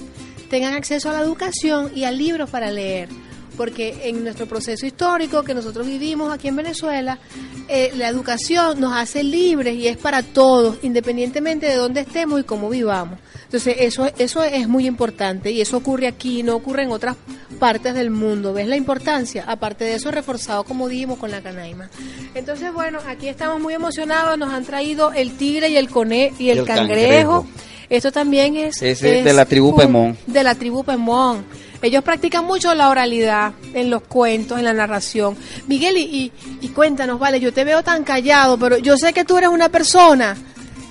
tengan 0.50 0.74
acceso 0.74 1.10
a 1.10 1.14
la 1.14 1.22
educación 1.22 1.92
y 1.96 2.04
a 2.04 2.12
libros 2.12 2.50
para 2.50 2.72
leer 2.72 3.10
porque 3.58 4.02
en 4.04 4.24
nuestro 4.24 4.46
proceso 4.46 4.86
histórico 4.86 5.44
que 5.44 5.54
nosotros 5.54 5.86
vivimos 5.86 6.34
aquí 6.34 6.48
en 6.48 6.56
Venezuela, 6.56 7.20
eh, 7.68 7.92
la 7.96 8.08
educación 8.08 8.80
nos 8.80 8.94
hace 8.94 9.24
libres 9.24 9.76
y 9.76 9.88
es 9.88 9.98
para 9.98 10.24
todos, 10.24 10.78
independientemente 10.82 11.68
de 11.68 11.76
dónde 11.76 12.02
estemos 12.02 12.40
y 12.40 12.44
cómo 12.44 12.70
vivamos. 12.70 13.20
Entonces, 13.52 13.76
eso, 13.80 14.10
eso 14.18 14.44
es 14.44 14.70
muy 14.70 14.88
importante 14.88 15.52
y 15.52 15.60
eso 15.60 15.76
ocurre 15.76 16.08
aquí, 16.08 16.42
no 16.42 16.56
ocurre 16.56 16.84
en 16.84 16.92
otras 16.92 17.18
partes 17.60 17.94
del 17.94 18.10
mundo. 18.10 18.54
¿Ves 18.54 18.66
la 18.66 18.78
importancia? 18.78 19.44
Aparte 19.46 19.84
de 19.84 19.96
eso, 19.96 20.10
reforzado, 20.10 20.64
como 20.64 20.88
dijimos, 20.88 21.20
con 21.20 21.32
la 21.32 21.42
canaima. 21.42 21.90
Entonces, 22.34 22.74
bueno, 22.74 23.00
aquí 23.06 23.28
estamos 23.28 23.60
muy 23.60 23.74
emocionados. 23.74 24.38
Nos 24.38 24.54
han 24.54 24.64
traído 24.64 25.12
el 25.12 25.36
tigre 25.36 25.68
y 25.68 25.76
el 25.76 25.90
conejo 25.90 26.36
y 26.40 26.50
el, 26.50 26.64
cangrejo. 26.64 27.46
Esto 27.90 28.10
también 28.14 28.56
es, 28.56 28.80
de 28.80 29.34
la 29.34 29.44
tribu 29.44 29.76
Pemón. 29.76 30.18
De 30.28 30.44
la 30.44 30.56
tribu 30.56 30.86
Pemón. 30.86 31.44
Ellos 31.82 32.04
practican 32.04 32.46
mucho 32.46 32.74
la 32.76 32.90
oralidad 32.90 33.54
en 33.74 33.90
los 33.90 34.04
cuentos, 34.04 34.60
en 34.60 34.66
la 34.66 34.74
narración. 34.74 35.36
Miguel, 35.68 35.98
y, 35.98 36.32
y, 36.62 36.68
cuéntanos, 36.70 37.20
vale, 37.20 37.40
yo 37.40 37.52
te 37.52 37.64
veo 37.64 37.84
tan 37.84 38.04
callado, 38.04 38.58
pero 38.58 38.78
yo 38.78 38.98
sé 38.98 39.14
que 39.14 39.26
tú 39.26 39.38
eres 39.38 39.50
una 39.50 39.70
persona 39.70 40.38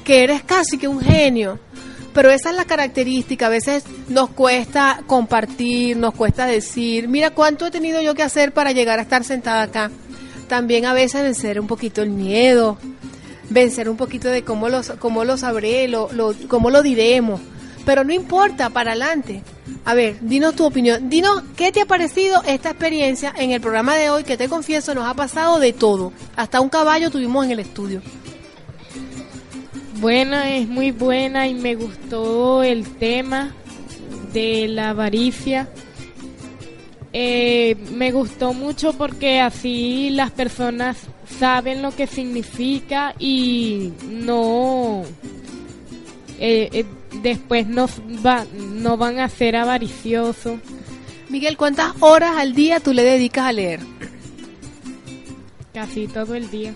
que 0.05 0.25
eres 0.25 0.43
casi 0.43 0.79
que 0.79 0.89
un 0.89 1.01
genio 1.01 1.59
pero 2.13 2.31
esa 2.31 2.51
es 2.51 2.57
la 2.57 2.65
característica. 2.65 3.47
A 3.47 3.51
veces 3.51 3.85
nos 4.09 4.31
cuesta 4.31 5.03
compartir, 5.07 5.97
nos 5.97 6.15
cuesta 6.15 6.47
decir, 6.47 7.09
mira 7.09 7.31
cuánto 7.31 7.67
he 7.67 7.71
tenido 7.71 8.01
yo 8.03 8.15
que 8.15 8.23
hacer 8.23 8.53
para 8.53 8.73
llegar 8.73 8.99
a 8.99 9.03
estar 9.03 9.25
sentada 9.25 9.63
acá. 9.63 9.91
También 10.49 10.87
a 10.87 10.93
veces 10.93 11.23
vencer 11.23 11.61
un 11.61 11.67
poquito 11.67 12.03
el 12.03 12.11
miedo, 12.11 12.79
vencer 13.51 13.89
un 13.89 13.97
poquito 13.97 14.29
de 14.29 14.43
cómo 14.43 14.69
lo, 14.69 14.81
cómo 14.99 15.25
lo 15.25 15.37
sabré, 15.37 15.87
lo, 15.87 16.09
cómo 16.49 16.71
lo 16.71 16.83
diremos. 16.83 17.41
Pero 17.85 18.05
no 18.05 18.13
importa, 18.13 18.71
para 18.71 18.93
adelante. 18.93 19.43
A 19.85 19.95
ver, 19.95 20.19
dinos 20.21 20.55
tu 20.55 20.67
opinión. 20.67 21.09
Dinos 21.09 21.43
qué 21.57 21.73
te 21.73 21.83
ha 21.83 21.87
parecido 21.87 22.43
esta 22.47 22.71
experiencia 22.71 23.33
en 23.37 23.51
el 23.51 23.61
programa 23.61 23.97
de 23.97 24.11
hoy, 24.11 24.25
que 24.25 24.37
te 24.37 24.49
confieso 24.49 24.95
nos 24.95 25.09
ha 25.09 25.15
pasado 25.15 25.59
de 25.59 25.73
todo. 25.73 26.13
Hasta 26.37 26.61
un 26.61 26.69
caballo 26.69 27.11
tuvimos 27.11 27.45
en 27.45 27.53
el 27.53 27.61
estudio. 27.61 28.03
Buena, 30.01 30.51
es 30.55 30.69
muy 30.69 30.93
buena 30.93 31.47
y 31.47 31.55
me 31.55 31.75
gustó 31.75 32.63
el 32.63 32.89
tema 32.97 33.55
de 34.33 34.69
la 34.69 34.91
avaricia. 34.91 35.69
Eh, 37.13 37.77
me 37.93 38.13
gustó 38.13 38.53
mucho 38.53 38.93
porque 38.93 39.41
así 39.41 40.11
las 40.11 40.31
personas 40.31 40.97
saben 41.39 41.83
lo 41.83 41.95
que 41.95 42.07
significa 42.07 43.15
y 43.19 43.93
no 44.09 45.03
eh, 46.39 46.69
eh, 46.73 46.85
después 47.23 47.67
no, 47.67 47.89
va, 48.25 48.47
no 48.55 48.97
van 48.97 49.21
a 49.21 49.29
ser 49.29 49.57
avariciosos. 49.57 50.61
Miguel, 51.29 51.57
¿cuántas 51.57 51.93
horas 52.01 52.37
al 52.37 52.55
día 52.55 52.81
tú 52.81 52.93
le 52.93 53.03
dedicas 53.03 53.47
a 53.47 53.53
leer? 53.53 53.81
Casi 55.73 56.09
todo 56.09 56.35
el 56.35 56.51
día. 56.51 56.75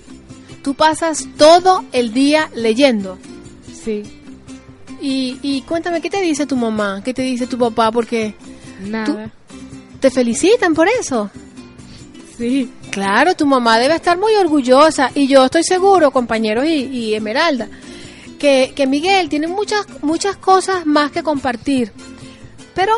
Tú 0.63 0.75
pasas 0.75 1.27
todo 1.37 1.85
el 1.93 2.13
día 2.13 2.51
leyendo. 2.55 3.19
Sí. 3.85 4.03
Y, 5.01 5.39
y 5.43 5.63
cuéntame, 5.63 6.01
¿qué 6.01 6.09
te 6.09 6.23
dice 6.23 6.47
tu 6.47 6.57
mamá? 6.57 7.03
¿Qué 7.05 7.13
te 7.13 7.23
dice 7.23 7.47
tu 7.47 7.59
papá? 7.59 7.91
Porque... 7.91 8.35
Nada. 8.81 9.31
¿Te 10.01 10.11
felicitan 10.11 10.75
por 10.75 10.89
eso? 10.89 11.31
Sí. 12.39 12.71
Claro, 12.91 13.35
tu 13.35 13.47
mamá 13.47 13.79
debe 13.79 13.95
estar 13.95 14.19
muy 14.19 14.35
orgullosa. 14.35 15.11
Y 15.15 15.27
yo 15.27 15.45
estoy 15.45 15.65
seguro, 15.65 16.11
compañeros 16.11 16.65
y, 16.65 16.85
y 16.85 17.15
Esmeralda, 17.15 17.69
que, 18.39 18.73
que 18.75 18.87
Miguel 18.87 19.29
tiene 19.29 19.47
muchas, 19.47 19.87
muchas 20.03 20.37
cosas 20.37 20.87
más 20.87 21.11
que 21.11 21.23
compartir. 21.23 21.93
Pero 22.75 22.93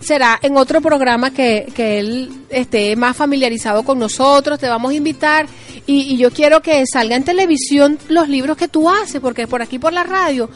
será 0.00 0.38
en 0.42 0.56
otro 0.56 0.80
programa 0.80 1.30
que, 1.30 1.72
que, 1.74 1.98
él 1.98 2.30
esté 2.50 2.96
más 2.96 3.16
familiarizado 3.16 3.84
con 3.84 3.98
nosotros, 3.98 4.58
te 4.58 4.68
vamos 4.68 4.92
a 4.92 4.94
invitar 4.94 5.46
y, 5.86 6.16
yo 6.16 6.30
quiero 6.30 6.60
que 6.62 6.84
salga 6.86 7.16
en 7.16 7.24
televisión 7.24 7.98
los 8.08 8.28
libros 8.28 8.56
que 8.56 8.68
tú 8.68 8.88
haces, 8.88 9.20
porque 9.20 9.46
por 9.46 9.62
aquí 9.62 9.78
por 9.78 9.92
la 9.92 10.04
radio 10.04 10.48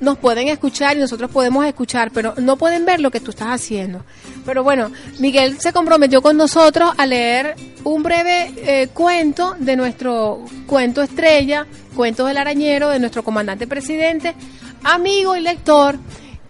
nos 0.00 0.18
pueden 0.18 0.48
escuchar 0.48 0.96
y 0.96 1.00
nosotros 1.00 1.30
podemos 1.30 1.64
escuchar, 1.66 2.10
pero 2.12 2.34
no 2.38 2.56
pueden 2.56 2.84
ver 2.84 3.00
lo 3.00 3.10
que 3.10 3.20
tú 3.20 3.30
estás 3.30 3.48
haciendo. 3.48 4.04
Pero 4.44 4.62
bueno, 4.62 4.90
Miguel 5.18 5.60
se 5.60 5.72
comprometió 5.72 6.22
con 6.22 6.36
nosotros 6.36 6.92
a 6.96 7.06
leer 7.06 7.54
un 7.84 8.02
breve 8.02 8.52
eh, 8.56 8.88
cuento 8.92 9.54
de 9.58 9.76
nuestro 9.76 10.44
cuento 10.66 11.02
estrella, 11.02 11.66
Cuentos 11.94 12.28
del 12.28 12.36
Arañero, 12.36 12.90
de 12.90 12.98
nuestro 12.98 13.24
comandante 13.24 13.66
presidente, 13.66 14.34
amigo 14.84 15.34
y 15.34 15.40
lector 15.40 15.98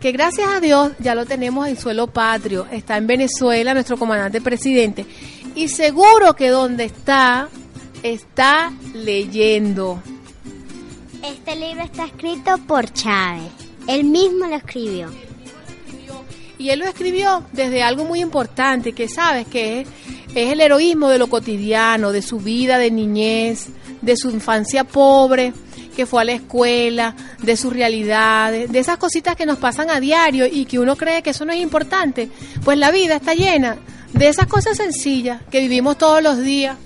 que 0.01 0.13
gracias 0.13 0.49
a 0.49 0.61
Dios 0.61 0.93
ya 0.99 1.15
lo 1.15 1.25
tenemos 1.25 1.69
en 1.69 1.77
suelo 1.77 2.09
patrio, 2.09 2.67
está 2.71 2.97
en 2.97 3.07
Venezuela 3.07 3.73
nuestro 3.73 3.97
comandante 3.97 4.41
presidente 4.41 5.07
y 5.55 5.69
seguro 5.69 6.35
que 6.35 6.51
donde 6.51 6.85
está 6.85 7.49
está 8.03 8.73
leyendo. 8.95 10.03
Este 11.27 11.57
libro 11.57 11.83
está 11.83 12.05
escrito 12.05 12.57
por 12.69 12.93
Chávez, 12.93 13.51
él 13.89 14.05
mismo 14.05 14.47
lo 14.47 14.55
escribió. 14.55 15.11
Y 16.57 16.71
él 16.71 16.79
lo 16.79 16.85
escribió 16.85 17.45
desde 17.53 17.83
algo 17.83 18.05
muy 18.05 18.21
importante, 18.21 18.93
que 18.93 19.09
sabes 19.09 19.49
que 19.49 19.81
es, 19.81 19.89
es 20.37 20.53
el 20.53 20.61
heroísmo 20.61 21.09
de 21.09 21.19
lo 21.19 21.27
cotidiano, 21.27 22.13
de 22.13 22.23
su 22.23 22.39
vida 22.39 22.79
de 22.79 22.93
niñez, 22.93 23.71
de 24.03 24.17
su 24.17 24.31
infancia 24.31 24.85
pobre, 24.85 25.53
que 25.97 26.07
fue 26.07 26.23
a 26.23 26.25
la 26.27 26.33
escuela, 26.33 27.17
de 27.43 27.57
su 27.57 27.71
realidad, 27.71 28.53
de 28.53 28.79
esas 28.79 28.97
cositas 28.99 29.35
que 29.35 29.47
nos 29.47 29.59
pasan 29.59 29.91
a 29.91 29.99
diario 29.99 30.47
y 30.47 30.65
que 30.65 30.79
uno 30.79 30.95
cree 30.95 31.23
que 31.23 31.31
eso 31.31 31.45
no 31.45 31.53
es 31.53 31.61
importante. 31.61 32.31
Pues 32.65 32.79
la 32.79 32.93
vida 32.93 33.17
está 33.17 33.35
llena 33.35 33.79
de 34.13 34.29
esas 34.29 34.47
cosas 34.47 34.77
sencillas 34.77 35.43
que 35.51 35.61
vivimos 35.61 35.99
todos 35.99 36.23
los 36.23 36.41
días. 36.41 36.77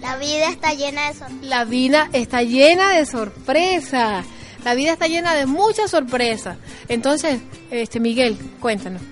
La 0.00 0.16
vida 0.16 0.48
está 0.50 0.74
llena 0.74 1.08
de 1.08 1.14
sorpresas. 1.14 1.42
La 1.42 1.64
vida 1.64 2.08
está 2.12 2.42
llena 2.42 2.92
de 2.92 3.06
sorpresas. 3.06 4.24
La 4.64 4.74
vida 4.74 4.92
está 4.92 5.06
llena 5.06 5.34
de 5.34 5.46
muchas 5.46 5.90
sorpresas. 5.90 6.56
Entonces, 6.88 7.40
este 7.70 8.00
Miguel, 8.00 8.36
cuéntanos. 8.60 9.02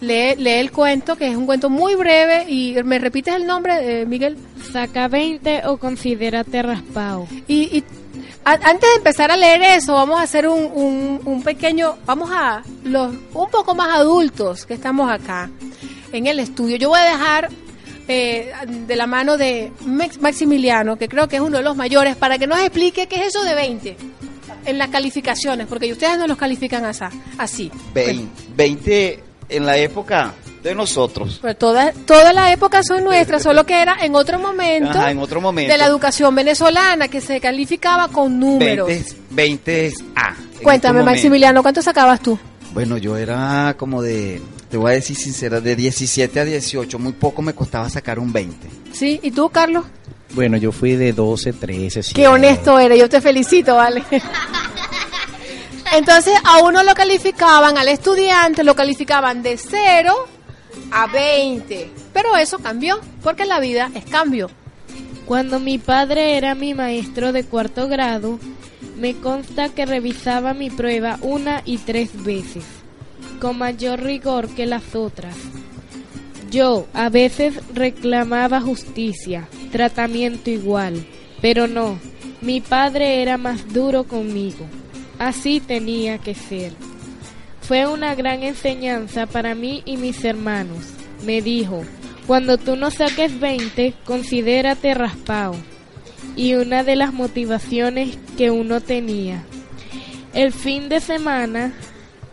Lee, 0.00 0.34
lee, 0.36 0.50
el 0.50 0.70
cuento, 0.70 1.16
que 1.16 1.28
es 1.28 1.36
un 1.36 1.46
cuento 1.46 1.70
muy 1.70 1.94
breve. 1.94 2.44
¿Y 2.48 2.76
me 2.84 2.98
repites 2.98 3.34
el 3.34 3.46
nombre, 3.46 4.02
eh, 4.02 4.06
Miguel? 4.06 4.36
Saca 4.72 5.08
20 5.08 5.66
o 5.66 5.78
considérate 5.78 6.62
raspado. 6.62 7.26
Y, 7.48 7.78
y 7.78 7.84
antes 8.44 8.90
de 8.90 8.96
empezar 8.96 9.30
a 9.30 9.36
leer 9.36 9.62
eso, 9.62 9.94
vamos 9.94 10.20
a 10.20 10.22
hacer 10.22 10.46
un, 10.46 11.20
un, 11.24 11.42
pequeño, 11.42 11.96
vamos 12.04 12.30
a 12.32 12.62
los 12.84 13.14
un 13.32 13.50
poco 13.50 13.74
más 13.74 13.94
adultos 13.94 14.66
que 14.66 14.74
estamos 14.74 15.10
acá 15.10 15.50
en 16.12 16.26
el 16.26 16.38
estudio. 16.38 16.76
Yo 16.76 16.90
voy 16.90 17.00
a 17.00 17.04
dejar 17.04 17.48
eh, 18.08 18.52
de 18.86 18.96
la 18.96 19.06
mano 19.06 19.36
de 19.36 19.72
Maximiliano, 20.20 20.96
que 20.96 21.08
creo 21.08 21.28
que 21.28 21.36
es 21.36 21.42
uno 21.42 21.58
de 21.58 21.62
los 21.64 21.76
mayores, 21.76 22.16
para 22.16 22.38
que 22.38 22.46
nos 22.46 22.58
explique 22.60 23.06
qué 23.06 23.16
es 23.16 23.28
eso 23.28 23.42
de 23.44 23.54
20. 23.54 23.96
en 24.66 24.78
las 24.78 24.88
calificaciones, 24.88 25.66
porque 25.66 25.92
ustedes 25.92 26.16
no 26.18 26.26
los 26.26 26.38
califican 26.38 26.84
así. 26.86 27.04
así. 27.36 27.70
20, 27.94 28.26
20 28.56 29.24
en 29.50 29.66
la 29.66 29.76
época 29.76 30.32
de 30.62 30.74
nosotros. 30.74 31.38
Pues 31.42 31.58
todas 31.58 31.94
todas 32.06 32.34
las 32.34 32.50
épocas 32.52 32.86
son 32.86 33.04
nuestras, 33.04 33.42
solo 33.42 33.64
que 33.66 33.80
era 33.82 33.96
en 34.00 34.14
otro 34.14 34.38
momento, 34.38 34.90
Ajá, 34.90 35.10
en 35.10 35.18
otro 35.18 35.40
momento. 35.40 35.70
de 35.70 35.76
la 35.78 35.86
educación 35.86 36.34
venezolana 36.34 37.08
que 37.08 37.20
se 37.20 37.40
calificaba 37.40 38.08
con 38.08 38.40
números. 38.40 38.86
20, 38.86 39.16
20 39.30 39.86
es 39.86 40.04
A. 40.16 40.34
Cuéntame, 40.62 41.00
este. 41.00 41.10
Maximiliano, 41.10 41.62
¿cuánto 41.62 41.82
sacabas 41.82 42.20
tú? 42.20 42.38
Bueno, 42.74 42.98
yo 42.98 43.16
era 43.16 43.76
como 43.78 44.02
de, 44.02 44.42
te 44.68 44.76
voy 44.76 44.90
a 44.90 44.94
decir 44.94 45.14
sincera, 45.16 45.60
de 45.60 45.76
17 45.76 46.40
a 46.40 46.44
18, 46.44 46.98
muy 46.98 47.12
poco 47.12 47.40
me 47.40 47.54
costaba 47.54 47.88
sacar 47.88 48.18
un 48.18 48.32
20. 48.32 48.68
¿Sí? 48.92 49.20
¿Y 49.22 49.30
tú, 49.30 49.48
Carlos? 49.48 49.84
Bueno, 50.34 50.56
yo 50.56 50.72
fui 50.72 50.96
de 50.96 51.12
12, 51.12 51.52
13, 51.52 52.02
sí. 52.02 52.14
Qué 52.14 52.26
honesto 52.26 52.76
eres, 52.80 52.98
yo 52.98 53.08
te 53.08 53.20
felicito, 53.20 53.76
vale. 53.76 54.02
Entonces 55.92 56.34
a 56.42 56.64
uno 56.64 56.82
lo 56.82 56.94
calificaban, 56.94 57.78
al 57.78 57.86
estudiante 57.86 58.64
lo 58.64 58.74
calificaban 58.74 59.44
de 59.44 59.56
0 59.56 60.12
a 60.90 61.06
20. 61.06 61.90
Pero 62.12 62.36
eso 62.36 62.58
cambió, 62.58 62.98
porque 63.22 63.44
la 63.44 63.60
vida 63.60 63.92
es 63.94 64.04
cambio. 64.04 64.50
Cuando 65.26 65.60
mi 65.60 65.78
padre 65.78 66.36
era 66.36 66.56
mi 66.56 66.74
maestro 66.74 67.32
de 67.32 67.44
cuarto 67.44 67.86
grado, 67.86 68.40
me 68.96 69.14
consta 69.14 69.68
que 69.68 69.86
revisaba 69.86 70.54
mi 70.54 70.70
prueba 70.70 71.18
una 71.22 71.62
y 71.64 71.78
tres 71.78 72.24
veces, 72.24 72.64
con 73.40 73.58
mayor 73.58 74.02
rigor 74.02 74.48
que 74.48 74.66
las 74.66 74.94
otras. 74.94 75.36
Yo 76.50 76.86
a 76.92 77.08
veces 77.08 77.54
reclamaba 77.74 78.60
justicia, 78.60 79.48
tratamiento 79.72 80.50
igual, 80.50 81.04
pero 81.40 81.66
no, 81.66 81.98
mi 82.40 82.60
padre 82.60 83.22
era 83.22 83.36
más 83.36 83.72
duro 83.72 84.04
conmigo. 84.04 84.66
Así 85.18 85.60
tenía 85.60 86.18
que 86.18 86.34
ser. 86.34 86.72
Fue 87.62 87.86
una 87.86 88.14
gran 88.14 88.42
enseñanza 88.42 89.26
para 89.26 89.54
mí 89.54 89.82
y 89.86 89.96
mis 89.96 90.24
hermanos. 90.24 90.84
Me 91.24 91.40
dijo, 91.40 91.82
cuando 92.26 92.58
tú 92.58 92.76
no 92.76 92.90
saques 92.90 93.40
20, 93.40 93.94
considérate 94.04 94.94
raspado. 94.94 95.54
Y 96.36 96.54
una 96.54 96.82
de 96.82 96.96
las 96.96 97.12
motivaciones 97.12 98.18
que 98.36 98.50
uno 98.50 98.80
tenía. 98.80 99.44
El 100.32 100.52
fin 100.52 100.88
de 100.88 101.00
semana, 101.00 101.72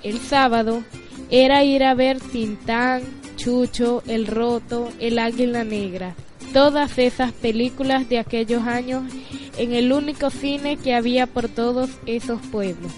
el 0.04 0.20
sábado, 0.20 0.84
era 1.30 1.64
ir 1.64 1.84
a 1.84 1.94
ver 1.94 2.20
Tintán, 2.20 3.04
Chucho, 3.38 4.04
El 4.08 4.28
Roto, 4.28 4.92
El 5.00 5.20
Águila 5.20 5.64
Negra. 5.64 6.16
Todas 6.54 6.98
esas 6.98 7.32
películas 7.32 8.10
de 8.10 8.20
aquellos 8.20 8.64
años 8.64 9.04
en 9.58 9.74
el 9.74 9.94
único 9.94 10.30
cine 10.30 10.78
que 10.78 10.96
había 10.96 11.28
por 11.28 11.48
todos 11.48 11.89
esos 12.06 12.42
pueblos. 12.48 12.92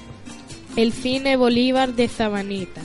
El 0.75 0.91
cine 0.91 1.35
Bolívar 1.35 1.93
de 1.93 2.07
Sabaneta, 2.07 2.81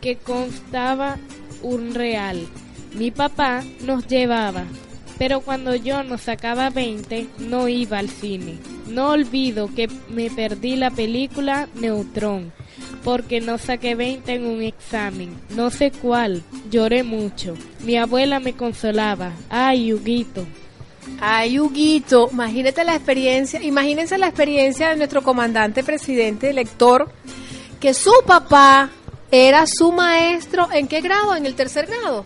que 0.00 0.16
constaba 0.16 1.18
un 1.62 1.94
real. 1.94 2.46
Mi 2.94 3.10
papá 3.10 3.62
nos 3.84 4.06
llevaba, 4.06 4.64
pero 5.18 5.40
cuando 5.40 5.74
yo 5.74 6.02
no 6.02 6.18
sacaba 6.18 6.70
20 6.70 7.28
no 7.38 7.68
iba 7.68 7.98
al 7.98 8.08
cine. 8.08 8.58
No 8.88 9.10
olvido 9.10 9.70
que 9.74 9.88
me 10.08 10.30
perdí 10.30 10.76
la 10.76 10.90
película 10.90 11.68
Neutrón, 11.74 12.52
porque 13.02 13.40
no 13.40 13.58
saqué 13.58 13.94
20 13.94 14.32
en 14.34 14.46
un 14.46 14.62
examen. 14.62 15.34
No 15.50 15.70
sé 15.70 15.90
cuál, 15.90 16.42
lloré 16.70 17.02
mucho. 17.02 17.54
Mi 17.84 17.96
abuela 17.96 18.40
me 18.40 18.54
consolaba. 18.54 19.32
Ay, 19.48 19.92
Huguito. 19.92 20.44
Ay, 21.20 21.58
Huguito, 21.58 22.28
imagínate 22.32 22.84
la 22.84 22.94
experiencia, 22.94 23.62
imagínense 23.62 24.18
la 24.18 24.28
experiencia 24.28 24.90
de 24.90 24.96
nuestro 24.96 25.22
comandante 25.22 25.84
presidente, 25.84 26.52
lector, 26.52 27.10
que 27.78 27.92
su 27.92 28.12
papá 28.26 28.90
era 29.30 29.66
su 29.66 29.92
maestro, 29.92 30.68
¿en 30.72 30.88
qué 30.88 31.00
grado? 31.00 31.36
En 31.36 31.44
el 31.44 31.54
tercer 31.54 31.86
grado. 31.86 32.24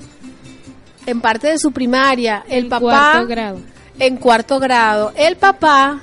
En 1.09 1.21
parte 1.21 1.49
de 1.49 1.59
su 1.59 1.73
primaria. 1.73 2.45
El 2.49 2.65
En 2.65 2.69
papá. 2.69 2.81
cuarto 2.81 3.27
grado. 3.27 3.61
En 3.99 4.17
cuarto 4.17 4.59
grado. 4.61 5.13
El 5.17 5.37
papá 5.37 6.01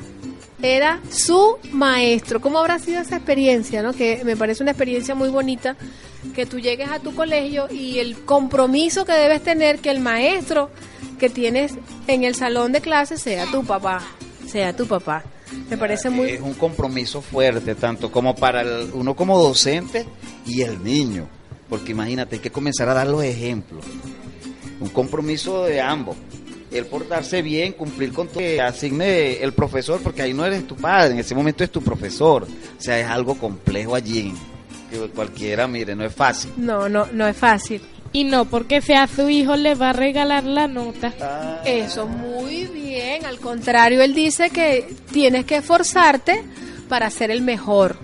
era 0.62 1.00
su 1.12 1.58
maestro. 1.72 2.42
¿Cómo 2.42 2.60
habrá 2.60 2.80
sido 2.80 3.02
esa 3.02 3.16
experiencia? 3.18 3.84
¿no? 3.84 3.94
Que 3.94 4.22
me 4.26 4.36
parece 4.36 4.64
una 4.64 4.72
experiencia 4.72 5.14
muy 5.16 5.30
bonita 5.30 5.76
que 6.34 6.46
tú 6.46 6.60
llegues 6.60 6.90
a 6.90 7.00
tu 7.00 7.14
colegio 7.14 7.68
y 7.72 8.00
el 8.00 8.18
compromiso 8.26 9.06
que 9.06 9.14
debes 9.14 9.44
tener 9.44 9.80
que 9.80 9.92
el 9.92 10.00
maestro 10.00 10.72
que 11.20 11.30
tienes 11.30 11.74
en 12.08 12.24
el 12.24 12.34
salón 12.36 12.72
de 12.72 12.82
clase 12.82 13.18
sea 13.18 13.46
tu 13.52 13.64
papá, 13.64 14.02
sea 14.48 14.76
tu 14.76 14.88
papá. 14.88 15.24
Me 15.70 15.78
parece 15.78 16.10
muy 16.10 16.32
Es 16.32 16.42
un 16.42 16.56
compromiso 16.56 17.22
fuerte, 17.22 17.76
tanto 17.76 18.12
como 18.12 18.36
para 18.36 18.62
el- 18.62 18.90
uno 18.94 19.16
como 19.16 19.38
docente 19.40 20.06
y 20.48 20.62
el 20.64 20.84
niño. 20.84 21.28
Porque 21.70 21.92
imagínate, 21.92 22.36
hay 22.38 22.42
que 22.42 22.52
comenzar 22.52 22.90
a 22.90 22.94
dar 22.96 23.08
los 23.08 23.24
ejemplos. 23.24 23.86
Un 24.80 24.90
compromiso 24.90 25.66
de 25.66 25.82
ambos. 25.82 26.18
El 26.72 26.86
portarse 26.88 27.42
bien, 27.42 27.74
cumplir 27.74 28.12
con 28.12 28.28
todo 28.28 28.40
que 28.40 28.60
asigne 28.60 29.42
el 29.42 29.54
profesor, 29.54 30.02
porque 30.02 30.22
ahí 30.22 30.34
no 30.34 30.46
eres 30.46 30.68
tu 30.68 30.76
padre, 30.76 31.14
en 31.14 31.20
ese 31.20 31.34
momento 31.34 31.64
es 31.64 31.72
tu 31.72 31.82
profesor. 31.82 32.44
O 32.44 32.82
sea, 32.82 33.00
es 33.00 33.08
algo 33.08 33.36
complejo 33.36 33.96
allí. 33.96 34.34
Que 34.92 34.98
cualquiera, 35.10 35.68
mire, 35.68 35.96
no 35.96 36.04
es 36.04 36.14
fácil. 36.14 36.52
no, 36.58 36.90
no, 36.90 37.08
no 37.12 37.28
es 37.28 37.38
fácil. 37.38 37.82
Y 38.12 38.24
no 38.24 38.46
porque 38.46 38.82
sea 38.82 39.08
su 39.08 39.30
hijo 39.30 39.58
le 39.58 39.76
va 39.76 39.90
a 39.90 39.94
regalar 39.94 40.46
la 40.46 40.68
nota. 40.70 41.62
Eso, 41.66 42.08
muy 42.08 42.64
bien. 42.66 43.26
Al 43.26 43.40
contrario, 43.40 44.02
él 44.02 44.14
dice 44.14 44.50
que 44.52 44.96
tienes 45.12 45.44
que 45.46 45.58
esforzarte 45.58 46.42
para 46.88 47.10
ser 47.10 47.30
el 47.30 47.42
mejor. 47.42 47.98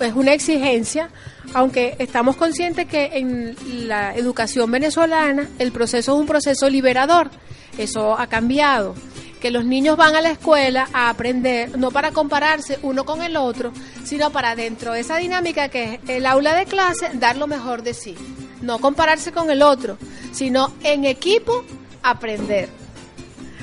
Es 0.00 0.12
una 0.14 0.32
exigencia, 0.32 1.10
aunque 1.54 1.96
estamos 1.98 2.36
conscientes 2.36 2.86
que 2.86 3.10
en 3.14 3.56
la 3.88 4.14
educación 4.14 4.70
venezolana 4.70 5.48
el 5.58 5.72
proceso 5.72 6.12
es 6.12 6.20
un 6.20 6.26
proceso 6.26 6.68
liberador. 6.68 7.30
Eso 7.78 8.18
ha 8.18 8.26
cambiado. 8.26 8.94
Que 9.40 9.50
los 9.50 9.64
niños 9.64 9.96
van 9.96 10.16
a 10.16 10.20
la 10.20 10.30
escuela 10.30 10.88
a 10.92 11.08
aprender, 11.08 11.78
no 11.78 11.90
para 11.90 12.10
compararse 12.12 12.78
uno 12.82 13.06
con 13.06 13.22
el 13.22 13.38
otro, 13.38 13.72
sino 14.04 14.30
para 14.30 14.54
dentro 14.54 14.92
de 14.92 15.00
esa 15.00 15.16
dinámica 15.16 15.70
que 15.70 15.94
es 15.94 16.00
el 16.08 16.26
aula 16.26 16.54
de 16.54 16.66
clase, 16.66 17.10
dar 17.14 17.36
lo 17.38 17.46
mejor 17.46 17.82
de 17.82 17.94
sí. 17.94 18.14
No 18.60 18.78
compararse 18.78 19.32
con 19.32 19.50
el 19.50 19.62
otro, 19.62 19.96
sino 20.32 20.74
en 20.82 21.06
equipo 21.06 21.64
aprender. 22.02 22.68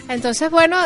Entonces, 0.09 0.49
bueno, 0.49 0.77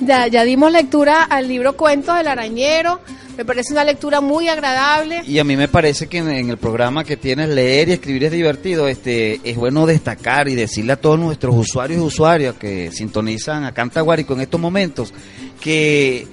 ya, 0.00 0.26
ya 0.26 0.44
dimos 0.44 0.72
lectura 0.72 1.24
al 1.24 1.48
libro 1.48 1.76
Cuentos 1.76 2.16
del 2.16 2.28
Arañero. 2.28 3.00
Me 3.36 3.44
parece 3.44 3.72
una 3.72 3.84
lectura 3.84 4.20
muy 4.20 4.48
agradable. 4.48 5.22
Y 5.26 5.38
a 5.38 5.44
mí 5.44 5.56
me 5.56 5.68
parece 5.68 6.08
que 6.08 6.18
en, 6.18 6.50
el 6.50 6.58
programa 6.58 7.04
que 7.04 7.16
tienes 7.16 7.48
leer 7.48 7.88
y 7.88 7.92
escribir 7.92 8.24
es 8.24 8.32
divertido, 8.32 8.86
este 8.88 9.40
es 9.44 9.56
bueno 9.56 9.86
destacar 9.86 10.48
y 10.48 10.54
decirle 10.54 10.92
a 10.92 10.96
todos 11.00 11.18
nuestros 11.18 11.56
usuarios 11.56 12.02
y 12.02 12.04
usuarias 12.04 12.56
que 12.56 12.92
sintonizan 12.92 13.64
a 13.64 13.72
Cantaguarico 13.72 14.34
en 14.34 14.42
estos 14.42 14.60
momentos 14.60 15.14
que 15.60 16.26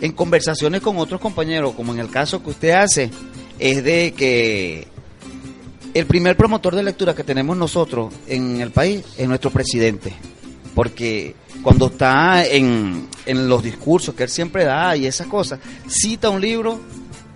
en 0.00 0.12
conversaciones 0.12 0.80
con 0.80 0.98
otros 0.98 1.20
compañeros, 1.20 1.74
como 1.74 1.92
en 1.92 2.00
el 2.00 2.10
caso 2.10 2.42
que 2.42 2.50
usted 2.50 2.70
hace, 2.70 3.10
es 3.58 3.84
de 3.84 4.12
que 4.16 4.88
el 5.94 6.06
primer 6.06 6.36
promotor 6.36 6.74
de 6.74 6.82
lectura 6.82 7.14
que 7.14 7.22
tenemos 7.22 7.56
nosotros 7.56 8.12
en 8.26 8.60
el 8.60 8.72
país 8.72 9.04
es 9.16 9.28
nuestro 9.28 9.50
presidente. 9.50 10.12
Porque 10.74 11.36
cuando 11.64 11.86
está 11.86 12.46
en, 12.46 13.08
en 13.26 13.48
los 13.48 13.62
discursos 13.64 14.14
que 14.14 14.22
él 14.22 14.28
siempre 14.28 14.64
da 14.64 14.96
y 14.96 15.06
esas 15.06 15.26
cosas, 15.26 15.58
cita 15.88 16.30
un 16.30 16.40
libro 16.40 16.78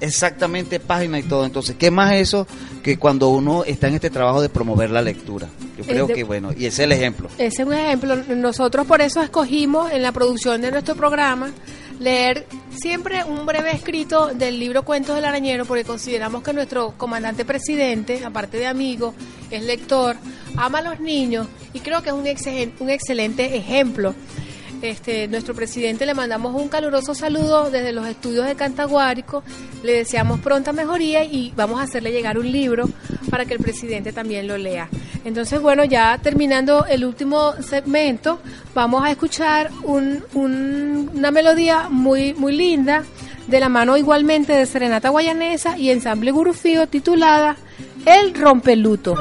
exactamente 0.01 0.79
página 0.81 1.19
y 1.19 1.23
todo. 1.25 1.45
Entonces, 1.45 1.75
¿qué 1.77 1.91
más 1.91 2.13
eso 2.15 2.47
que 2.83 2.99
cuando 2.99 3.29
uno 3.31 3.65
está 3.65 3.89
en 3.89 3.95
este 3.95 4.11
trabajo 4.11 4.41
de 4.41 4.49
promover 4.49 4.91
la 4.91 5.03
lectura? 5.03 5.49
Yo 5.77 5.85
creo 5.85 6.07
de- 6.07 6.15
que 6.15 6.25
bueno, 6.25 6.51
y 6.53 6.67
ese 6.67 6.69
es 6.69 6.79
el 6.81 6.93
ejemplo. 6.93 7.29
Ese 7.39 7.63
es 7.63 7.69
un 7.69 7.75
ejemplo. 7.75 8.17
Nosotros 8.37 8.87
por 8.87 9.01
eso 9.01 9.23
escogimos 9.23 9.91
en 9.93 10.03
la 10.03 10.13
producción 10.13 10.61
de 10.61 10.71
nuestro 10.71 10.95
programa 10.95 11.51
leer 11.99 12.47
siempre 12.71 13.25
un 13.25 13.47
breve 13.47 13.73
escrito 13.73 14.29
del 14.29 14.59
libro 14.59 14.85
Cuentos 14.85 15.17
del 15.17 15.25
Arañero, 15.25 15.65
porque 15.65 15.85
consideramos 15.85 16.43
que 16.43 16.53
nuestro 16.53 16.95
comandante 16.97 17.45
presidente, 17.45 18.25
aparte 18.25 18.57
de 18.59 18.67
amigo, 18.67 19.15
es 19.51 19.63
lector, 19.63 20.17
ama 20.57 20.79
a 20.79 20.83
los 20.83 21.01
niños 21.01 21.47
y 21.73 21.81
creo 21.81 22.03
que 22.03 22.11
es 22.11 22.15
un, 22.15 22.27
excelente, 22.27 22.83
un 22.83 22.91
excelente 22.91 23.57
ejemplo. 23.57 24.15
Este, 24.81 25.27
nuestro 25.27 25.55
presidente 25.55 26.07
le 26.07 26.15
mandamos 26.15 26.55
un 26.55 26.69
caluroso 26.69 27.13
saludo 27.13 27.69
desde 27.69 27.93
los 27.93 28.07
estudios 28.07 28.47
de 28.47 28.55
Cantaguárico, 28.55 29.43
le 29.83 29.93
deseamos 29.93 30.39
pronta 30.39 30.73
mejoría 30.73 31.25
y 31.25 31.53
vamos 31.57 31.81
a 31.81 31.83
hacerle 31.83 32.13
llegar 32.13 32.39
un 32.39 32.51
libro 32.53 32.89
para 33.29 33.45
que 33.45 33.55
el 33.55 33.61
presidente 33.61 34.13
también 34.13 34.47
lo 34.47 34.57
lea. 34.57 34.89
Entonces, 35.25 35.61
bueno, 35.61 35.85
ya 35.85 36.17
terminando 36.23 36.87
el 36.87 37.05
último 37.05 37.55
segmento, 37.61 38.39
vamos 38.73 39.03
a 39.05 39.11
escuchar 39.11 39.71
un- 39.83 40.23
un- 40.35 41.11
una 41.13 41.33
melodía 41.33 41.89
muy, 41.91 42.33
muy 42.35 42.57
linda 42.57 43.03
de 43.49 43.59
la 43.61 43.69
mano 43.69 43.97
igualmente 43.97 44.53
de 44.53 44.65
Serenata 44.65 45.09
Guayanesa 45.09 45.77
y 45.77 45.91
Ensamble 45.91 46.31
Gurufío 46.31 46.87
titulada 46.87 47.57
El 48.07 48.33
Rompeluto. 48.33 49.17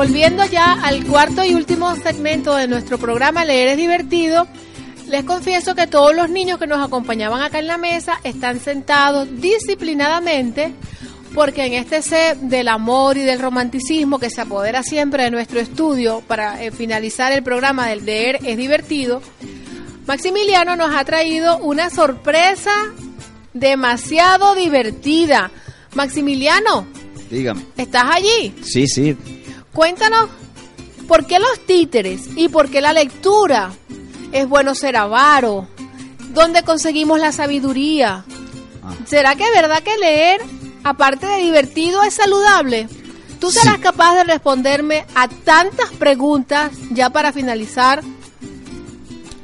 Volviendo 0.00 0.46
ya 0.46 0.72
al 0.82 1.04
cuarto 1.04 1.44
y 1.44 1.52
último 1.52 1.94
segmento 1.94 2.56
de 2.56 2.66
nuestro 2.66 2.96
programa 2.96 3.44
Leer 3.44 3.68
es 3.68 3.76
divertido, 3.76 4.46
les 5.08 5.24
confieso 5.24 5.74
que 5.74 5.86
todos 5.86 6.16
los 6.16 6.30
niños 6.30 6.58
que 6.58 6.66
nos 6.66 6.82
acompañaban 6.82 7.42
acá 7.42 7.58
en 7.58 7.66
la 7.66 7.76
mesa 7.76 8.18
están 8.24 8.60
sentados 8.60 9.28
disciplinadamente 9.42 10.72
porque 11.34 11.66
en 11.66 11.74
este 11.74 12.00
set 12.00 12.38
del 12.38 12.68
amor 12.68 13.18
y 13.18 13.24
del 13.24 13.40
romanticismo 13.40 14.18
que 14.18 14.30
se 14.30 14.40
apodera 14.40 14.82
siempre 14.82 15.24
de 15.24 15.30
nuestro 15.32 15.60
estudio 15.60 16.22
para 16.26 16.64
eh, 16.64 16.70
finalizar 16.70 17.32
el 17.32 17.42
programa 17.42 17.86
del 17.86 18.06
leer 18.06 18.38
es 18.42 18.56
divertido, 18.56 19.20
Maximiliano 20.06 20.76
nos 20.76 20.96
ha 20.96 21.04
traído 21.04 21.58
una 21.58 21.90
sorpresa 21.90 22.72
demasiado 23.52 24.54
divertida. 24.54 25.50
Maximiliano, 25.92 26.86
Dígame. 27.30 27.66
¿estás 27.76 28.06
allí? 28.10 28.54
Sí, 28.62 28.86
sí. 28.86 29.14
Cuéntanos, 29.72 30.28
¿por 31.06 31.26
qué 31.26 31.38
los 31.38 31.64
títeres 31.66 32.22
y 32.36 32.48
por 32.48 32.68
qué 32.70 32.80
la 32.80 32.92
lectura? 32.92 33.70
Es 34.32 34.48
bueno 34.48 34.74
ser 34.74 34.96
avaro. 34.96 35.68
¿Dónde 36.32 36.62
conseguimos 36.62 37.18
la 37.20 37.32
sabiduría? 37.32 38.24
Ah. 38.82 38.94
¿Será 39.06 39.34
que 39.34 39.44
es 39.44 39.50
verdad 39.54 39.82
que 39.82 39.96
leer, 39.98 40.40
aparte 40.84 41.26
de 41.26 41.38
divertido, 41.38 42.02
es 42.02 42.14
saludable? 42.14 42.88
¿Tú 43.40 43.50
serás 43.50 43.76
Sí. 43.76 43.80
capaz 43.82 44.16
de 44.16 44.24
responderme 44.24 45.04
a 45.14 45.26
tantas 45.28 45.90
preguntas 45.98 46.72
ya 46.90 47.10
para 47.10 47.32
finalizar? 47.32 48.02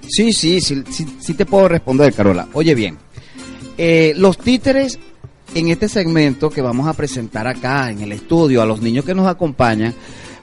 Sí, 0.08 0.32
sí, 0.32 0.60
sí, 0.60 0.84
sí, 0.90 1.06
sí 1.20 1.34
te 1.34 1.46
puedo 1.46 1.68
responder, 1.68 2.12
Carola. 2.12 2.46
Oye 2.52 2.74
bien, 2.74 2.98
eh, 3.78 4.12
los 4.16 4.38
títeres 4.38 4.98
en 5.54 5.68
este 5.68 5.88
segmento 5.88 6.50
que 6.50 6.62
vamos 6.62 6.86
a 6.86 6.94
presentar 6.94 7.46
acá 7.46 7.90
en 7.90 8.00
el 8.00 8.12
estudio 8.12 8.62
a 8.62 8.66
los 8.66 8.80
niños 8.80 9.04
que 9.04 9.14
nos 9.14 9.26
acompañan, 9.26 9.94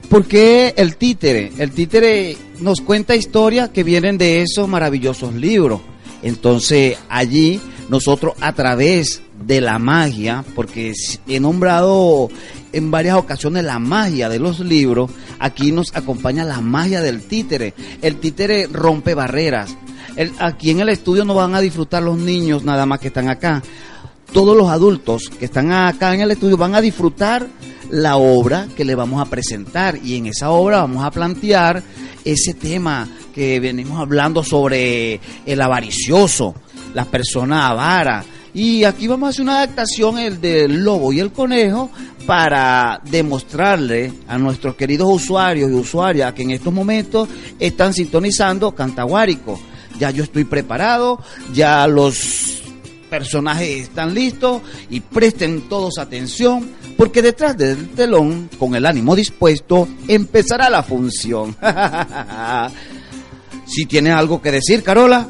¿por 0.08 0.24
qué 0.26 0.74
el 0.76 0.96
títere? 0.96 1.52
El 1.58 1.70
títere 1.70 2.36
nos 2.60 2.80
cuenta 2.80 3.14
historias 3.14 3.70
que 3.70 3.84
vienen 3.84 4.18
de 4.18 4.42
esos 4.42 4.68
maravillosos 4.68 5.34
libros. 5.34 5.80
Entonces 6.22 6.96
allí 7.08 7.60
nosotros 7.88 8.34
a 8.40 8.52
través 8.54 9.22
de 9.46 9.60
la 9.60 9.78
magia, 9.78 10.44
porque 10.54 10.94
he 11.28 11.40
nombrado 11.40 12.30
en 12.72 12.90
varias 12.90 13.16
ocasiones 13.16 13.64
la 13.64 13.78
magia 13.78 14.28
de 14.28 14.38
los 14.38 14.60
libros, 14.60 15.10
aquí 15.38 15.70
nos 15.70 15.94
acompaña 15.94 16.44
la 16.44 16.60
magia 16.60 17.00
del 17.00 17.22
títere. 17.22 17.74
El 18.00 18.16
títere 18.16 18.66
rompe 18.66 19.14
barreras. 19.14 19.76
Aquí 20.38 20.70
en 20.70 20.80
el 20.80 20.88
estudio 20.88 21.24
no 21.24 21.34
van 21.34 21.54
a 21.54 21.60
disfrutar 21.60 22.02
los 22.02 22.16
niños 22.16 22.64
nada 22.64 22.86
más 22.86 23.00
que 23.00 23.08
están 23.08 23.28
acá. 23.28 23.62
Todos 24.34 24.56
los 24.56 24.68
adultos 24.68 25.30
que 25.38 25.44
están 25.44 25.70
acá 25.70 26.12
en 26.12 26.20
el 26.20 26.32
estudio 26.32 26.56
van 26.56 26.74
a 26.74 26.80
disfrutar 26.80 27.46
la 27.90 28.16
obra 28.16 28.66
que 28.76 28.84
le 28.84 28.96
vamos 28.96 29.22
a 29.22 29.30
presentar 29.30 29.96
y 30.02 30.16
en 30.16 30.26
esa 30.26 30.50
obra 30.50 30.78
vamos 30.78 31.04
a 31.04 31.12
plantear 31.12 31.80
ese 32.24 32.54
tema 32.54 33.08
que 33.32 33.60
venimos 33.60 33.96
hablando 34.00 34.42
sobre 34.42 35.20
el 35.46 35.60
avaricioso, 35.60 36.52
la 36.94 37.04
persona 37.04 37.68
avara. 37.68 38.24
Y 38.52 38.82
aquí 38.82 39.06
vamos 39.06 39.28
a 39.28 39.30
hacer 39.30 39.42
una 39.42 39.58
adaptación 39.58 40.18
el 40.18 40.40
del 40.40 40.82
lobo 40.82 41.12
y 41.12 41.20
el 41.20 41.30
conejo 41.30 41.90
para 42.26 43.00
demostrarle 43.08 44.12
a 44.26 44.36
nuestros 44.36 44.74
queridos 44.74 45.08
usuarios 45.12 45.70
y 45.70 45.74
usuarias 45.74 46.34
que 46.34 46.42
en 46.42 46.50
estos 46.50 46.72
momentos 46.72 47.28
están 47.60 47.94
sintonizando 47.94 48.74
Cantaguárico. 48.74 49.60
Ya 49.96 50.10
yo 50.10 50.24
estoy 50.24 50.42
preparado, 50.42 51.20
ya 51.52 51.86
los 51.86 52.63
personajes 53.18 53.82
están 53.88 54.12
listos 54.12 54.60
y 54.90 54.98
presten 54.98 55.68
todos 55.68 55.98
atención 55.98 56.68
porque 56.96 57.22
detrás 57.22 57.56
del 57.56 57.90
telón, 57.90 58.50
con 58.58 58.74
el 58.74 58.84
ánimo 58.86 59.14
dispuesto, 59.14 59.86
empezará 60.08 60.68
la 60.68 60.82
función. 60.82 61.56
si 63.66 63.86
tienes 63.86 64.14
algo 64.14 64.42
que 64.42 64.50
decir, 64.50 64.82
Carola. 64.82 65.28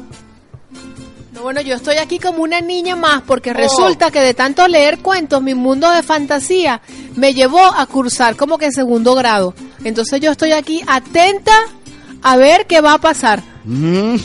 No, 1.33 1.43
bueno, 1.43 1.61
yo 1.61 1.75
estoy 1.75 1.97
aquí 1.97 2.17
como 2.17 2.41
una 2.41 2.59
niña 2.59 2.95
más 2.95 3.21
porque 3.21 3.51
Oh. 3.51 3.53
resulta 3.53 4.09
que 4.09 4.19
de 4.21 4.33
tanto 4.33 4.67
leer 4.67 4.97
cuentos, 4.99 5.43
mi 5.43 5.53
mundo 5.53 5.91
de 5.91 6.01
fantasía 6.01 6.81
me 7.15 7.35
llevó 7.35 7.63
a 7.63 7.85
cursar 7.85 8.35
como 8.35 8.57
que 8.57 8.65
en 8.65 8.73
segundo 8.73 9.13
grado. 9.13 9.53
Entonces 9.83 10.19
yo 10.21 10.31
estoy 10.31 10.53
aquí 10.53 10.81
atenta 10.87 11.53
a 12.23 12.35
ver 12.37 12.65
qué 12.65 12.81
va 12.81 12.93
a 12.93 12.97
pasar. 12.99 13.43
Mm. 13.65 14.15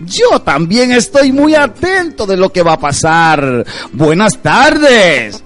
Yo 0.06 0.40
también 0.40 0.92
estoy 0.92 1.32
muy 1.32 1.54
atento 1.54 2.26
de 2.26 2.36
lo 2.36 2.52
que 2.52 2.62
va 2.62 2.74
a 2.74 2.80
pasar. 2.80 3.64
Buenas 3.92 4.38
tardes. 4.38 5.42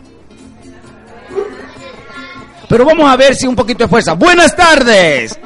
Pero 2.69 2.85
vamos 2.85 3.11
a 3.11 3.17
ver 3.17 3.35
si 3.35 3.47
un 3.47 3.57
poquito 3.57 3.85
de 3.85 3.89
fuerza. 3.89 4.15
Buenas 4.15 4.55
tardes. 4.55 5.39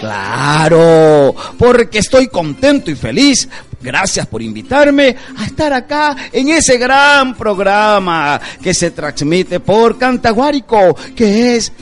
Claro, 0.00 1.34
porque 1.58 1.98
estoy 1.98 2.28
contento 2.28 2.90
y 2.90 2.94
feliz. 2.94 3.48
Gracias 3.80 4.26
por 4.26 4.42
invitarme 4.42 5.16
a 5.36 5.44
estar 5.44 5.72
acá 5.72 6.16
en 6.32 6.48
ese 6.50 6.78
gran 6.78 7.34
programa 7.36 8.40
que 8.62 8.74
se 8.74 8.90
transmite 8.90 9.60
por 9.60 9.98
Cantaguárico, 9.98 10.96
que 11.14 11.56
es 11.56 11.72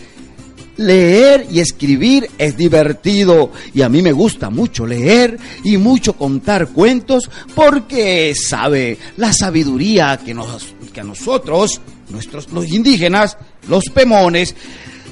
Leer 0.79 1.47
y 1.51 1.61
escribir 1.61 2.29
es 2.37 2.57
divertido 2.57 3.51
y 3.74 3.83
a 3.83 3.89
mí 3.89 4.03
me 4.03 4.12
gusta 4.12 4.51
mucho 4.51 4.87
leer 4.87 5.39
y 5.64 5.77
mucho 5.77 6.14
contar 6.14 6.68
cuentos 6.68 7.31
porque 7.55 8.35
sabe 8.35 8.99
la 9.16 9.33
sabiduría 9.33 10.18
que 10.24 10.35
nos 10.35 10.74
que 10.93 11.01
a 11.01 11.05
nosotros, 11.05 11.81
nuestros 12.09 12.51
los 12.53 12.70
indígenas, 12.70 13.37
los 13.68 13.85
pemones 13.93 14.55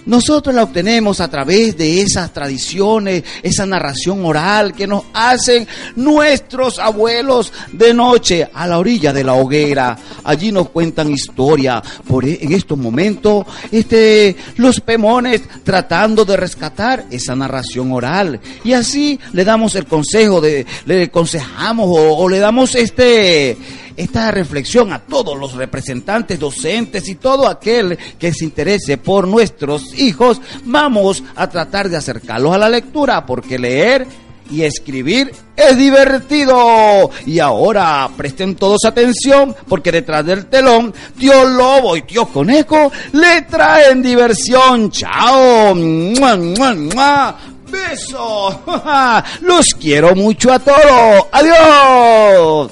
nosotros 0.07 0.55
la 0.55 0.65
obtenemos 0.65 1.21
a 1.21 1.29
través 1.29 1.77
de 1.77 2.01
esas 2.01 2.33
tradiciones, 2.33 3.25
esa 3.43 3.67
narración 3.67 4.25
oral 4.25 4.75
que 4.75 4.87
nos 4.87 5.05
hacen 5.13 5.67
nuestros 5.97 6.79
abuelos 6.79 7.53
de 7.73 7.95
noche 7.95 8.49
a 8.53 8.67
la 8.67 8.79
orilla 8.79 9.13
de 9.13 9.25
la 9.25 9.35
hoguera. 9.35 9.97
Allí 10.25 10.53
nos 10.53 10.71
cuentan 10.71 11.11
historia. 11.11 11.83
Por 12.07 12.25
e- 12.25 12.39
en 12.43 12.53
estos 12.53 12.79
momentos, 12.79 13.47
este, 13.73 14.37
los 14.57 14.81
pemones 14.81 15.43
tratando 15.63 16.25
de 16.25 16.37
rescatar 16.37 17.07
esa 17.11 17.35
narración 17.35 17.93
oral. 17.93 18.41
Y 18.65 18.73
así 18.73 19.19
le 19.33 19.45
damos 19.45 19.75
el 19.75 19.87
consejo 19.87 20.41
de, 20.41 20.67
le 20.87 21.05
aconsejamos 21.05 21.87
o, 21.89 22.17
o 22.17 22.29
le 22.29 22.39
damos 22.39 22.75
este, 22.75 23.57
esta 23.97 24.31
reflexión 24.31 24.93
a 24.93 25.01
todos 25.01 25.39
los 25.39 25.55
representantes, 25.55 26.39
docentes 26.39 27.09
y 27.09 27.17
todo 27.17 27.49
aquel 27.49 27.99
que 28.19 28.33
se 28.33 28.45
interese 28.45 28.99
por 28.99 29.29
nuestros 29.29 29.95
hijos, 29.99 30.41
vamos 30.65 31.23
a 31.37 31.49
tratar 31.49 31.89
de 31.89 31.97
acercarlos 31.97 32.55
a 32.55 32.59
la 32.59 32.69
lectura, 32.69 33.25
porque 33.25 33.59
leer 33.59 34.07
y 34.51 34.63
escribir 34.63 35.33
es 35.57 35.77
divertido. 35.77 37.11
Y 37.27 37.39
ahora 37.39 38.09
presten 38.17 38.57
todos 38.57 38.85
atención, 38.85 39.55
porque 39.69 39.93
detrás 39.93 40.25
del 40.25 40.47
telón, 40.47 40.93
tío 41.19 41.45
Lobo 41.45 41.97
y 41.97 42.03
tío 42.03 42.27
Conejo 42.27 42.93
le 43.13 43.43
traen 43.43 44.03
diversión. 44.03 44.91
¡Chao! 44.91 45.75
¡Mua, 45.75 46.37
mua, 46.37 46.75
mua! 46.75 47.37
¡Besos! 47.71 48.57
¡Los 49.41 49.67
quiero 49.81 50.15
mucho 50.15 50.53
a 50.53 50.59
todos! 50.59 51.27
¡Adiós! 51.33 52.71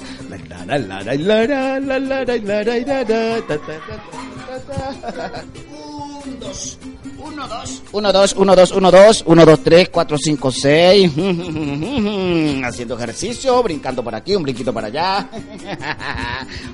Un, 6.25 6.39
dos, 6.39 6.79
uno, 7.17 7.47
dos, 7.47 7.81
uno, 7.91 8.13
dos, 8.13 8.33
uno, 8.33 8.55
dos, 8.55 8.71
uno, 8.71 8.91
dos, 8.91 9.23
uno, 9.25 9.45
dos, 9.45 9.63
tres, 9.63 9.89
cuatro, 9.89 10.17
cinco, 10.17 10.51
seis. 10.51 11.11
Haciendo 12.63 12.95
ejercicio, 12.95 13.61
brincando 13.63 14.03
por 14.03 14.15
aquí, 14.15 14.35
un 14.35 14.43
brinquito 14.43 14.73
para 14.73 14.87
allá. 14.87 15.27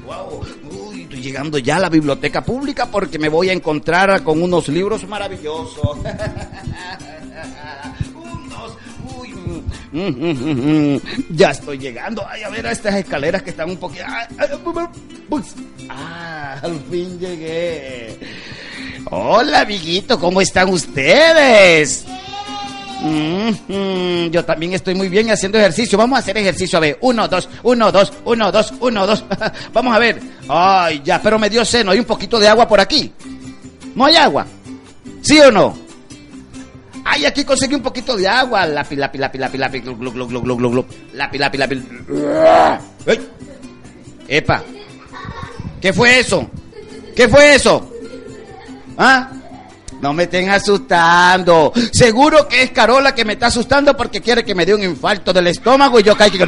Wow, 0.06 0.42
uy, 0.90 1.04
estoy 1.04 1.22
llegando 1.22 1.58
ya 1.58 1.78
a 1.78 1.80
la 1.80 1.90
biblioteca 1.90 2.44
pública 2.44 2.86
porque 2.88 3.18
me 3.18 3.30
voy 3.30 3.50
a 3.50 3.54
encontrar 3.54 4.24
con 4.24 4.42
unos 4.42 4.68
libros 4.68 5.08
maravillosos. 5.08 5.98
Ya 11.32 11.52
estoy 11.52 11.78
llegando. 11.78 12.26
Ay, 12.28 12.44
a 12.44 12.50
ver 12.50 12.68
a 12.68 12.72
estas 12.72 12.96
escaleras 12.96 13.42
que 13.42 13.50
están 13.50 13.70
un 13.70 13.78
poquito. 13.78 14.04
Ah, 15.90 16.60
al 16.62 16.80
fin 16.92 17.20
llegué. 17.20 18.18
Hola, 19.12 19.62
amiguito, 19.62 20.20
¿cómo 20.20 20.42
están 20.42 20.70
ustedes? 20.70 22.06
Mm, 23.02 23.50
mm, 23.68 24.30
yo 24.30 24.44
también 24.44 24.74
estoy 24.74 24.94
muy 24.94 25.10
bien 25.10 25.32
haciendo 25.32 25.58
ejercicio. 25.58 25.98
Vamos 25.98 26.18
a 26.18 26.20
hacer 26.20 26.38
ejercicio. 26.38 26.78
A 26.78 26.82
ver, 26.82 26.98
uno, 27.02 27.28
dos, 27.28 27.50
uno, 27.64 27.92
dos, 27.92 28.14
uno, 28.26 28.52
dos, 28.52 28.74
uno, 28.80 29.08
dos. 29.08 29.24
Vamos 29.74 29.96
a 29.96 30.00
ver. 30.00 30.20
Ay, 30.48 31.02
ya, 31.04 31.22
pero 31.22 31.40
me 31.40 31.50
dio 31.50 31.64
seno. 31.66 31.92
Hay 31.92 32.00
un 32.00 32.06
poquito 32.06 32.38
de 32.40 32.48
agua 32.48 32.68
por 32.68 32.80
aquí. 32.80 33.12
¿No 33.96 34.06
hay 34.06 34.16
agua? 34.18 34.46
¿Sí 35.22 35.40
o 35.40 35.52
no? 35.52 35.89
Ay, 37.12 37.26
aquí 37.26 37.44
conseguí 37.44 37.74
un 37.74 37.82
poquito 37.82 38.16
de 38.16 38.28
agua. 38.28 38.68
Lapi, 38.68 38.96
lapi, 38.96 39.18
lapi, 39.18 39.38
lapi, 39.40 39.58
lapi, 39.58 39.80
glu, 39.80 39.96
glu, 39.96 40.12
glu, 40.12 40.28
glu, 40.28 40.56
glu, 40.56 40.70
glu. 40.70 40.86
Lapi, 41.14 41.38
lapi, 41.40 41.58
lapi. 41.58 41.76
¡Ey! 43.08 43.30
Epa. 44.28 44.62
¿Qué 45.82 45.92
fue 45.92 46.20
eso? 46.20 46.48
¿Qué 47.16 47.28
fue 47.28 47.56
eso? 47.56 47.92
¿Ah? 48.96 49.28
No 50.02 50.14
me 50.14 50.24
estén 50.24 50.50
asustando. 50.52 51.74
Seguro 51.92 52.48
que 52.48 52.62
es 52.62 52.72
Carola 52.72 53.16
que 53.16 53.26
me 53.26 53.34
está 53.34 53.48
asustando 53.48 53.98
porque 53.98 54.22
quiere 54.22 54.46
que 54.46 54.54
me 54.54 54.66
dé 54.68 54.76
un 54.76 54.84
infarto 54.84 55.34
del 55.34 55.48
estómago 55.48 56.00
y 56.00 56.04
yo 56.04 56.16
caiga. 56.16 56.46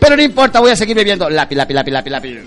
Pero 0.00 0.16
no 0.16 0.22
importa, 0.22 0.60
voy 0.60 0.70
a 0.70 0.76
seguir 0.76 0.96
bebiendo. 0.96 1.28
Lapi, 1.28 1.54
lapi, 1.54 1.74
lapi, 1.74 1.90
lapi, 1.90 2.10
lapi. 2.10 2.38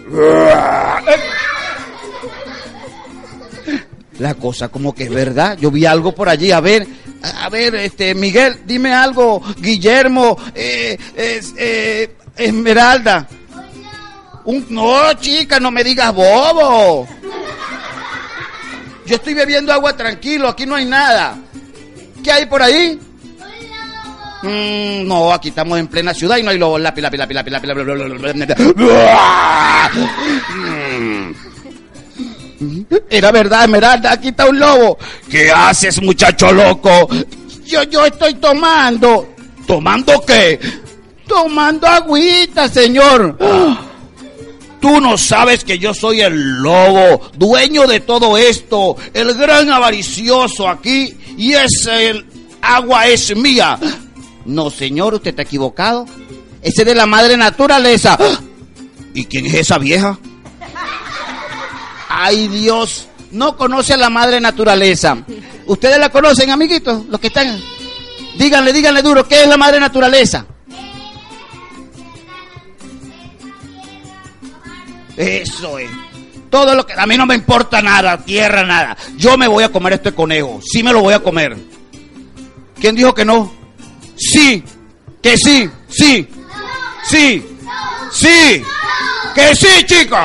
La 4.20 4.36
cosa 4.36 4.68
como 4.68 4.94
que 4.94 5.06
es 5.06 5.10
verdad. 5.10 5.58
Yo 5.60 5.72
vi 5.72 5.86
algo 5.86 6.14
por 6.14 6.30
allí. 6.30 6.52
A 6.52 6.60
ver, 6.60 6.86
a 7.22 7.50
ver, 7.50 7.76
este, 7.76 8.14
Miguel, 8.14 8.62
dime 8.66 8.94
algo. 8.94 9.42
Guillermo, 9.58 10.38
eh, 10.54 10.98
es, 11.16 11.54
eh, 11.58 12.16
Esmeralda. 12.38 13.28
Un, 14.46 14.66
no, 14.70 15.14
chica, 15.14 15.60
no 15.60 15.72
me 15.72 15.84
digas 15.84 16.14
bobo. 16.14 17.08
Yo 19.06 19.16
estoy 19.16 19.34
bebiendo 19.34 19.74
agua 19.74 19.96
tranquilo, 19.98 20.50
aquí 20.50 20.66
no 20.66 20.76
hay 20.76 20.86
nada. 20.86 21.38
¿Qué 22.24 22.32
hay 22.32 22.46
por 22.46 22.62
ahí? 22.62 23.00
Mm, 24.42 25.08
no, 25.08 25.34
aquí 25.34 25.50
estamos 25.50 25.80
en 25.80 25.88
plena 25.88 26.14
ciudad 26.14 26.38
y 26.38 26.44
no 26.44 26.52
hay 26.52 26.58
lobos. 26.58 26.80
Lápiz, 26.80 27.02
lápiz, 27.02 27.18
lápiz, 27.18 27.34
lápiz, 27.34 27.52
lápiz, 27.52 27.68
lápiz, 27.68 28.76
Era 33.10 33.32
verdad, 33.32 33.64
Esmeralda, 33.64 34.12
aquí 34.12 34.30
está 34.30 34.46
un 34.46 34.60
lobo. 34.60 34.98
¿Qué 35.30 35.52
haces, 35.52 36.02
muchacho 36.02 36.52
loco? 36.52 37.08
Yo, 37.66 37.84
yo 37.84 38.06
estoy 38.06 38.36
tomando. 38.36 39.30
¿Tomando 39.66 40.22
qué? 40.26 40.60
Tomando 41.28 41.88
agüita, 41.88 42.68
señor. 42.68 43.38
Tú 44.80 45.02
no 45.02 45.18
sabes 45.18 45.64
que 45.64 45.78
yo 45.78 45.94
soy 45.94 46.22
el 46.22 46.62
lobo, 46.62 47.30
dueño 47.36 47.86
de 47.86 48.00
todo 48.00 48.38
esto, 48.38 48.96
el 49.14 49.34
gran 49.34 49.70
avaricioso 49.70 50.70
aquí, 50.70 51.18
y 51.38 51.52
ese 51.52 52.12
el 52.12 52.26
agua 52.62 53.08
es 53.08 53.36
mía. 53.36 53.78
No, 54.46 54.70
señor, 54.70 55.16
usted 55.16 55.32
está 55.32 55.42
equivocado. 55.42 56.06
Ese 56.62 56.82
es 56.82 56.88
de 56.88 56.96
la 56.96 57.06
madre 57.06 57.36
naturaleza. 57.36 58.18
¿Y 59.14 59.26
quién 59.26 59.46
es 59.48 59.54
esa 59.56 59.78
vieja? 59.78 60.18
Ay, 62.22 62.50
Dios, 62.50 63.08
no 63.32 63.56
conoce 63.56 63.94
a 63.94 63.98
la 63.98 64.10
madre 64.10 64.42
naturaleza. 64.42 65.18
¿Ustedes 65.68 65.98
la 65.98 66.10
conocen, 66.10 66.50
amiguitos? 66.50 67.06
Los 67.06 67.18
que 67.18 67.28
están. 67.28 67.58
Díganle, 68.38 68.74
díganle 68.74 69.02
duro, 69.02 69.26
¿qué 69.26 69.44
es 69.44 69.48
la 69.48 69.56
madre 69.56 69.80
naturaleza? 69.80 70.46
Eso 75.16 75.80
es. 75.80 75.90
Todo 76.50 76.76
lo 76.76 76.86
que 76.86 76.92
a 76.92 77.08
mí 77.08 77.16
no 77.16 77.26
me 77.26 77.36
importa 77.36 77.82
nada, 77.82 78.18
tierra 78.18 78.66
nada. 78.66 78.98
Yo 79.16 79.38
me 79.38 79.48
voy 79.48 79.64
a 79.64 79.72
comer 79.72 79.94
este 79.94 80.12
conejo. 80.12 80.60
Sí 80.62 80.84
me 80.84 80.92
lo 80.92 81.00
voy 81.00 81.14
a 81.14 81.24
comer. 81.24 81.56
¿Quién 82.82 82.96
dijo 82.96 83.14
que 83.14 83.24
no? 83.24 83.50
Sí. 84.18 84.62
Que 85.22 85.38
sí. 85.38 85.70
Sí. 85.88 86.28
Sí. 87.06 87.46
Sí. 88.12 88.64
Que 89.34 89.56
sí, 89.56 89.86
chicos. 89.86 90.20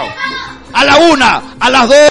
A 0.75 0.85
la 0.85 0.99
una, 0.99 1.55
a 1.59 1.71
las 1.71 1.89
dos. 1.89 2.11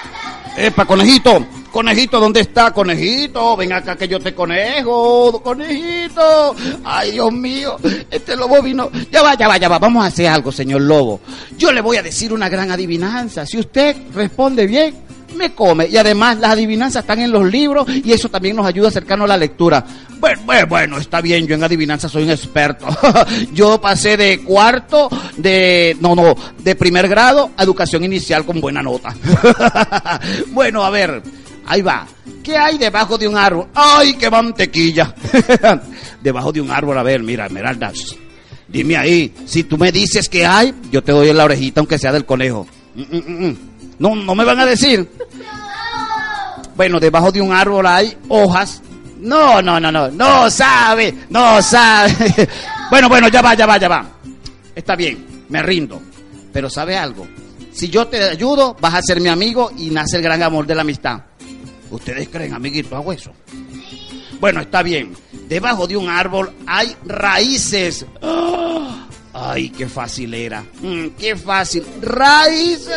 Epa, 0.58 0.86
conejito. 0.86 1.46
Conejito, 1.70 2.20
¿dónde 2.20 2.42
está? 2.42 2.72
Conejito, 2.72 3.58
ven 3.58 3.74
acá 3.74 3.96
que 3.96 4.08
yo 4.08 4.20
te 4.20 4.36
conejo, 4.36 5.42
conejito. 5.42 6.56
Ay, 6.84 7.14
Dios 7.14 7.34
mío, 7.34 7.78
este 8.12 8.36
lobo 8.36 8.62
vino. 8.62 8.92
Ya 9.12 9.24
va, 9.24 9.36
ya 9.36 9.48
va, 9.48 9.58
ya 9.58 9.68
va. 9.68 9.80
Vamos 9.80 10.04
a 10.04 10.08
hacer 10.08 10.28
algo, 10.28 10.52
señor 10.52 10.82
lobo. 10.82 11.20
Yo 11.58 11.72
le 11.72 11.82
voy 11.82 11.98
a 11.98 12.04
decir 12.04 12.32
una 12.32 12.48
gran 12.48 12.70
adivinanza. 12.70 13.46
Si 13.48 13.58
usted 13.58 13.98
responde 14.14 14.68
bien, 14.68 14.96
me 15.36 15.54
come. 15.54 15.88
Y 15.88 15.98
además, 15.98 16.38
las 16.40 16.52
adivinanzas 16.52 17.04
están 17.04 17.20
en 17.20 17.32
los 17.32 17.50
libros 17.50 17.88
y 17.90 18.12
eso 18.12 18.30
también 18.30 18.56
nos 18.56 18.66
ayuda 18.66 18.88
a 18.88 18.90
acercarnos 18.90 19.26
a 19.26 19.30
la 19.30 19.38
lectura. 19.38 19.86
Bueno, 20.20 20.68
bueno, 20.68 20.98
está 20.98 21.20
bien, 21.20 21.46
yo 21.48 21.56
en 21.56 21.64
adivinanzas 21.64 22.12
soy 22.12 22.24
un 22.24 22.32
experto. 22.32 22.88
yo 23.54 23.80
pasé 23.82 24.16
de 24.16 24.40
cuarto, 24.40 25.10
de, 25.38 25.98
no, 26.00 26.16
no, 26.16 26.36
de 26.60 26.76
primer 26.76 27.08
grado 27.08 27.52
a 27.58 27.64
educación 27.64 28.04
inicial 28.04 28.46
con 28.46 28.62
buena 28.62 28.82
nota. 28.82 29.14
bueno, 30.52 30.84
a 30.84 30.90
ver, 30.90 31.22
ahí 31.66 31.82
va. 31.82 32.08
¿Qué 32.42 32.58
hay 32.58 32.78
debajo 32.78 33.18
de 33.18 33.28
un 33.28 33.38
árbol? 33.38 33.68
¡Ay, 33.74 34.16
qué 34.16 34.30
mantequilla! 34.30 35.14
debajo 36.22 36.52
de 36.52 36.62
un 36.62 36.72
árbol, 36.72 36.98
a 36.98 37.04
ver, 37.04 37.22
mira, 37.22 37.46
Esmeraldas. 37.46 38.16
Dime 38.68 38.98
ahí, 38.98 39.34
si 39.46 39.66
tú 39.66 39.78
me 39.78 39.92
dices 39.92 40.28
que 40.30 40.46
hay, 40.46 40.74
yo 40.92 41.04
te 41.04 41.12
doy 41.12 41.30
en 41.30 41.38
la 41.38 41.46
orejita, 41.46 41.80
aunque 41.80 42.00
sea 42.00 42.12
del 42.12 42.26
conejo. 42.26 42.66
Mm, 42.96 43.02
mm, 43.02 43.46
mm. 43.48 43.58
No, 44.00 44.16
no 44.16 44.36
me 44.36 44.44
van 44.44 44.60
a 44.60 44.66
decir. 44.66 45.08
Bueno, 46.76 47.00
debajo 47.00 47.32
de 47.32 47.42
un 47.42 47.54
árbol 47.54 47.86
hay 47.86 48.18
hojas. 48.30 48.82
No, 49.20 49.62
no, 49.62 49.80
no, 49.80 49.92
no, 49.92 50.10
no 50.10 50.50
sabe, 50.50 51.14
no 51.30 51.62
sabe. 51.62 52.50
bueno, 52.90 53.08
bueno, 53.08 53.30
ya 53.30 53.42
va, 53.42 53.54
ya 53.54 53.66
va, 53.66 53.78
ya 53.78 53.88
va. 53.88 54.06
Está 54.76 54.96
bien, 54.96 55.46
me 55.50 55.62
rindo. 55.62 56.02
Pero 56.52 56.70
¿sabe 56.70 56.98
algo? 56.98 57.28
Si 57.72 57.90
yo 57.90 58.08
te 58.08 58.24
ayudo, 58.24 58.76
vas 58.80 58.96
a 58.96 59.02
ser 59.02 59.22
mi 59.22 59.30
amigo 59.30 59.72
y 59.78 59.90
nace 59.90 60.18
el 60.18 60.24
gran 60.24 60.42
amor 60.44 60.68
de 60.68 60.76
la 60.76 60.82
amistad. 60.82 61.22
¿Ustedes 61.90 62.28
creen, 62.30 62.54
amiguitos, 62.54 62.94
a 62.94 63.00
hueso? 63.00 63.32
Bueno, 64.40 64.62
está 64.62 64.84
bien. 64.84 65.14
Debajo 65.48 65.88
de 65.88 65.96
un 65.96 66.10
árbol 66.10 66.52
hay 66.68 66.96
raíces. 67.06 68.06
Ay, 69.34 69.70
qué 69.70 69.88
fácil 69.88 70.34
era. 70.34 70.64
Mm, 70.82 71.10
qué 71.18 71.36
fácil. 71.36 71.84
Raíces. 72.02 72.94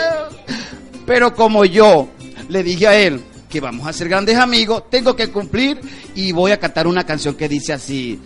Pero 1.06 1.34
como 1.34 1.64
yo 1.64 2.08
le 2.48 2.62
dije 2.62 2.88
a 2.88 2.96
él 2.96 3.22
que 3.48 3.60
vamos 3.60 3.86
a 3.86 3.92
ser 3.92 4.08
grandes 4.08 4.36
amigos, 4.36 4.84
tengo 4.90 5.14
que 5.14 5.28
cumplir 5.28 5.80
y 6.14 6.32
voy 6.32 6.52
a 6.52 6.58
cantar 6.58 6.86
una 6.86 7.04
canción 7.04 7.34
que 7.34 7.48
dice 7.48 7.72
así. 7.72 8.20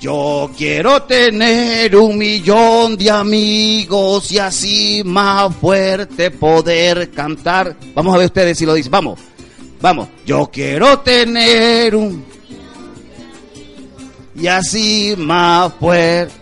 Yo 0.00 0.50
quiero 0.56 1.02
tener 1.02 1.94
un 1.94 2.16
millón 2.16 2.96
de 2.96 3.10
amigos 3.10 4.32
y 4.32 4.38
así 4.38 5.02
más 5.04 5.54
fuerte 5.56 6.30
poder 6.30 7.10
cantar. 7.10 7.76
Vamos 7.94 8.14
a 8.14 8.18
ver 8.18 8.26
ustedes 8.26 8.56
si 8.56 8.64
lo 8.64 8.72
dicen. 8.72 8.90
Vamos, 8.90 9.20
vamos. 9.80 10.08
Yo 10.24 10.50
quiero 10.50 11.00
tener 11.00 11.94
un... 11.94 12.24
Y 14.34 14.46
así 14.46 15.14
más 15.18 15.74
fuerte. 15.74 16.39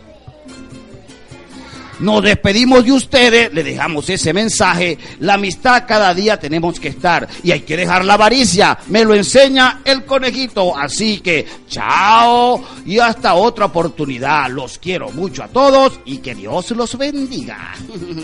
Nos 2.01 2.23
despedimos 2.23 2.85
de 2.85 2.93
ustedes, 2.93 3.53
le 3.53 3.63
dejamos 3.63 4.09
ese 4.09 4.33
mensaje. 4.33 4.99
La 5.21 5.35
amistad 5.35 5.85
cada 5.87 6.15
día 6.15 6.39
tenemos 6.39 6.79
que 6.79 6.89
estar 6.89 7.27
y 7.43 7.51
hay 7.51 7.61
que 7.61 7.77
dejar 7.77 8.05
la 8.05 8.15
avaricia. 8.15 8.79
Me 8.89 9.05
lo 9.05 9.15
enseña 9.15 9.81
el 9.85 10.05
conejito. 10.05 10.77
Así 10.77 11.19
que 11.21 11.47
chao 11.69 12.63
y 12.87 12.99
hasta 12.99 13.35
otra 13.35 13.67
oportunidad. 13.67 14.49
Los 14.51 14.79
quiero 14.79 15.11
mucho 15.11 15.43
a 15.43 15.49
todos 15.49 16.01
y 16.05 16.19
que 16.19 16.35
Dios 16.35 16.71
los 16.73 16.97
bendiga. 16.97 17.75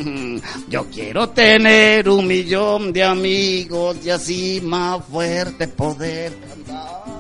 Yo 0.69 0.87
quiero 0.91 1.31
tener 1.31 2.09
un 2.09 2.27
millón 2.27 2.93
de 2.93 3.03
amigos 3.03 3.97
y 4.05 4.11
así 4.11 4.61
más 4.63 5.05
fuerte 5.05 5.69
poder 5.69 6.33
cantar. 6.49 7.14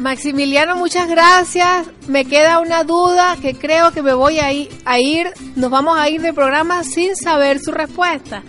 Maximiliano, 0.00 0.76
muchas 0.76 1.08
gracias. 1.08 1.86
Me 2.08 2.24
queda 2.24 2.58
una 2.60 2.84
duda 2.84 3.36
que 3.40 3.54
creo 3.54 3.92
que 3.92 4.02
me 4.02 4.14
voy 4.14 4.38
a 4.38 4.50
ir, 4.52 4.70
a 4.86 4.98
ir, 4.98 5.30
nos 5.56 5.70
vamos 5.70 5.98
a 5.98 6.08
ir 6.08 6.22
del 6.22 6.34
programa 6.34 6.82
sin 6.84 7.14
saber 7.16 7.60
su 7.60 7.70
respuesta. 7.70 8.42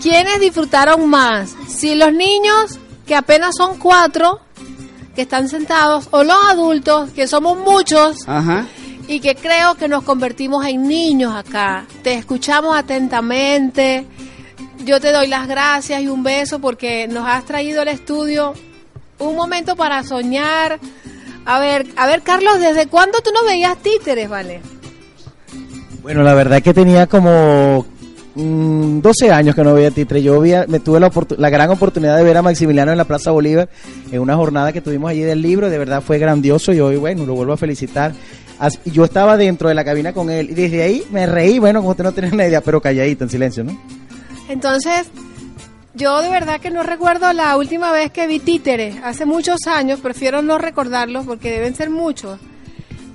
¿Quiénes 0.00 0.38
disfrutaron 0.40 1.08
más? 1.08 1.56
Si 1.66 1.94
los 1.96 2.12
niños, 2.12 2.78
que 3.04 3.16
apenas 3.16 3.56
son 3.56 3.78
cuatro, 3.78 4.40
que 5.16 5.22
están 5.22 5.48
sentados, 5.48 6.08
o 6.12 6.22
los 6.22 6.36
adultos, 6.48 7.10
que 7.10 7.26
somos 7.26 7.58
muchos, 7.58 8.18
Ajá. 8.28 8.64
y 9.08 9.18
que 9.18 9.34
creo 9.34 9.74
que 9.74 9.88
nos 9.88 10.04
convertimos 10.04 10.64
en 10.66 10.86
niños 10.86 11.34
acá. 11.34 11.86
Te 12.02 12.14
escuchamos 12.14 12.76
atentamente. 12.76 14.06
Yo 14.84 15.00
te 15.00 15.10
doy 15.10 15.26
las 15.26 15.48
gracias 15.48 16.00
y 16.02 16.08
un 16.08 16.22
beso 16.22 16.60
porque 16.60 17.08
nos 17.08 17.26
has 17.26 17.44
traído 17.44 17.82
al 17.82 17.88
estudio 17.88 18.54
un 19.18 19.36
momento 19.36 19.76
para 19.76 20.02
soñar. 20.02 20.78
A 21.44 21.58
ver, 21.60 21.86
a 21.96 22.06
ver, 22.06 22.22
Carlos, 22.22 22.58
¿desde 22.60 22.86
cuándo 22.88 23.18
tú 23.22 23.30
no 23.32 23.44
veías 23.44 23.76
títeres, 23.78 24.28
vale? 24.28 24.60
Bueno, 26.02 26.22
la 26.22 26.34
verdad 26.34 26.62
que 26.62 26.74
tenía 26.74 27.06
como 27.06 27.84
mm, 28.34 29.00
12 29.00 29.30
años 29.32 29.54
que 29.54 29.64
no 29.64 29.74
veía 29.74 29.90
títere. 29.90 30.22
Yo 30.22 30.36
había- 30.36 30.66
me 30.68 30.80
tuve 30.80 31.00
la, 31.00 31.50
gran 31.50 31.70
oportunidad 31.70 32.16
de 32.16 32.22
ver 32.24 32.36
a 32.36 32.42
Maximiliano 32.42 32.92
en 32.92 32.98
la 32.98 33.04
Plaza 33.04 33.30
Bolívar 33.30 33.68
en 34.12 34.20
una 34.20 34.36
jornada 34.36 34.72
que 34.72 34.80
tuvimos 34.80 35.10
allí 35.10 35.22
del 35.22 35.40
libro. 35.42 35.68
De 35.70 35.78
verdad 35.78 36.02
fue 36.02 36.18
grandioso 36.18 36.72
y 36.72 36.80
hoy, 36.80 36.96
bueno, 36.96 37.26
lo 37.26 37.34
vuelvo 37.34 37.52
a 37.54 37.56
felicitar. 37.56 38.12
As- 38.58 38.78
Yo 38.84 39.04
estaba 39.04 39.36
dentro 39.36 39.68
de 39.68 39.74
la 39.74 39.84
cabina 39.84 40.12
con 40.12 40.30
él 40.30 40.50
y 40.50 40.54
desde 40.54 40.82
ahí 40.82 41.02
me 41.10 41.26
reí, 41.26 41.58
bueno, 41.58 41.80
como 41.80 41.90
usted 41.90 42.04
no 42.04 42.12
tiene 42.12 42.30
una 42.32 42.46
idea, 42.46 42.60
pero 42.60 42.80
calladito, 42.80 43.24
en 43.24 43.30
silencio, 43.30 43.64
¿no? 43.64 43.76
Entonces, 44.48 45.08
yo 45.96 46.20
de 46.20 46.28
verdad 46.28 46.60
que 46.60 46.70
no 46.70 46.82
recuerdo 46.82 47.32
la 47.32 47.56
última 47.56 47.90
vez 47.90 48.12
que 48.12 48.26
vi 48.26 48.38
títeres. 48.38 48.96
Hace 49.02 49.24
muchos 49.24 49.66
años, 49.66 50.00
prefiero 50.00 50.42
no 50.42 50.58
recordarlos 50.58 51.24
porque 51.24 51.50
deben 51.50 51.74
ser 51.74 51.88
muchos. 51.88 52.38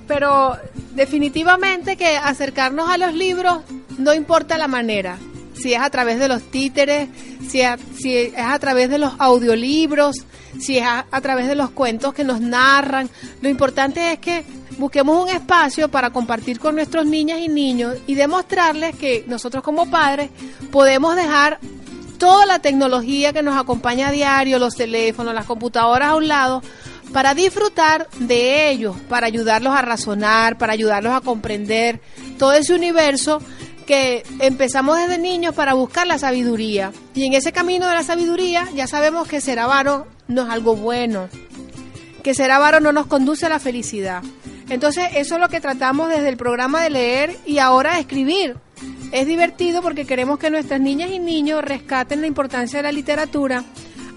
Pero 0.08 0.56
definitivamente 0.94 1.96
que 1.96 2.16
acercarnos 2.16 2.90
a 2.90 2.98
los 2.98 3.14
libros 3.14 3.58
no 3.98 4.12
importa 4.12 4.58
la 4.58 4.66
manera. 4.66 5.16
Si 5.54 5.72
es 5.72 5.80
a 5.80 5.90
través 5.90 6.18
de 6.18 6.26
los 6.26 6.42
títeres, 6.42 7.08
si 7.48 7.60
es, 7.60 7.78
si 8.00 8.16
es 8.16 8.32
a 8.36 8.58
través 8.58 8.90
de 8.90 8.98
los 8.98 9.12
audiolibros, 9.18 10.16
si 10.58 10.78
es 10.78 10.84
a, 10.84 11.06
a 11.08 11.20
través 11.20 11.46
de 11.46 11.54
los 11.54 11.70
cuentos 11.70 12.12
que 12.12 12.24
nos 12.24 12.40
narran. 12.40 13.08
Lo 13.42 13.48
importante 13.48 14.12
es 14.12 14.18
que 14.18 14.44
busquemos 14.78 15.22
un 15.22 15.28
espacio 15.28 15.88
para 15.88 16.10
compartir 16.10 16.58
con 16.58 16.74
nuestros 16.74 17.06
niñas 17.06 17.38
y 17.38 17.48
niños 17.48 17.96
y 18.08 18.16
demostrarles 18.16 18.96
que 18.96 19.24
nosotros 19.28 19.62
como 19.62 19.88
padres 19.88 20.30
podemos 20.72 21.14
dejar 21.14 21.60
toda 22.22 22.46
la 22.46 22.60
tecnología 22.60 23.32
que 23.32 23.42
nos 23.42 23.56
acompaña 23.56 24.06
a 24.06 24.12
diario, 24.12 24.60
los 24.60 24.76
teléfonos, 24.76 25.34
las 25.34 25.44
computadoras 25.44 26.10
a 26.10 26.14
un 26.14 26.28
lado, 26.28 26.62
para 27.12 27.34
disfrutar 27.34 28.08
de 28.20 28.70
ellos, 28.70 28.94
para 29.08 29.26
ayudarlos 29.26 29.74
a 29.74 29.82
razonar, 29.82 30.56
para 30.56 30.72
ayudarlos 30.72 31.14
a 31.14 31.20
comprender 31.20 32.00
todo 32.38 32.52
ese 32.52 32.74
universo 32.74 33.42
que 33.88 34.22
empezamos 34.38 34.98
desde 34.98 35.18
niños 35.18 35.52
para 35.56 35.74
buscar 35.74 36.06
la 36.06 36.16
sabiduría. 36.16 36.92
Y 37.12 37.26
en 37.26 37.32
ese 37.32 37.50
camino 37.50 37.88
de 37.88 37.94
la 37.94 38.04
sabiduría 38.04 38.68
ya 38.72 38.86
sabemos 38.86 39.26
que 39.26 39.40
ser 39.40 39.58
avaro 39.58 40.06
no 40.28 40.44
es 40.44 40.48
algo 40.48 40.76
bueno, 40.76 41.28
que 42.22 42.34
ser 42.34 42.52
avaro 42.52 42.78
no 42.78 42.92
nos 42.92 43.06
conduce 43.06 43.46
a 43.46 43.48
la 43.48 43.58
felicidad. 43.58 44.22
Entonces 44.68 45.08
eso 45.16 45.34
es 45.34 45.40
lo 45.40 45.48
que 45.48 45.60
tratamos 45.60 46.08
desde 46.08 46.28
el 46.28 46.36
programa 46.36 46.84
de 46.84 46.90
leer 46.90 47.36
y 47.46 47.58
ahora 47.58 47.94
de 47.94 48.02
escribir. 48.02 48.58
Es 49.12 49.26
divertido 49.26 49.82
porque 49.82 50.06
queremos 50.06 50.38
que 50.38 50.50
nuestras 50.50 50.80
niñas 50.80 51.10
y 51.10 51.18
niños 51.18 51.62
rescaten 51.62 52.22
la 52.22 52.26
importancia 52.26 52.78
de 52.78 52.84
la 52.84 52.92
literatura 52.92 53.62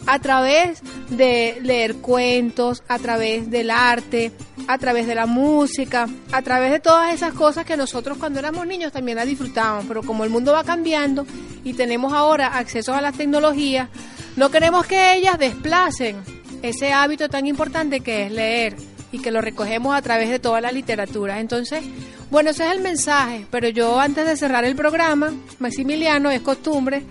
a 0.08 0.20
través 0.20 0.82
de 1.10 1.58
leer 1.62 1.96
cuentos, 1.98 2.82
a 2.88 2.98
través 2.98 3.50
del 3.50 3.72
arte, 3.72 4.32
a 4.68 4.78
través 4.78 5.06
de 5.06 5.16
la 5.16 5.26
música, 5.26 6.08
a 6.32 6.41
través 6.41 6.72
de 6.72 6.80
todas 6.80 7.14
esas 7.14 7.34
cosas 7.34 7.66
que 7.66 7.76
nosotros 7.76 8.18
cuando 8.18 8.39
éramos 8.39 8.66
niños 8.68 8.93
también 8.93 9.18
las 9.18 9.28
disfrutábamos, 9.28 9.86
pero 9.86 10.02
como 10.02 10.24
el 10.24 10.30
mundo 10.30 10.54
va 10.54 10.64
cambiando 10.64 11.26
y 11.66 11.74
tenemos 11.74 12.14
ahora 12.14 12.58
acceso 12.58 12.93
a 12.93 13.02
las 13.02 13.18
tecnologías, 13.18 13.89
no 14.38 14.50
queremos 14.50 14.86
que 14.86 15.16
ellas 15.16 15.38
desplacen 15.38 16.18
ese 16.62 16.93
hábito 16.93 17.28
tan 17.28 17.48
importante 17.48 18.00
que 18.00 18.28
es 18.28 18.32
leer 18.32 18.95
y 19.16 19.20
que 19.20 19.32
lo 19.32 19.39
recogemos 19.39 19.95
a 19.95 20.01
través 20.01 20.30
de 20.30 20.39
toda 20.39 20.59
la 20.59 20.74
literatura. 20.74 21.39
Entonces, 21.39 21.84
bueno, 22.30 22.49
ese 22.49 22.66
es 22.66 22.72
el 22.74 22.82
mensaje, 22.82 23.47
pero 23.49 23.70
yo 23.70 23.97
antes 23.97 24.26
de 24.26 24.36
cerrar 24.36 24.66
el 24.66 24.76
programa, 24.76 25.34
Maximiliano, 25.59 26.32
es 26.32 26.41
costumbre 26.41 27.03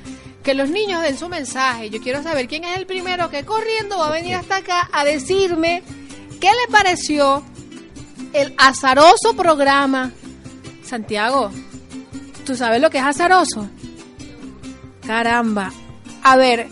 que 0.42 0.52
los 0.52 0.68
niños 0.68 1.00
den 1.00 1.16
su 1.16 1.30
mensaje. 1.30 1.88
Yo 1.88 2.00
quiero 2.02 2.22
saber 2.22 2.46
quién 2.46 2.64
es 2.64 2.76
el 2.76 2.84
primero 2.84 3.30
que 3.30 3.44
corriendo 3.44 3.98
va 3.98 4.08
a 4.08 4.12
venir 4.12 4.34
hasta 4.34 4.56
acá 4.56 4.90
a 4.92 5.04
decirme 5.04 5.82
qué 6.40 6.48
le 6.48 6.70
pareció 6.70 7.42
el 8.34 8.54
azaroso 8.58 9.34
programa. 9.34 10.12
Santiago, 10.84 11.50
¿tú 12.44 12.54
sabes 12.54 12.82
lo 12.82 12.90
que 12.90 12.98
es 12.98 13.04
azaroso? 13.04 13.66
Caramba. 15.06 15.72
A 16.22 16.36
ver, 16.36 16.68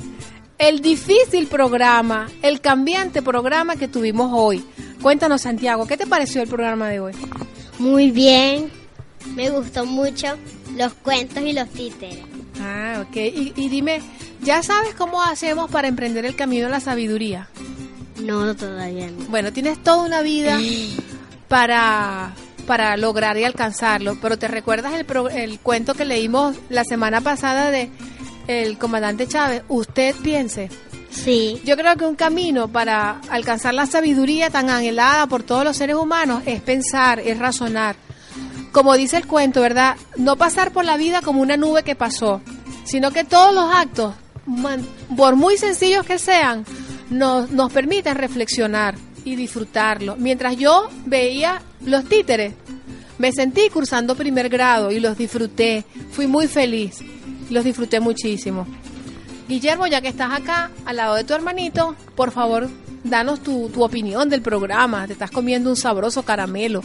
el 0.58 0.80
difícil 0.80 1.46
programa, 1.46 2.28
el 2.42 2.60
cambiante 2.60 3.22
programa 3.22 3.76
que 3.76 3.88
tuvimos 3.88 4.30
hoy. 4.34 4.62
Cuéntanos, 5.03 5.42
Santiago, 5.42 5.86
¿qué 5.86 5.96
te 5.96 6.07
pareció 6.07 6.42
el 6.42 6.48
programa 6.48 6.88
de 6.88 7.00
hoy? 7.00 7.12
Muy 7.78 8.11
bien. 8.11 8.70
Me 9.34 9.50
gustó 9.50 9.84
mucho 9.84 10.28
los 10.76 10.92
cuentos 10.94 11.42
y 11.42 11.53
los 11.53 11.68
títeres. 11.70 12.20
Ah, 12.61 13.05
ok. 13.07 13.16
Y, 13.16 13.53
y 13.57 13.68
dime, 13.68 14.00
¿ya 14.42 14.62
sabes 14.62 14.94
cómo 14.94 15.22
hacemos 15.22 15.70
para 15.70 15.88
emprender 15.88 16.24
el 16.24 16.36
camino 16.36 16.66
a 16.66 16.70
la 16.70 16.80
sabiduría? 16.80 17.48
No, 18.20 18.55
todavía 18.55 19.11
no. 19.11 19.24
Bueno, 19.26 19.53
tienes 19.53 19.82
toda 19.82 20.05
una 20.07 20.22
vida 20.22 20.61
para, 21.48 22.32
para 22.66 22.96
lograr 22.96 23.36
y 23.38 23.44
alcanzarlo, 23.44 24.16
pero 24.20 24.38
¿te 24.38 24.48
recuerdas 24.48 24.94
el, 24.94 25.05
pro- 25.05 25.28
el 25.30 25.59
cuento 25.59 25.94
que 25.94 26.05
leímos 26.05 26.57
la 26.68 26.84
semana 26.84 27.20
pasada 27.20 27.70
de 27.70 27.90
el 28.46 28.78
comandante 28.78 29.26
Chávez? 29.26 29.62
Usted 29.68 30.14
piense. 30.22 30.68
Sí. 31.12 31.60
Yo 31.64 31.76
creo 31.76 31.96
que 31.96 32.04
un 32.04 32.16
camino 32.16 32.68
para 32.68 33.20
alcanzar 33.30 33.74
la 33.74 33.86
sabiduría 33.86 34.50
tan 34.50 34.70
anhelada 34.70 35.26
por 35.26 35.42
todos 35.42 35.64
los 35.64 35.76
seres 35.76 35.96
humanos 35.96 36.42
es 36.46 36.60
pensar, 36.62 37.20
es 37.20 37.38
razonar. 37.38 37.96
Como 38.72 38.96
dice 38.96 39.18
el 39.18 39.26
cuento, 39.26 39.60
¿verdad? 39.60 39.96
No 40.16 40.36
pasar 40.36 40.72
por 40.72 40.84
la 40.84 40.96
vida 40.96 41.20
como 41.20 41.42
una 41.42 41.58
nube 41.58 41.82
que 41.82 41.94
pasó, 41.94 42.40
sino 42.84 43.10
que 43.10 43.24
todos 43.24 43.54
los 43.54 43.72
actos, 43.72 44.14
por 45.14 45.36
muy 45.36 45.58
sencillos 45.58 46.06
que 46.06 46.18
sean, 46.18 46.64
nos, 47.10 47.50
nos 47.50 47.70
permiten 47.70 48.16
reflexionar 48.16 48.94
y 49.24 49.36
disfrutarlo. 49.36 50.16
Mientras 50.16 50.56
yo 50.56 50.88
veía 51.04 51.60
los 51.84 52.04
títeres, 52.06 52.54
me 53.18 53.30
sentí 53.30 53.68
cursando 53.68 54.16
primer 54.16 54.48
grado 54.48 54.90
y 54.90 54.98
los 54.98 55.16
disfruté. 55.16 55.84
Fui 56.10 56.26
muy 56.26 56.48
feliz. 56.48 56.98
Los 57.50 57.64
disfruté 57.64 58.00
muchísimo. 58.00 58.66
Guillermo, 59.53 59.86
ya 59.86 60.00
que 60.00 60.09
estás 60.09 60.32
acá 60.32 60.70
al 60.86 60.96
lado 60.96 61.14
de 61.14 61.24
tu 61.24 61.34
hermanito, 61.34 61.94
por 62.16 62.30
favor, 62.30 62.70
danos 63.05 63.42
tu, 63.42 63.68
tu 63.68 63.84
opinión 63.84 64.30
del 64.30 64.40
programa. 64.40 65.07
Te 65.07 65.12
estás 65.12 65.30
comiendo 65.30 65.68
un 65.68 65.76
sabroso 65.76 66.22
caramelo. 66.22 66.80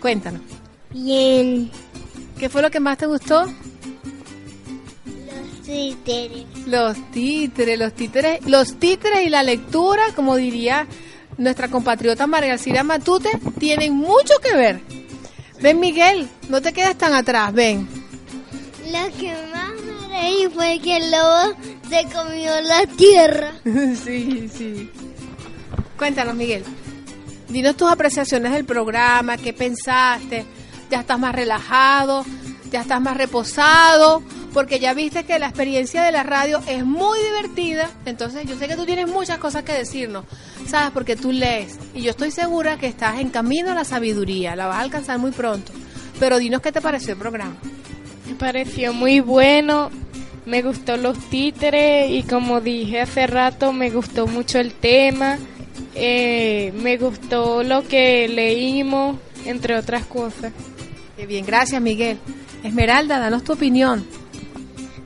Cuéntanos. 0.00 0.40
Bien. 0.90 1.68
¿Qué 2.38 2.48
fue 2.48 2.62
lo 2.62 2.70
que 2.70 2.78
más 2.78 2.96
te 2.96 3.06
gustó? 3.06 3.44
Los 5.04 5.62
títeres. 5.64 6.44
Los 6.68 7.10
títeres, 7.10 7.76
los 7.76 7.92
títeres, 7.92 8.46
los 8.46 8.78
títeres 8.78 9.26
y 9.26 9.28
la 9.28 9.42
lectura, 9.42 10.04
como 10.14 10.36
diría 10.36 10.86
nuestra 11.38 11.66
compatriota 11.66 12.28
María 12.28 12.52
Alcira 12.52 12.84
Matute, 12.84 13.30
tienen 13.58 13.96
mucho 13.96 14.34
que 14.40 14.54
ver. 14.54 14.80
Ven, 15.60 15.80
Miguel, 15.80 16.28
no 16.48 16.62
te 16.62 16.72
quedes 16.72 16.96
tan 16.96 17.14
atrás, 17.14 17.52
ven. 17.52 17.88
Lo 18.84 19.18
que 19.18 19.34
más 19.52 19.72
me 19.84 20.08
reí 20.08 20.48
fue 20.54 20.78
que 20.78 20.96
el 20.96 21.10
lobo 21.10 21.56
se 21.90 22.04
comió 22.04 22.60
la 22.60 22.86
tierra. 22.86 23.52
sí, 24.04 24.48
sí. 24.48 24.90
Cuéntanos, 25.98 26.34
Miguel. 26.36 26.62
Dinos 27.48 27.76
tus 27.76 27.90
apreciaciones 27.90 28.52
del 28.52 28.64
programa, 28.64 29.36
qué 29.36 29.52
pensaste. 29.52 30.46
Ya 30.88 31.00
estás 31.00 31.18
más 31.18 31.34
relajado, 31.34 32.24
ya 32.70 32.82
estás 32.82 33.00
más 33.00 33.16
reposado, 33.16 34.22
porque 34.52 34.78
ya 34.78 34.94
viste 34.94 35.24
que 35.24 35.38
la 35.40 35.46
experiencia 35.48 36.02
de 36.02 36.12
la 36.12 36.22
radio 36.22 36.62
es 36.68 36.84
muy 36.84 37.18
divertida. 37.18 37.90
Entonces, 38.06 38.46
yo 38.46 38.56
sé 38.56 38.68
que 38.68 38.76
tú 38.76 38.86
tienes 38.86 39.08
muchas 39.08 39.38
cosas 39.38 39.64
que 39.64 39.72
decirnos, 39.72 40.24
¿sabes? 40.68 40.90
Porque 40.92 41.16
tú 41.16 41.32
lees. 41.32 41.76
Y 41.92 42.02
yo 42.02 42.10
estoy 42.10 42.30
segura 42.30 42.78
que 42.78 42.86
estás 42.86 43.18
en 43.18 43.30
camino 43.30 43.72
a 43.72 43.74
la 43.74 43.84
sabiduría, 43.84 44.54
la 44.54 44.66
vas 44.66 44.78
a 44.78 44.82
alcanzar 44.82 45.18
muy 45.18 45.32
pronto. 45.32 45.72
Pero 46.20 46.38
dinos 46.38 46.60
qué 46.60 46.70
te 46.70 46.80
pareció 46.80 47.14
el 47.14 47.18
programa. 47.18 47.56
Me 48.28 48.34
pareció 48.36 48.92
muy 48.92 49.18
bueno, 49.18 49.90
me 50.46 50.62
gustó 50.62 50.96
los 50.96 51.18
títeres 51.30 52.10
y 52.10 52.22
como 52.22 52.60
dije 52.60 53.00
hace 53.00 53.26
rato, 53.26 53.72
me 53.72 53.90
gustó 53.90 54.26
mucho 54.26 54.58
el 54.58 54.72
tema, 54.72 55.38
eh, 55.94 56.72
me 56.76 56.96
gustó 56.96 57.62
lo 57.62 57.86
que 57.86 58.28
leímos, 58.28 59.16
entre 59.44 59.76
otras 59.76 60.06
cosas. 60.06 60.52
Qué 61.16 61.26
bien, 61.26 61.44
gracias, 61.44 61.80
Miguel. 61.82 62.18
Esmeralda, 62.62 63.18
danos 63.18 63.44
tu 63.44 63.52
opinión. 63.52 64.06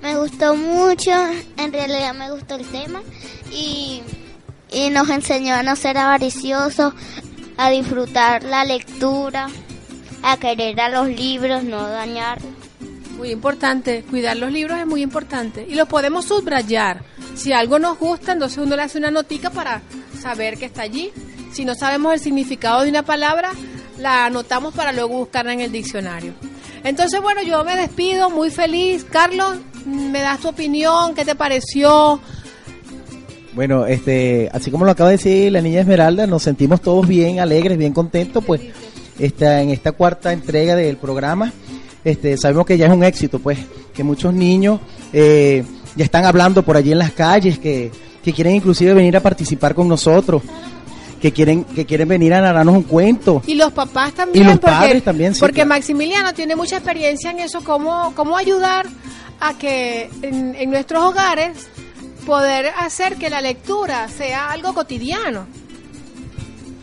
Me 0.02 0.16
gustó 0.16 0.54
mucho, 0.54 1.12
en 1.56 1.72
realidad 1.72 2.14
me 2.14 2.30
gustó 2.30 2.56
el 2.56 2.66
tema 2.66 3.02
y, 3.50 4.02
y 4.70 4.90
nos 4.90 5.08
enseñó 5.08 5.54
a 5.54 5.62
no 5.62 5.76
ser 5.76 5.96
avariciosos, 5.96 6.92
a 7.56 7.70
disfrutar 7.70 8.44
la 8.44 8.64
lectura, 8.64 9.48
a 10.22 10.36
querer 10.36 10.80
a 10.80 10.88
los 10.88 11.08
libros, 11.08 11.64
no 11.64 11.88
dañarlos. 11.88 12.53
Muy 13.24 13.32
importante, 13.32 14.04
cuidar 14.10 14.36
los 14.36 14.52
libros 14.52 14.78
es 14.78 14.86
muy 14.86 15.00
importante 15.00 15.66
y 15.66 15.76
los 15.76 15.88
podemos 15.88 16.26
subrayar. 16.26 17.02
Si 17.34 17.54
algo 17.54 17.78
nos 17.78 17.98
gusta, 17.98 18.32
entonces 18.32 18.58
uno 18.58 18.76
le 18.76 18.82
hace 18.82 18.98
una 18.98 19.10
notica 19.10 19.48
para 19.48 19.80
saber 20.20 20.58
que 20.58 20.66
está 20.66 20.82
allí. 20.82 21.10
Si 21.50 21.64
no 21.64 21.74
sabemos 21.74 22.12
el 22.12 22.20
significado 22.20 22.82
de 22.82 22.90
una 22.90 23.02
palabra, 23.02 23.52
la 23.98 24.26
anotamos 24.26 24.74
para 24.74 24.92
luego 24.92 25.16
buscarla 25.20 25.54
en 25.54 25.62
el 25.62 25.72
diccionario. 25.72 26.34
Entonces, 26.82 27.18
bueno, 27.22 27.40
yo 27.42 27.64
me 27.64 27.76
despido 27.76 28.28
muy 28.28 28.50
feliz. 28.50 29.06
Carlos, 29.10 29.56
me 29.86 30.20
das 30.20 30.40
tu 30.40 30.48
opinión, 30.48 31.14
¿qué 31.14 31.24
te 31.24 31.34
pareció? 31.34 32.20
Bueno, 33.54 33.86
este, 33.86 34.50
así 34.52 34.70
como 34.70 34.84
lo 34.84 34.90
acaba 34.90 35.08
de 35.08 35.16
decir 35.16 35.50
la 35.50 35.62
niña 35.62 35.80
Esmeralda, 35.80 36.26
nos 36.26 36.42
sentimos 36.42 36.82
todos 36.82 37.08
bien 37.08 37.40
alegres, 37.40 37.78
bien 37.78 37.94
contentos, 37.94 38.44
pues, 38.44 38.60
está 39.18 39.62
en 39.62 39.70
esta 39.70 39.92
cuarta 39.92 40.30
entrega 40.30 40.76
del 40.76 40.98
programa. 40.98 41.54
Este, 42.04 42.36
sabemos 42.36 42.66
que 42.66 42.76
ya 42.76 42.86
es 42.86 42.92
un 42.92 43.02
éxito, 43.02 43.38
pues, 43.38 43.58
que 43.94 44.04
muchos 44.04 44.34
niños 44.34 44.80
eh, 45.12 45.64
ya 45.96 46.04
están 46.04 46.24
hablando 46.26 46.62
por 46.62 46.76
allí 46.76 46.92
en 46.92 46.98
las 46.98 47.12
calles, 47.12 47.58
que, 47.58 47.90
que 48.22 48.32
quieren 48.32 48.56
inclusive 48.56 48.92
venir 48.92 49.16
a 49.16 49.20
participar 49.20 49.74
con 49.74 49.88
nosotros 49.88 50.42
que 51.20 51.32
quieren 51.32 51.64
que 51.64 51.86
quieren 51.86 52.06
venir 52.06 52.34
a 52.34 52.42
narrarnos 52.42 52.74
un 52.76 52.82
cuento. 52.82 53.42
Y 53.46 53.54
los 53.54 53.72
papás 53.72 54.12
también. 54.12 54.44
Y 54.44 54.46
los 54.50 54.58
padres 54.58 55.02
también, 55.02 55.32
sí, 55.34 55.40
Porque 55.40 55.54
claro. 55.54 55.70
Maximiliano 55.70 56.34
tiene 56.34 56.54
mucha 56.54 56.76
experiencia 56.76 57.30
en 57.30 57.38
eso, 57.38 57.64
cómo, 57.64 58.12
cómo 58.14 58.36
ayudar 58.36 58.84
a 59.40 59.54
que 59.56 60.10
en, 60.20 60.54
en 60.54 60.70
nuestros 60.70 61.02
hogares 61.02 61.52
poder 62.26 62.66
hacer 62.78 63.16
que 63.16 63.30
la 63.30 63.40
lectura 63.40 64.06
sea 64.08 64.50
algo 64.50 64.74
cotidiano. 64.74 65.46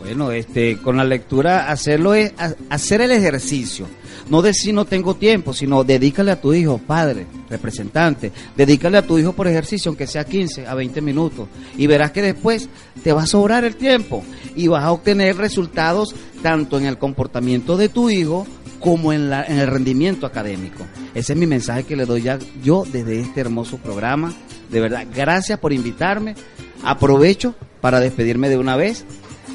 Bueno, 0.00 0.32
este, 0.32 0.78
con 0.78 0.96
la 0.96 1.04
lectura 1.04 1.70
hacerlo 1.70 2.14
es 2.14 2.32
ha- 2.36 2.54
hacer 2.70 3.00
el 3.00 3.12
ejercicio. 3.12 3.86
No 4.28 4.42
decir 4.42 4.74
no 4.74 4.84
tengo 4.84 5.14
tiempo, 5.14 5.52
sino 5.52 5.84
dedícale 5.84 6.30
a 6.30 6.40
tu 6.40 6.54
hijo, 6.54 6.78
padre, 6.78 7.26
representante, 7.50 8.32
dedícale 8.56 8.98
a 8.98 9.06
tu 9.06 9.18
hijo 9.18 9.32
por 9.32 9.48
ejercicio, 9.48 9.90
aunque 9.90 10.06
sea 10.06 10.24
15 10.24 10.66
a 10.66 10.74
20 10.74 11.00
minutos, 11.00 11.48
y 11.76 11.86
verás 11.86 12.12
que 12.12 12.22
después 12.22 12.68
te 13.02 13.12
va 13.12 13.22
a 13.22 13.26
sobrar 13.26 13.64
el 13.64 13.76
tiempo 13.76 14.22
y 14.56 14.68
vas 14.68 14.84
a 14.84 14.92
obtener 14.92 15.36
resultados 15.36 16.14
tanto 16.42 16.78
en 16.78 16.86
el 16.86 16.98
comportamiento 16.98 17.76
de 17.76 17.88
tu 17.88 18.10
hijo 18.10 18.46
como 18.80 19.12
en, 19.12 19.30
la, 19.30 19.44
en 19.44 19.58
el 19.58 19.68
rendimiento 19.68 20.26
académico. 20.26 20.84
Ese 21.14 21.32
es 21.34 21.38
mi 21.38 21.46
mensaje 21.46 21.84
que 21.84 21.96
le 21.96 22.04
doy 22.04 22.22
ya 22.22 22.38
yo 22.62 22.84
desde 22.90 23.20
este 23.20 23.40
hermoso 23.40 23.78
programa. 23.78 24.32
De 24.70 24.80
verdad, 24.80 25.06
gracias 25.14 25.58
por 25.58 25.72
invitarme. 25.72 26.34
Aprovecho 26.82 27.54
para 27.80 28.00
despedirme 28.00 28.48
de 28.48 28.58
una 28.58 28.76
vez 28.76 29.04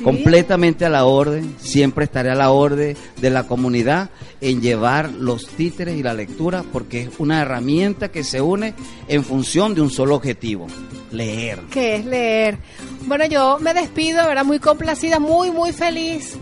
completamente 0.04 0.86
a 0.86 0.90
la 0.90 1.06
orden, 1.06 1.56
siempre 1.60 2.06
estaré 2.06 2.32
a 2.32 2.36
la 2.36 2.52
orden 2.52 2.96
de 3.20 3.30
la 3.30 3.48
comunidad 3.48 4.10
en 4.42 4.62
llevar 4.62 5.12
los 5.12 5.48
títeres 5.48 5.98
y 5.98 6.04
la 6.04 6.14
lectura 6.14 6.64
porque 6.72 7.04
es 7.04 7.10
una 7.18 7.42
herramienta 7.42 8.10
que 8.10 8.24
se 8.24 8.42
une 8.42 8.74
en 9.08 9.24
función 9.24 9.74
de 9.76 9.82
un 9.82 9.90
solo 9.90 10.16
objetivo, 10.16 10.68
leer. 11.12 11.60
que 11.72 11.96
es 11.96 12.06
leer. 12.06 12.58
Bueno, 13.06 13.26
yo 13.26 13.58
me 13.60 13.74
despido, 13.74 14.26
¿verdad? 14.28 14.46
Muy 14.46 14.60
complacida, 14.60 15.20
muy, 15.20 15.52
muy 15.52 15.74
feliz 15.74 16.38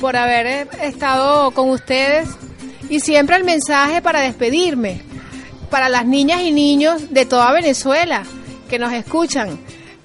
por 0.00 0.16
haber 0.16 0.46
eh, 0.46 0.68
estado 0.82 1.50
con 1.52 1.70
ustedes. 1.70 2.28
Y 2.88 3.00
siempre 3.00 3.36
el 3.36 3.44
mensaje 3.44 4.02
para 4.02 4.20
despedirme, 4.20 5.02
para 5.70 5.88
las 5.88 6.04
niñas 6.06 6.40
y 6.42 6.50
niños 6.50 7.12
de 7.12 7.24
toda 7.24 7.52
Venezuela 7.52 8.24
que 8.68 8.78
nos 8.78 8.92
escuchan. 8.92 9.60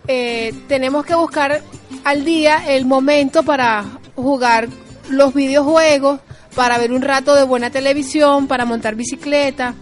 Eh, 0.07 0.53
tenemos 0.67 1.05
que 1.05 1.15
buscar 1.15 1.61
al 2.03 2.25
día 2.25 2.63
el 2.67 2.85
momento 2.85 3.43
para 3.43 3.85
jugar 4.15 4.67
los 5.09 5.33
videojuegos, 5.33 6.19
para 6.55 6.77
ver 6.77 6.91
un 6.91 7.01
rato 7.01 7.35
de 7.35 7.43
buena 7.43 7.69
televisión, 7.69 8.47
para 8.47 8.65
montar 8.65 8.95
bicicleta, 8.95 9.73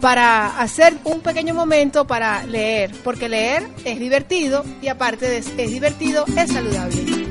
para 0.00 0.58
hacer 0.60 0.96
un 1.04 1.20
pequeño 1.20 1.54
momento 1.54 2.06
para 2.06 2.44
leer, 2.44 2.90
porque 3.04 3.28
leer 3.28 3.66
es 3.84 3.98
divertido 3.98 4.64
y 4.82 4.88
aparte 4.88 5.28
de 5.28 5.38
es 5.38 5.70
divertido, 5.70 6.24
es 6.36 6.50
saludable. 6.50 7.30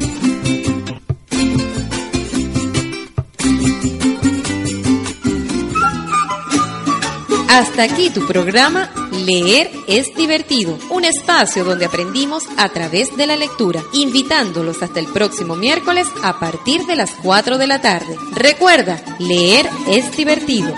Hasta 7.49 7.81
aquí 7.81 8.11
tu 8.11 8.27
programa 8.27 8.91
Leer 9.11 9.71
es 9.87 10.13
divertido, 10.15 10.77
un 10.91 11.03
espacio 11.03 11.63
donde 11.63 11.85
aprendimos 11.85 12.43
a 12.57 12.69
través 12.69 13.17
de 13.17 13.25
la 13.25 13.35
lectura, 13.35 13.81
invitándolos 13.91 14.83
hasta 14.83 14.99
el 14.99 15.07
próximo 15.07 15.55
miércoles 15.55 16.07
a 16.23 16.39
partir 16.39 16.85
de 16.85 16.95
las 16.95 17.09
4 17.23 17.57
de 17.57 17.65
la 17.65 17.81
tarde. 17.81 18.15
Recuerda, 18.33 19.01
leer 19.17 19.67
es 19.87 20.15
divertido. 20.15 20.73